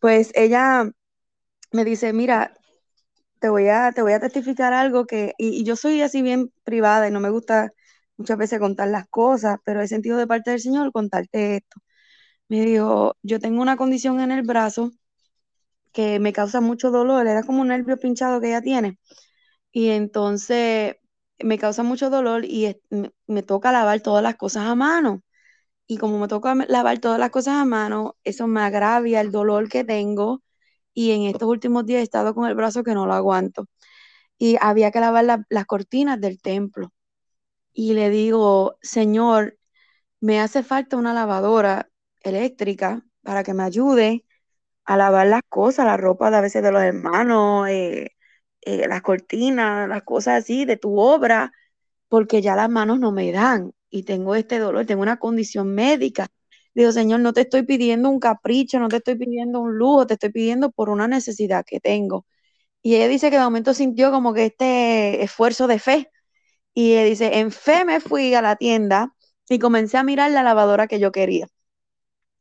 [0.00, 0.90] Pues ella
[1.72, 2.54] me dice, mira,
[3.40, 7.08] te voy a, te voy a testificar algo que, y, yo soy así bien privada
[7.08, 7.72] y no me gusta
[8.16, 11.80] muchas veces contar las cosas, pero he sentido de parte del Señor contarte esto.
[12.48, 14.92] Me dijo, yo tengo una condición en el brazo
[15.92, 18.98] que me causa mucho dolor, era como un nervio pinchado que ella tiene,
[19.72, 20.96] y entonces
[21.40, 25.22] me causa mucho dolor y me, me toca lavar todas las cosas a mano.
[25.88, 29.68] Y como me toca lavar todas las cosas a mano, eso me agravia el dolor
[29.68, 30.42] que tengo
[30.96, 33.68] y en estos últimos días he estado con el brazo que no lo aguanto.
[34.38, 36.92] y había que lavar las cortinas del templo.
[37.72, 39.58] Y le digo, Señor,
[40.20, 41.90] me hace falta una lavadora
[42.22, 44.24] eléctrica para que me ayude
[44.84, 48.12] a lavar las cosas, la ropa de a veces de los hermanos, eh,
[48.62, 51.52] eh, las cortinas, las cosas así de tu obra,
[52.08, 56.28] porque ya las manos no me dan y tengo este dolor, tengo una condición médica.
[56.76, 60.12] Digo, Señor, no te estoy pidiendo un capricho, no te estoy pidiendo un lujo, te
[60.14, 62.26] estoy pidiendo por una necesidad que tengo.
[62.82, 66.10] Y ella dice que de momento sintió como que este esfuerzo de fe.
[66.74, 69.14] Y ella dice, en fe me fui a la tienda
[69.48, 71.48] y comencé a mirar la lavadora que yo quería.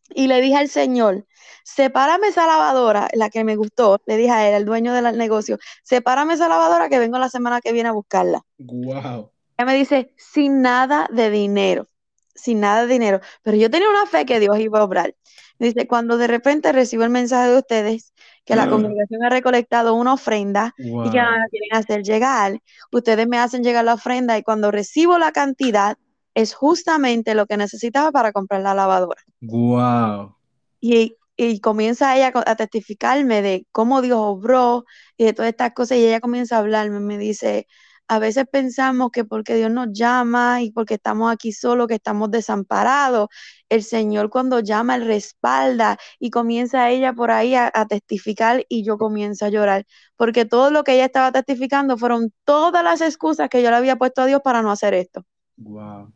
[0.10, 1.26] Y le dije al Señor,
[1.64, 5.60] sepárame esa lavadora, la que me gustó, le dije a él, el dueño del negocio,
[5.82, 8.42] sepárame esa lavadora que vengo la semana que viene a buscarla.
[8.58, 9.32] Wow.
[9.58, 11.88] Ella me dice, sin nada de dinero,
[12.36, 13.22] sin nada de dinero.
[13.42, 15.16] Pero yo tenía una fe que Dios iba a obrar.
[15.58, 18.14] dice, cuando de repente recibo el mensaje de ustedes
[18.46, 22.60] que la congregación ha recolectado una ofrenda y que la quieren hacer llegar,
[22.92, 25.98] ustedes me hacen llegar la ofrenda y cuando recibo la cantidad
[26.36, 29.22] es justamente lo que necesitaba para comprar la lavadora.
[29.42, 30.36] Wow.
[30.80, 34.86] Y, y comienza ella a testificarme de cómo Dios obró
[35.18, 37.68] y de todas estas cosas y ella comienza a hablarme, me dice,
[38.08, 42.30] a veces pensamos que porque Dios nos llama y porque estamos aquí solos, que estamos
[42.32, 43.30] desamparados,
[43.70, 48.98] el Señor cuando llama, Él respalda y comienza ella por ahí a, testificar y yo
[48.98, 53.64] comienzo a llorar, porque todo lo que ella estaba testificando fueron todas las excusas que
[53.64, 55.24] yo le había puesto a Dios para no hacer esto.
[55.58, 56.12] Wow.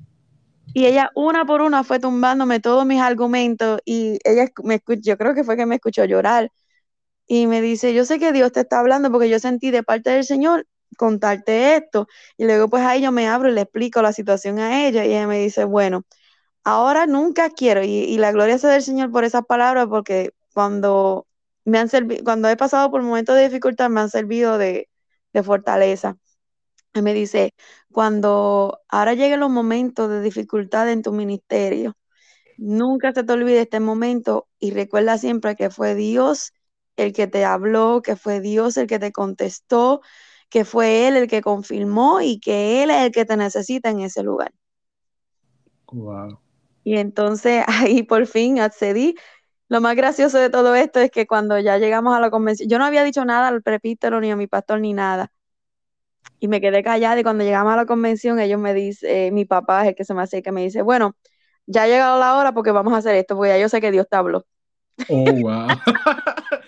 [0.74, 5.34] Y ella una por una fue tumbándome todos mis argumentos y ella me yo creo
[5.34, 6.52] que fue que me escuchó llorar
[7.26, 10.12] y me dice, yo sé que Dios te está hablando porque yo sentí de parte
[10.12, 10.66] del Señor
[10.98, 12.08] contarte esto.
[12.38, 15.10] Y luego pues ahí yo me abro y le explico la situación a ella y
[15.10, 16.04] ella me dice, bueno,
[16.64, 21.28] ahora nunca quiero, y, la gloria sea del Señor por esas palabras, porque cuando
[21.66, 24.90] me han servido, cuando he pasado por momentos de dificultad, me han servido de,
[25.34, 26.18] de fortaleza.
[26.94, 27.54] Y me dice,
[27.92, 31.96] cuando ahora lleguen los momentos de dificultad en tu ministerio,
[32.58, 36.54] nunca se te olvide este momento y recuerda siempre que fue Dios
[36.98, 40.02] el que te habló, que fue Dios el que te contestó,
[40.50, 44.02] que fue Él el que confirmó y que Él es el que te necesita en
[44.02, 44.52] ese lugar.
[45.92, 46.40] Wow.
[46.84, 49.16] Y entonces ahí por fin accedí.
[49.68, 52.80] Lo más gracioso de todo esto es que cuando ya llegamos a la convención, yo
[52.80, 55.32] no había dicho nada al prepítero ni a mi pastor ni nada.
[56.40, 59.46] Y me quedé callada y cuando llegamos a la convención ellos me dicen, eh, mi
[59.46, 61.16] papá es el que se me acerca, me dice, bueno,
[61.68, 63.92] ya ha llegado la hora porque vamos a hacer esto, porque ya yo sé que
[63.92, 64.46] Dios te habló.
[65.08, 65.68] Oh, wow.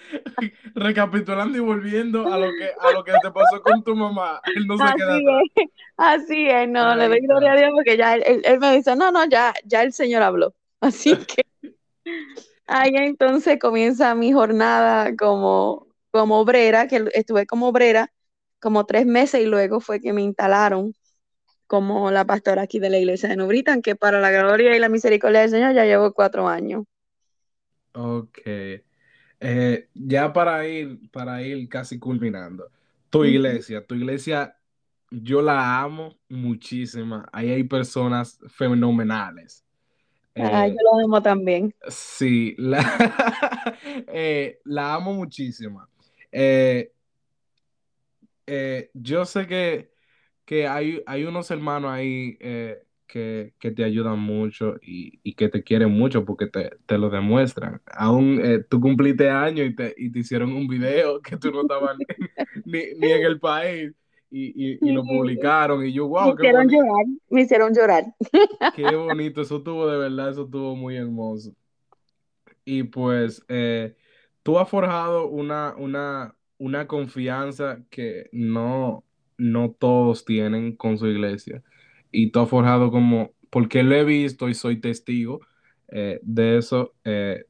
[0.84, 4.66] Recapitulando y volviendo a lo que a lo que te pasó con tu mamá, él
[4.68, 8.16] no se así queda es, Así es, no, le doy gloria a Dios porque ya
[8.16, 10.54] él, me dice, no, no, ya, ya el Señor habló.
[10.82, 11.46] Así que
[12.66, 18.12] ahí entonces comienza mi jornada como, como obrera, que estuve como obrera
[18.60, 20.94] como tres meses y luego fue que me instalaron
[21.68, 24.90] como la pastora aquí de la iglesia de Nubritan, que para la gloria y la
[24.90, 26.84] misericordia del Señor ya llevo cuatro años.
[27.94, 28.40] Ok.
[29.44, 32.70] Eh, ya para ir, para ir casi culminando,
[33.10, 34.56] tu iglesia, tu iglesia,
[35.10, 37.28] yo la amo muchísima.
[37.34, 39.66] Ahí hay personas fenomenales.
[40.36, 41.74] Ah, yo lo amo también.
[41.88, 42.80] Sí, la,
[44.08, 45.88] eh, la amo muchísimo.
[46.32, 46.94] Eh,
[48.94, 49.92] yo sé que,
[50.46, 52.38] que hay, hay, unos hermanos ahí
[53.12, 57.82] que, te ayudan mucho y, que te quieren mucho porque te, lo demuestran.
[57.94, 61.62] Aún eh, tú cumpliste años y te, y te hicieron un video que tú no
[61.62, 61.98] estabas
[62.66, 63.92] ni, en el país
[64.30, 68.04] y, lo publicaron y yo, wow, me hicieron llorar, me hicieron llorar.
[68.76, 71.54] Qué bonito, eso tuvo de verdad, eso tuvo muy hermoso.
[72.64, 73.94] Y pues eh,
[74.42, 79.04] tú has forjado una, una, una confianza que no,
[79.38, 81.62] no todos tienen con su iglesia
[82.12, 85.42] y has forjado como, porque lo he visto y soy testigo
[85.88, 87.46] eh, de eso, eh,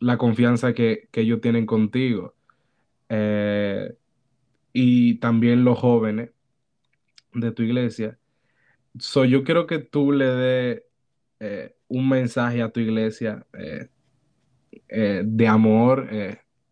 [0.00, 2.34] la confianza que, ellos tienen contigo.
[3.08, 3.94] Eh,
[4.72, 6.30] y también los jóvenes
[7.34, 8.18] de tu iglesia.
[8.98, 10.82] So, yo quiero que tú le des
[11.88, 13.44] un mensaje a tu iglesia
[14.88, 16.08] de amor,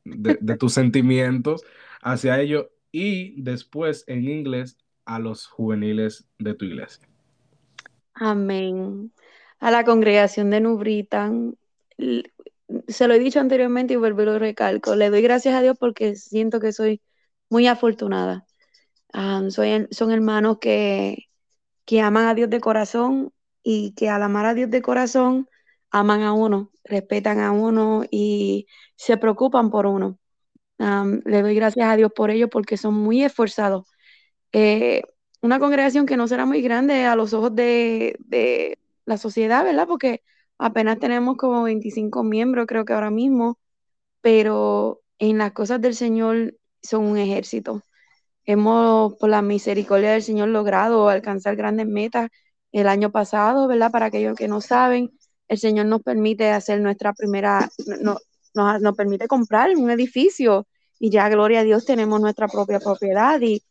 [0.05, 1.63] de, de tus sentimientos
[2.01, 7.11] hacia ellos y después en inglés a los juveniles de tu iglesia.
[8.21, 9.13] Amén.
[9.61, 11.57] A la congregación de Nubritan,
[12.89, 15.77] se lo he dicho anteriormente y vuelvo y lo recalco, le doy gracias a Dios
[15.79, 17.01] porque siento que soy
[17.49, 18.47] muy afortunada.
[19.91, 21.29] son hermanos que,
[21.87, 23.33] que aman a Dios de corazón
[23.63, 25.49] y que al amar a Dios de corazón
[25.91, 28.67] aman a uno, respetan a uno y
[28.97, 30.19] se preocupan por uno.
[30.79, 33.87] le doy gracias a Dios por ello porque son muy esforzados
[34.53, 35.03] eh,
[35.43, 39.87] una congregación que no será muy grande a los ojos de, de la sociedad, ¿verdad?
[39.89, 40.23] Porque
[40.59, 43.59] apenas tenemos como 25 miembros, creo que ahora mismo,
[44.21, 47.83] pero en las cosas del Señor son un ejército.
[48.45, 52.31] Hemos, por la misericordia del Señor, logrado alcanzar grandes metas
[52.73, 53.91] el año pasado, ¿verdad?
[53.91, 55.11] Para aquellos que no saben,
[55.49, 57.69] el Señor nos permite hacer nuestra primera,
[58.03, 58.19] no,
[58.55, 60.67] nos, nos permite comprar un edificio
[60.99, 63.63] y ya, gloria a Dios, tenemos nuestra propia propiedad y,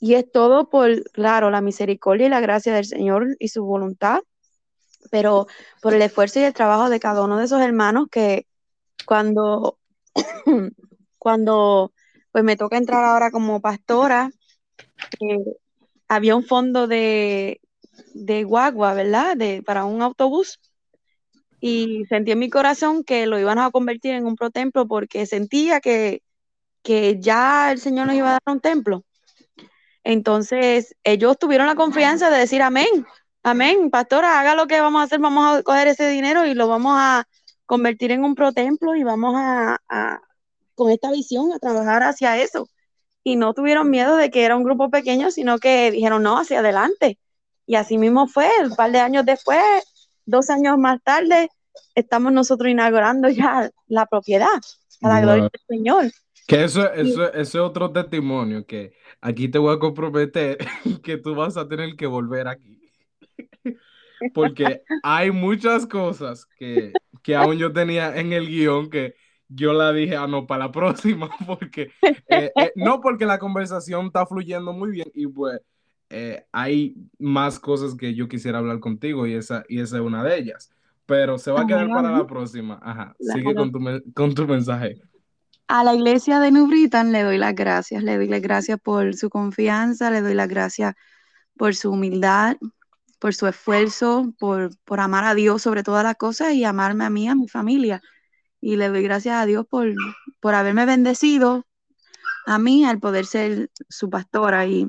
[0.00, 4.20] y es todo por, claro, la misericordia y la gracia del Señor y su voluntad,
[5.10, 5.46] pero
[5.80, 8.46] por el esfuerzo y el trabajo de cada uno de esos hermanos que
[9.06, 9.78] cuando,
[11.18, 11.92] cuando
[12.32, 14.30] pues me toca entrar ahora como pastora,
[15.20, 15.38] eh,
[16.08, 17.60] había un fondo de,
[18.14, 19.36] de guagua, ¿verdad?
[19.36, 20.60] De, para un autobús.
[21.60, 25.24] Y sentí en mi corazón que lo iban a convertir en un pro templo porque
[25.24, 26.22] sentía que,
[26.82, 29.05] que ya el Señor nos iba a dar un templo.
[30.08, 32.86] Entonces, ellos tuvieron la confianza de decir amén,
[33.42, 36.68] amén, pastora, haga lo que vamos a hacer, vamos a coger ese dinero y lo
[36.68, 37.26] vamos a
[37.66, 40.20] convertir en un pro templo y vamos a, a
[40.76, 42.68] con esta visión, a trabajar hacia eso.
[43.24, 46.60] Y no tuvieron miedo de que era un grupo pequeño, sino que dijeron, no, hacia
[46.60, 47.18] adelante.
[47.66, 49.60] Y así mismo fue, un par de años después,
[50.24, 51.50] dos años más tarde,
[51.96, 54.60] estamos nosotros inaugurando ya la propiedad,
[55.02, 55.22] a la Wow.
[55.22, 56.12] gloria del Señor.
[56.46, 60.58] Que eso, eso, eso es otro testimonio que aquí te voy a comprometer
[61.02, 62.80] que tú vas a tener que volver aquí.
[64.34, 66.92] Porque hay muchas cosas que,
[67.22, 69.14] que aún yo tenía en el guion que
[69.48, 74.06] yo la dije, ah, no, para la próxima, porque eh, eh, no porque la conversación
[74.06, 75.60] está fluyendo muy bien y pues
[76.10, 80.24] eh, hay más cosas que yo quisiera hablar contigo y esa, y esa es una
[80.24, 80.70] de ellas.
[81.04, 82.80] Pero se va a quedar para la próxima.
[82.82, 83.78] Ajá, sigue con tu,
[84.12, 85.00] con tu mensaje.
[85.68, 89.14] A la iglesia de New Britain le doy las gracias, le doy las gracias por
[89.16, 90.94] su confianza, le doy las gracias
[91.56, 92.56] por su humildad,
[93.18, 97.10] por su esfuerzo, por, por amar a Dios sobre todas las cosas y amarme a
[97.10, 98.00] mí, a mi familia.
[98.60, 99.92] Y le doy gracias a Dios por,
[100.40, 101.66] por haberme bendecido
[102.46, 104.88] a mí al poder ser su pastora y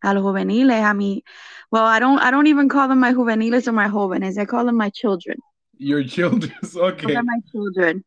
[0.00, 1.22] a los juveniles, a mí.
[1.70, 4.66] Well, I don't, I don't even call them my juveniles or my jóvenes, I call
[4.66, 5.38] them my children.
[5.78, 7.14] Your children, okay.
[7.22, 8.04] my children.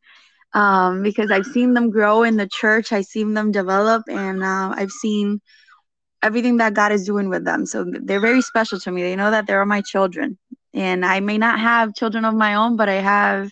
[0.54, 4.74] Um, because I've seen them grow in the church, I've seen them develop, and uh,
[4.76, 5.42] I've seen
[6.22, 7.66] everything that God is doing with them.
[7.66, 9.02] So they're very special to me.
[9.04, 10.38] They know that they're my children.
[10.74, 13.52] And I may not have children of my own, but I have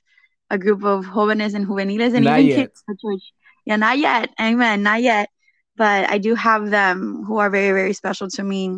[0.49, 2.57] a group of jóvenes and juveniles and Not even yet.
[2.57, 3.23] kids in the church.
[3.65, 4.29] Yeah, not yet.
[4.39, 4.83] Amen.
[4.83, 5.29] Not yet.
[5.75, 8.75] But I do have them who are very, very special to me.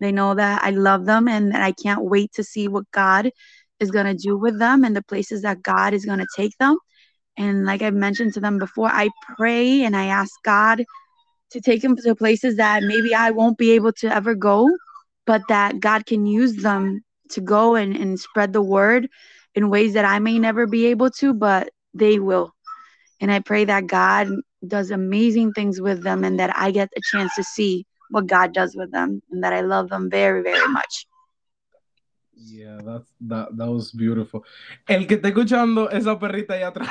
[0.00, 3.30] They know that I love them and that I can't wait to see what God
[3.80, 6.56] is going to do with them and the places that God is going to take
[6.58, 6.78] them.
[7.38, 10.84] And like I've mentioned to them before, I pray and I ask God
[11.50, 14.68] to take them to places that maybe I won't be able to ever go,
[15.26, 19.08] but that God can use them to go and, and spread the word
[19.54, 22.52] in ways that I may never be able to, but they will.
[23.20, 24.28] And I pray that God
[24.66, 28.52] does amazing things with them and that I get a chance to see what God
[28.52, 31.06] does with them and that I love them very, very much.
[32.38, 34.42] Yeah, that's, that, that was beautiful.
[34.86, 36.88] El que está escuchando esa perrita allá atrás.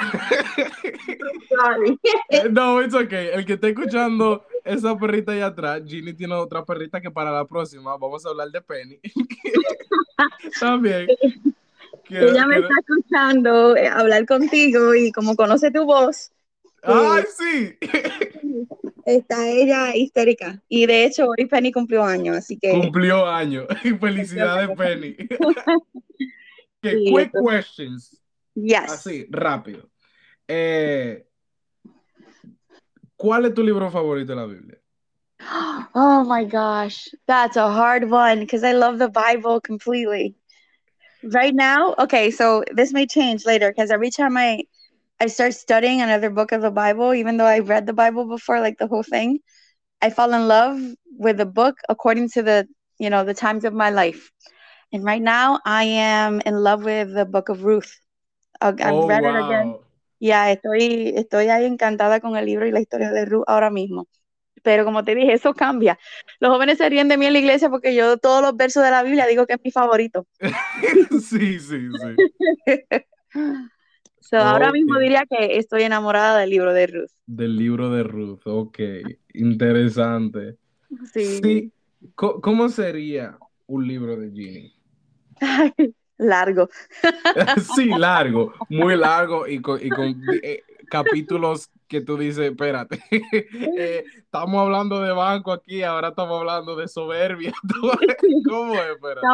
[1.50, 2.00] Sorry.
[2.52, 3.30] no, it's okay.
[3.32, 7.46] El que está escuchando esa perrita allá atrás, Ginny tiene otra perrita que para la
[7.46, 9.00] próxima vamos a hablar de Penny.
[10.60, 11.08] También.
[12.06, 16.32] Quiero- Ella me quiero- está escuchando eh, hablar contigo y como conoce tu voz,
[16.86, 17.78] ¡Ay, sí!
[19.06, 20.62] está ella histérica.
[20.70, 23.66] Y de hecho, hoy Penny cumplió años, así que Cumplió año.
[24.00, 25.16] Felicidades, Penny.
[26.82, 28.22] Que Sí, quick eso- questions.
[28.54, 28.92] yes.
[28.92, 29.90] Así, rápido.
[30.48, 31.26] Eh,
[33.16, 34.78] ¿Cuál es tu libro favorito de la Biblia?
[35.96, 40.36] Oh my gosh, that's a hard one because I love the Bible completely.
[41.24, 44.64] Right now, okay, so this may change later because every time I
[45.20, 48.60] I start studying another book of the Bible, even though I've read the Bible before,
[48.60, 49.40] like the whole thing,
[50.02, 50.80] I fall in love
[51.18, 52.68] with the book according to the
[53.00, 54.32] you know the times of my life.
[54.94, 57.92] And right now, I am in love with the book of Ruth.
[58.62, 59.76] I've Oh, read it again.
[59.76, 59.84] wow.
[60.20, 64.08] Ya, estoy, estoy ahí encantada con el libro y la historia de Ruth ahora mismo.
[64.64, 66.00] Pero como te dije, eso cambia.
[66.40, 68.92] Los jóvenes se ríen de mí en la iglesia porque yo todos los versos de
[68.92, 70.28] la Biblia digo que es mi favorito.
[71.22, 72.22] sí, sí, sí.
[74.30, 77.12] So, Ahora mismo diría que estoy enamorada del libro de Ruth.
[77.28, 78.42] Del libro de Ruth.
[78.46, 78.80] Ok,
[79.34, 80.58] interesante.
[81.14, 81.40] Sí.
[81.44, 81.72] Sí.
[82.16, 83.38] ¿Cómo sería
[83.68, 84.74] un libro de Ginny?
[86.18, 86.70] Largo.
[87.76, 94.06] Sí, largo, muy largo y con, y con- eh, capítulos que tú dices, espérate, eh,
[94.18, 97.54] estamos hablando de banco aquí, ahora estamos hablando de soberbia.
[98.48, 98.90] ¿Cómo es?
[98.96, 99.28] Espérate.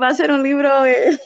[0.00, 1.18] va a ser un libro, eh,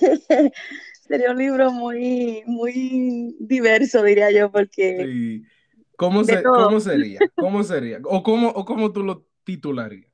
[1.11, 5.05] sería un libro muy, muy diverso, diría yo, porque...
[5.05, 5.43] Sí.
[5.97, 7.19] ¿Cómo, se, ¿Cómo, sería?
[7.35, 7.99] ¿Cómo sería?
[8.05, 10.11] ¿O cómo, ¿O cómo tú lo titularías?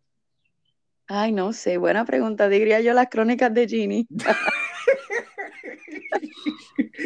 [1.06, 2.48] Ay, no sé, buena pregunta.
[2.48, 4.06] Diría yo las crónicas de Ginny.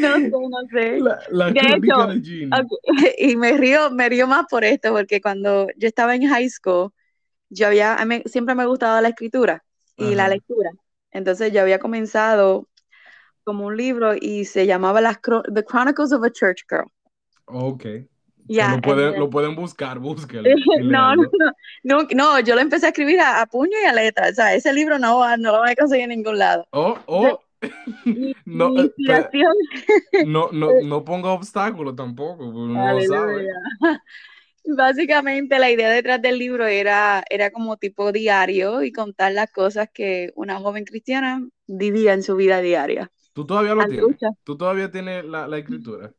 [0.01, 0.99] No sé, no sé.
[1.31, 2.51] La, crónica de Ginny.
[3.19, 6.91] Y me río, me río más por esto, porque cuando yo estaba en high school,
[7.51, 9.63] yo había, siempre me ha gustado la escritura
[9.97, 10.71] y la lectura.
[11.11, 12.70] Entonces yo había comenzado
[13.51, 16.91] como un libro y se llamaba las, The Chronicles of a Church Girl.
[17.47, 17.85] Ok
[18.51, 20.43] lo, pueden, lo, pueden, buscar, búsquelo.
[20.83, 21.23] no, no,
[21.85, 24.29] no, no, yo lo empecé a escribir a, puño y a letra.
[24.29, 26.67] O sea, ese libro no, no lo voy a conseguir en ningún lado.
[26.73, 27.41] Oh, oh.
[28.47, 28.91] no, eh,
[30.27, 33.49] no, no, no ponga obstáculos tampoco, pues, no lo sabe.
[34.65, 39.89] Básicamente la idea detrás del libro era, era como tipo diario y contar las cosas
[39.93, 43.11] que una joven cristiana vivía en su vida diaria.
[43.33, 44.17] ¿Tú todavía lo tienes?
[44.45, 46.13] ¿Tú todavía tienes la, la escritura?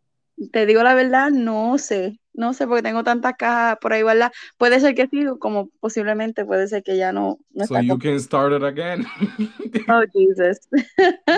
[0.52, 2.22] Te digo la verdad, no sé.
[2.34, 4.32] No sé, porque tengo tantas cajas por ahí, ¿verdad?
[4.58, 7.40] Puede ser que sí, como posiblemente puede ser que ya no.
[7.52, 9.06] no so you can start it again.
[9.90, 10.60] oh, Jesus.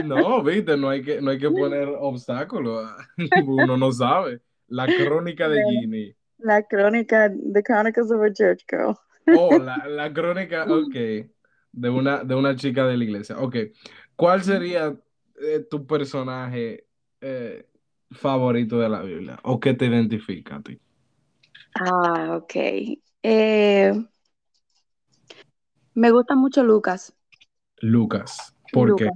[0.06, 2.92] no, viste, no hay que, no hay que poner obstáculos.
[3.46, 4.42] Uno no sabe.
[4.68, 6.16] La crónica de Ginny.
[6.38, 8.96] La crónica, The Chronicles of a Church Girl.
[9.36, 10.96] oh, la, la crónica, ok.
[11.72, 13.40] De una, de una chica de la iglesia.
[13.40, 13.56] Ok.
[14.16, 14.96] ¿Cuál sería
[15.42, 16.88] eh, tu personaje?
[17.22, 17.68] Eh,
[18.14, 20.80] favorito de la Biblia o qué te identifica a ti?
[21.76, 22.54] Ah, ok.
[23.24, 23.94] Eh,
[25.96, 27.14] me gusta mucho Lucas.
[27.82, 28.56] Lucas.
[28.72, 29.10] ¿Por qué?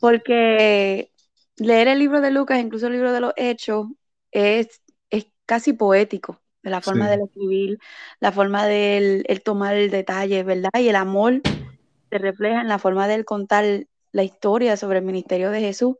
[0.00, 1.10] Porque
[1.56, 3.88] leer el libro de Lucas, incluso el libro de los Hechos,
[4.30, 6.40] es, es casi poético.
[6.62, 7.78] La forma de escribir,
[8.20, 10.70] la forma de él, tomar el detalle, ¿verdad?
[10.78, 11.42] Y el amor
[12.10, 15.96] se refleja en la forma de él contar la historia sobre el ministerio de Jesús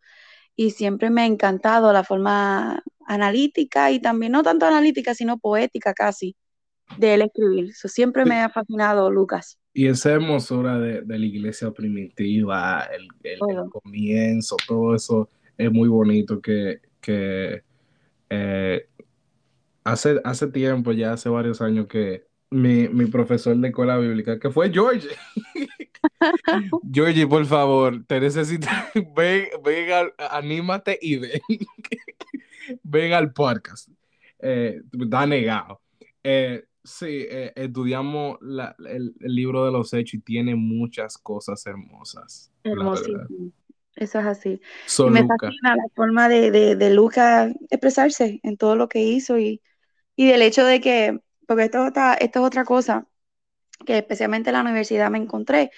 [0.57, 5.93] y siempre me ha encantado la forma analítica y también no tanto analítica, sino poética
[5.93, 6.37] casi
[6.97, 7.71] de él escribir.
[7.71, 9.59] Eso siempre me ha fascinado Lucas.
[9.73, 13.09] Y esa hermosura de, la iglesia primitiva, el,
[13.69, 15.29] comienzo, todo eso
[15.59, 16.81] es muy bonito que,
[18.31, 18.87] eh,
[19.83, 24.51] hace, hace tiempo, ya hace varios años que mi, mi profesor de escuela bíblica, que
[24.51, 25.09] fue George,
[26.93, 28.69] Georgie, por favor, te necesito.
[29.17, 31.41] Ven, ven anímate y ven.
[32.83, 33.89] ven al podcast.
[34.39, 35.81] Eh, está negado.
[36.23, 42.53] Eh, sí, eh, estudiamos el, libro de los hechos y tiene muchas cosas hermosas.
[42.63, 43.53] Hermosísimo.
[43.97, 44.61] Eso es así.
[45.09, 49.63] me fascina la forma de, de, Lucas expresarse en todo lo que hizo y,
[50.17, 53.07] y del hecho de que, porque esto, esto es otra cosa
[53.87, 55.71] que especialmente en la universidad me encontré,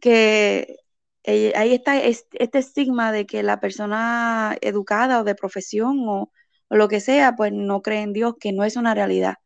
[0.00, 0.78] que
[1.24, 6.32] ahí está este estigma de que la persona educada o de profesión o,
[6.70, 9.36] lo que sea, pues no cree en Dios, que no es una realidad,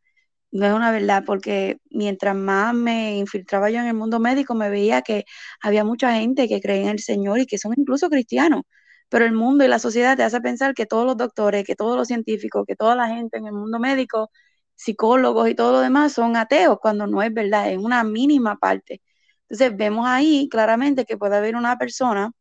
[0.52, 4.70] no es una verdad, porque mientras más me infiltraba yo en el mundo médico, me
[4.70, 5.24] veía que
[5.60, 8.62] había mucha gente que cree en el Señor y que son incluso cristianos,
[9.08, 11.96] pero el mundo y la sociedad te hace pensar que todos los doctores, que todos
[11.96, 14.30] los científicos, que toda la gente en el mundo médico,
[14.74, 19.02] psicólogos y todo lo demás son ateos, cuando no es verdad, es una mínima parte.
[19.48, 22.32] Entonces vemos ahí claramente que puede haber una persona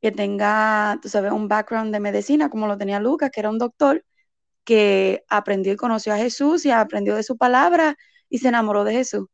[0.00, 3.58] que tenga, tú sabes, un background de medicina, como lo tenía Lucas, que era un
[3.58, 4.04] doctor,
[4.64, 7.96] que aprendió y conoció a Jesús y aprendió de su palabra
[8.28, 9.28] y se enamoró de Jesús.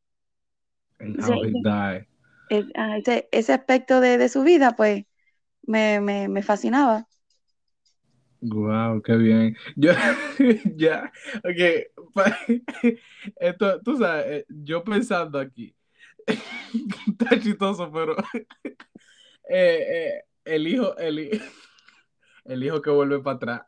[2.74, 5.04] Ah, ese, ese, aspecto de, su vida, pues,
[5.62, 7.06] me, me, fascinaba.
[8.40, 9.56] Wow, qué bien.
[9.76, 9.92] Yo,
[10.76, 11.99] ya, ok,
[13.36, 15.74] esto, tú sabes, eh, yo pensando aquí,
[16.26, 18.16] está chistoso, pero
[19.48, 21.40] eh, eh, el hijo, el,
[22.44, 23.62] el hijo que vuelve para atrás.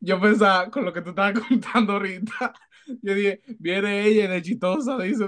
[0.00, 2.54] Yo pensaba, con lo que tú estabas contando ahorita,
[3.02, 5.26] yo dije, viene ella de chistosa, dice.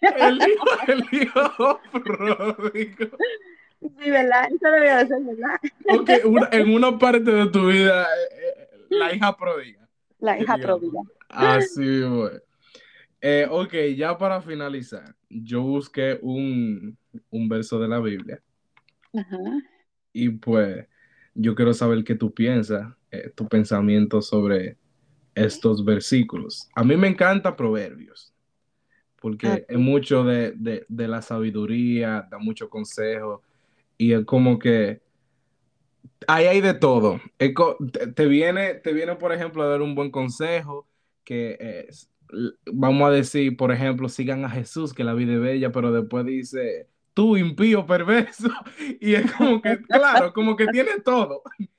[0.00, 3.16] El hijo, el hijo pródigo.
[3.80, 4.48] Sí, ¿verdad?
[4.50, 5.60] Eso lo voy a hacer, ¿verdad?
[5.90, 9.83] Ok, en una parte de tu vida, eh, la hija pródiga.
[10.24, 11.02] La hija pródiga.
[11.28, 12.32] Así, güey.
[13.20, 16.96] Eh, ok, ya para finalizar, yo busqué un,
[17.30, 18.42] verso de la Biblia.
[20.14, 20.86] Y pues
[21.34, 24.78] yo quiero saber qué tú piensas, eh, tu pensamiento sobre
[25.34, 26.70] estos versículos.
[26.74, 28.32] A mí me encanta Proverbios,
[29.20, 33.42] porque es mucho de, la sabiduría, da mucho consejo,
[33.98, 35.02] y es como que
[36.26, 37.20] ahí hay de todo.
[37.38, 40.88] Te, viene, te viene, por ejemplo, a dar un buen consejo,
[41.24, 41.56] que
[41.88, 42.10] es,
[42.66, 46.24] vamos a decir, por ejemplo, sigan a Jesús, que la vida es bella, pero después
[46.26, 48.50] dice, tú impío perverso,
[49.00, 51.42] y es como que, claro, como que tiene todo.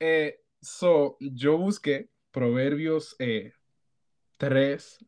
[0.00, 3.16] Eh, so, yo busqué Proverbios
[4.36, 4.98] 3,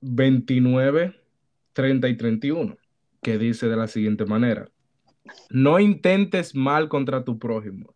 [0.00, 1.14] 29,
[1.72, 2.76] 30 y 31,
[3.22, 4.68] que dice de la siguiente manera.
[5.50, 7.94] No intentes mal contra tu prójimo,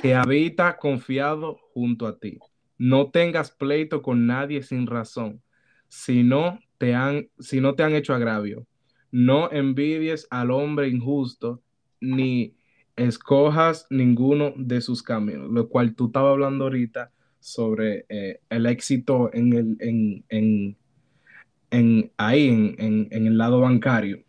[0.00, 2.38] que habita confiado junto a ti.
[2.78, 5.42] No tengas pleito con nadie sin razón,
[5.88, 8.66] si no te han, si no te han hecho agravio.
[9.10, 11.62] No envidies al hombre injusto,
[12.00, 12.54] ni
[12.96, 17.10] escojas ninguno de sus caminos, lo cual tú estabas hablando ahorita
[17.40, 19.76] sobre eh, el éxito en el,
[20.28, 20.76] en,
[21.70, 24.22] en, ahí, en, en, el lado bancario.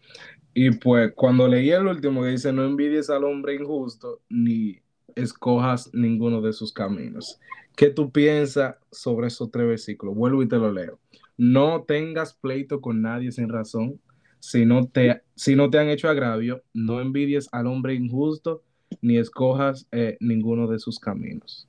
[0.54, 4.80] Y pues cuando leí el último que dice, no envidies al hombre injusto, ni
[5.16, 7.40] escojas ninguno de sus caminos.
[7.76, 10.16] ¿Qué tú piensas sobre esos tres versículos?
[10.16, 11.00] Vuelvo y te lo leo.
[11.38, 14.00] No tengas pleito con nadie sin razón.
[14.40, 18.62] Si no te, si no te han hecho agravio, no envidies al hombre injusto,
[19.02, 21.68] ni escojas eh, ninguno de sus caminos.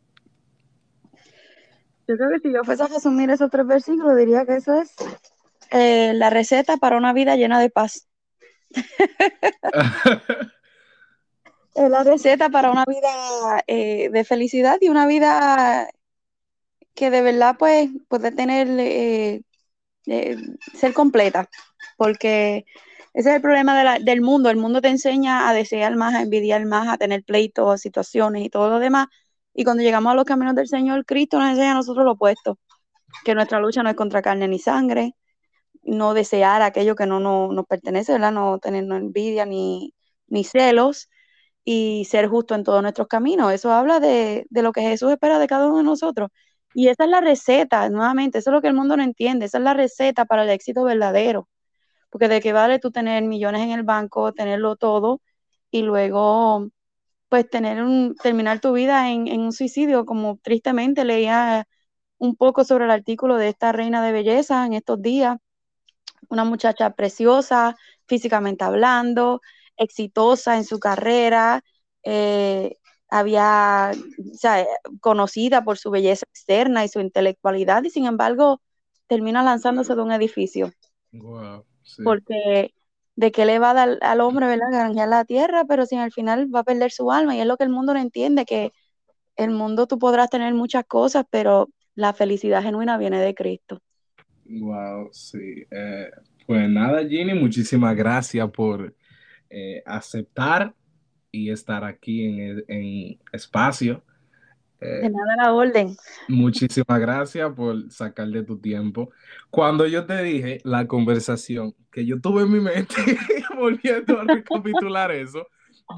[2.07, 4.95] Yo creo que si yo fuese a resumir esos tres versículos, diría que eso es
[5.71, 8.09] eh, la receta para una vida llena de paz.
[11.75, 15.89] es la receta para una vida eh, de felicidad y una vida
[16.95, 19.43] que de verdad pues puede tener, eh,
[20.07, 20.37] eh,
[20.75, 21.49] ser completa,
[21.97, 22.65] porque
[23.13, 26.65] ese es el problema del mundo, el mundo te enseña a desear más, a envidiar
[26.67, 29.09] más, a tener pleitos, situaciones y todo lo demás,
[29.55, 32.59] y cuando llegamos a los caminos del Señor, Cristo nos enseña a nosotros lo opuesto,
[33.25, 35.15] que nuestra lucha no es contra carne ni sangre,
[35.87, 38.33] no desear aquello que no, nos pertenece, ¿verdad?
[38.33, 39.95] No tener envidia ni,
[40.45, 41.09] celos
[41.65, 43.53] y ser justo en todos nuestros caminos.
[43.53, 46.31] Eso habla de, lo que Jesús espera de cada uno de nosotros.
[46.75, 49.59] Y esa es la receta, nuevamente, eso es lo que el mundo no entiende, esa
[49.59, 51.49] es la receta para el éxito verdadero.
[52.11, 55.21] Porque de qué vale tú tener millones en el banco, tenerlo todo
[55.71, 56.69] y luego
[57.29, 61.67] pues tener un, terminar tu vida en, en un suicidio, como tristemente leía
[62.19, 65.39] un poco sobre el artículo de esta reina de belleza en estos días,
[66.29, 67.77] una muchacha preciosa,
[68.07, 69.41] físicamente hablando,
[69.77, 71.63] exitosa en su carrera,
[72.05, 72.77] eh,
[73.09, 74.67] había, o sea,
[75.01, 78.61] conocida por su belleza externa y su intelectualidad, y sin embargo
[79.07, 80.73] termina lanzándose de un edificio.
[82.03, 82.75] Porque
[83.17, 84.67] de qué le va a dar al hombre, ¿verdad?
[84.71, 87.57] Granjear la tierra, pero sin al final va a perder su alma, y es lo
[87.57, 88.73] que el mundo no entiende, que
[89.37, 93.81] el mundo tú podrás tener muchas cosas, pero la felicidad genuina viene de Cristo.
[94.47, 95.67] Wow, sí.
[95.71, 96.11] Eh,
[96.47, 98.95] pues nada, Ginny, muchísimas gracias por
[99.49, 100.75] eh, aceptar
[101.31, 104.03] y estar aquí en, en espacio.
[104.81, 105.97] Eh, de nada la orden.
[106.29, 109.11] Muchísimas gracias por sacar de tu tiempo.
[109.51, 112.95] Cuando yo te dije la conversación que yo tuve en mi mente,
[113.57, 115.47] volviendo a recapitular eso,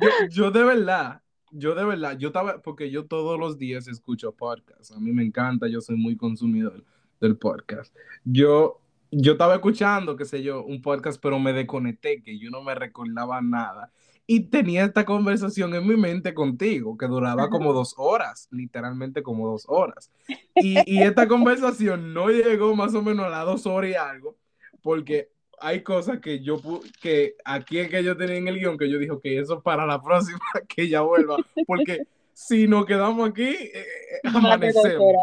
[0.01, 1.21] yo, yo de verdad,
[1.51, 5.25] yo de verdad, yo estaba, porque yo todos los días escucho podcasts, a mí me
[5.25, 6.85] encanta, yo soy muy consumidor
[7.21, 7.95] del podcast.
[8.25, 8.81] Yo,
[9.11, 12.75] yo estaba escuchando, qué sé yo, un podcast, pero me desconecté, que yo no me
[12.75, 13.93] recordaba nada.
[14.29, 19.49] Y tenía esta conversación en mi mente contigo, que duraba como dos horas, literalmente como
[19.49, 20.11] dos horas.
[20.57, 24.37] Y, y esta conversación no llegó más o menos a las dos horas y algo,
[24.83, 26.61] porque hay cosas que yo
[27.01, 29.87] que aquí es que yo tenía en el guion que yo dije que eso para
[29.87, 31.37] la próxima que ella vuelva
[31.67, 32.07] porque
[32.37, 35.15] si nos quedamos aquí, eh, eh, amanecemos.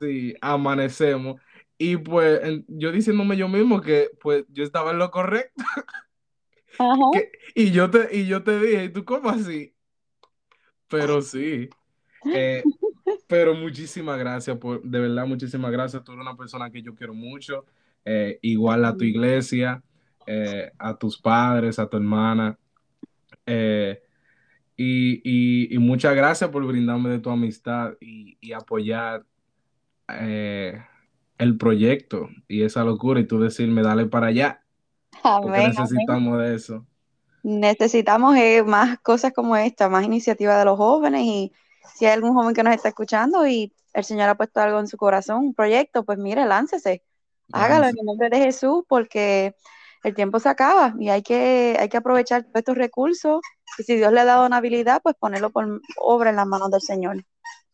[0.00, 1.38] Sí, amanecemos.
[1.76, 5.62] Y pues yo diciéndome yo mismo que pues yo estaba en lo correcto.
[7.54, 9.74] y, yo te, y yo te dije, ¿y tú cómo así?
[10.88, 11.68] Pero sí.
[12.32, 12.62] Eh,
[13.26, 16.02] pero muchísimas gracias, por, de verdad, muchísimas gracias.
[16.02, 17.66] Tú eres una persona que yo quiero mucho.
[18.40, 19.82] igual a tu iglesia,
[20.78, 22.58] a tus padres, a tu hermana.
[23.44, 24.02] Eh,
[24.76, 29.24] y, muchas gracias por brindarme de tu amistad y, apoyar
[30.08, 30.82] eh,
[31.38, 34.62] el proyecto y esa locura y tú decirme, dale para allá.
[35.22, 36.86] porque necesitamos de eso.
[37.42, 41.52] Necesitamos eh, más cosas como esta, más iniciativa de los jóvenes y
[41.94, 44.86] si hay algún joven que nos está escuchando y el Señor ha puesto algo en
[44.86, 47.02] su corazón, un proyecto, pues mire, láncese,
[47.52, 49.54] hágalo en el nombre de Jesús porque
[50.04, 53.40] el tiempo se acaba y hay que, hay que aprovechar todos estos recursos
[53.78, 56.70] y si Dios le ha dado una habilidad, pues ponerlo por obra en las manos
[56.70, 57.24] del Señor.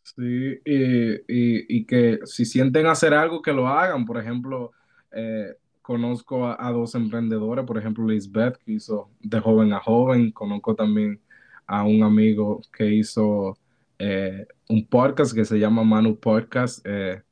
[0.03, 4.05] Sí, y, que si sienten hacer algo, que lo hagan.
[4.05, 4.73] Por ejemplo,
[5.13, 10.33] eh, conozco a, dos emprendedores, por ejemplo, Lisbeth, que hizo de joven a joven.
[10.33, 11.21] Conozco también
[11.67, 13.59] a un amigo que hizo
[13.99, 16.85] eh, un podcast que se llama Manu Podcast.
[16.87, 17.23] eh,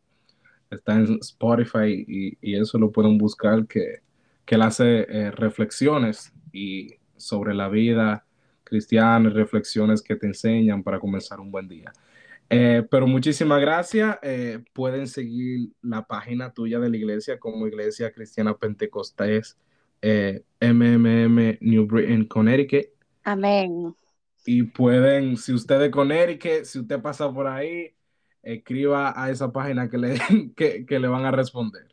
[0.71, 4.01] está en Spotify y, y eso lo pueden buscar, que,
[4.45, 8.26] que él hace reflexiones y sobre la vida
[8.67, 11.93] cristiana, reflexiones que te enseñan para comenzar un buen día.
[12.51, 14.19] Eh, pero muchísimas gracias.
[14.23, 19.57] Eh, pueden seguir la página tuya de la iglesia como Iglesia Cristiana Pentecostés
[20.03, 22.87] eh, MMM New Britain, Connecticut.
[23.25, 23.95] Amén.
[24.45, 27.95] Y pueden, si usted de Connecticut, si usted pasa por ahí,
[28.43, 30.19] escriba a esa página que le,
[30.57, 31.89] que, que le van a responder.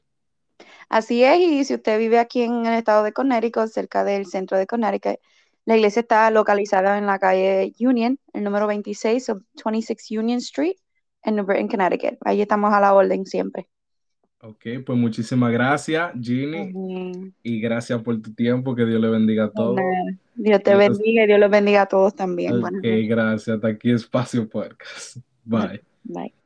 [0.89, 4.57] Así es, y si usted vive aquí en el estado de Connecticut, cerca del centro
[4.57, 5.19] de Connecticut,
[5.65, 10.75] la iglesia está localizada en la calle Union, el número 26 of 26 Union Street,
[11.23, 12.17] en New Britain, Connecticut.
[12.21, 13.67] Ahí estamos a la orden siempre.
[14.41, 18.75] Ok, pues muchísimas gracias, Ginny, y gracias por tu tiempo.
[18.75, 19.79] Que Dios le bendiga a todos.
[20.35, 22.61] Dios te bendiga y Dios los bendiga a todos también.
[22.61, 23.55] Ok, gracias.
[23.55, 25.17] Hasta aquí Espacio Podcast.
[25.45, 25.81] Bye.
[26.03, 26.42] Bye.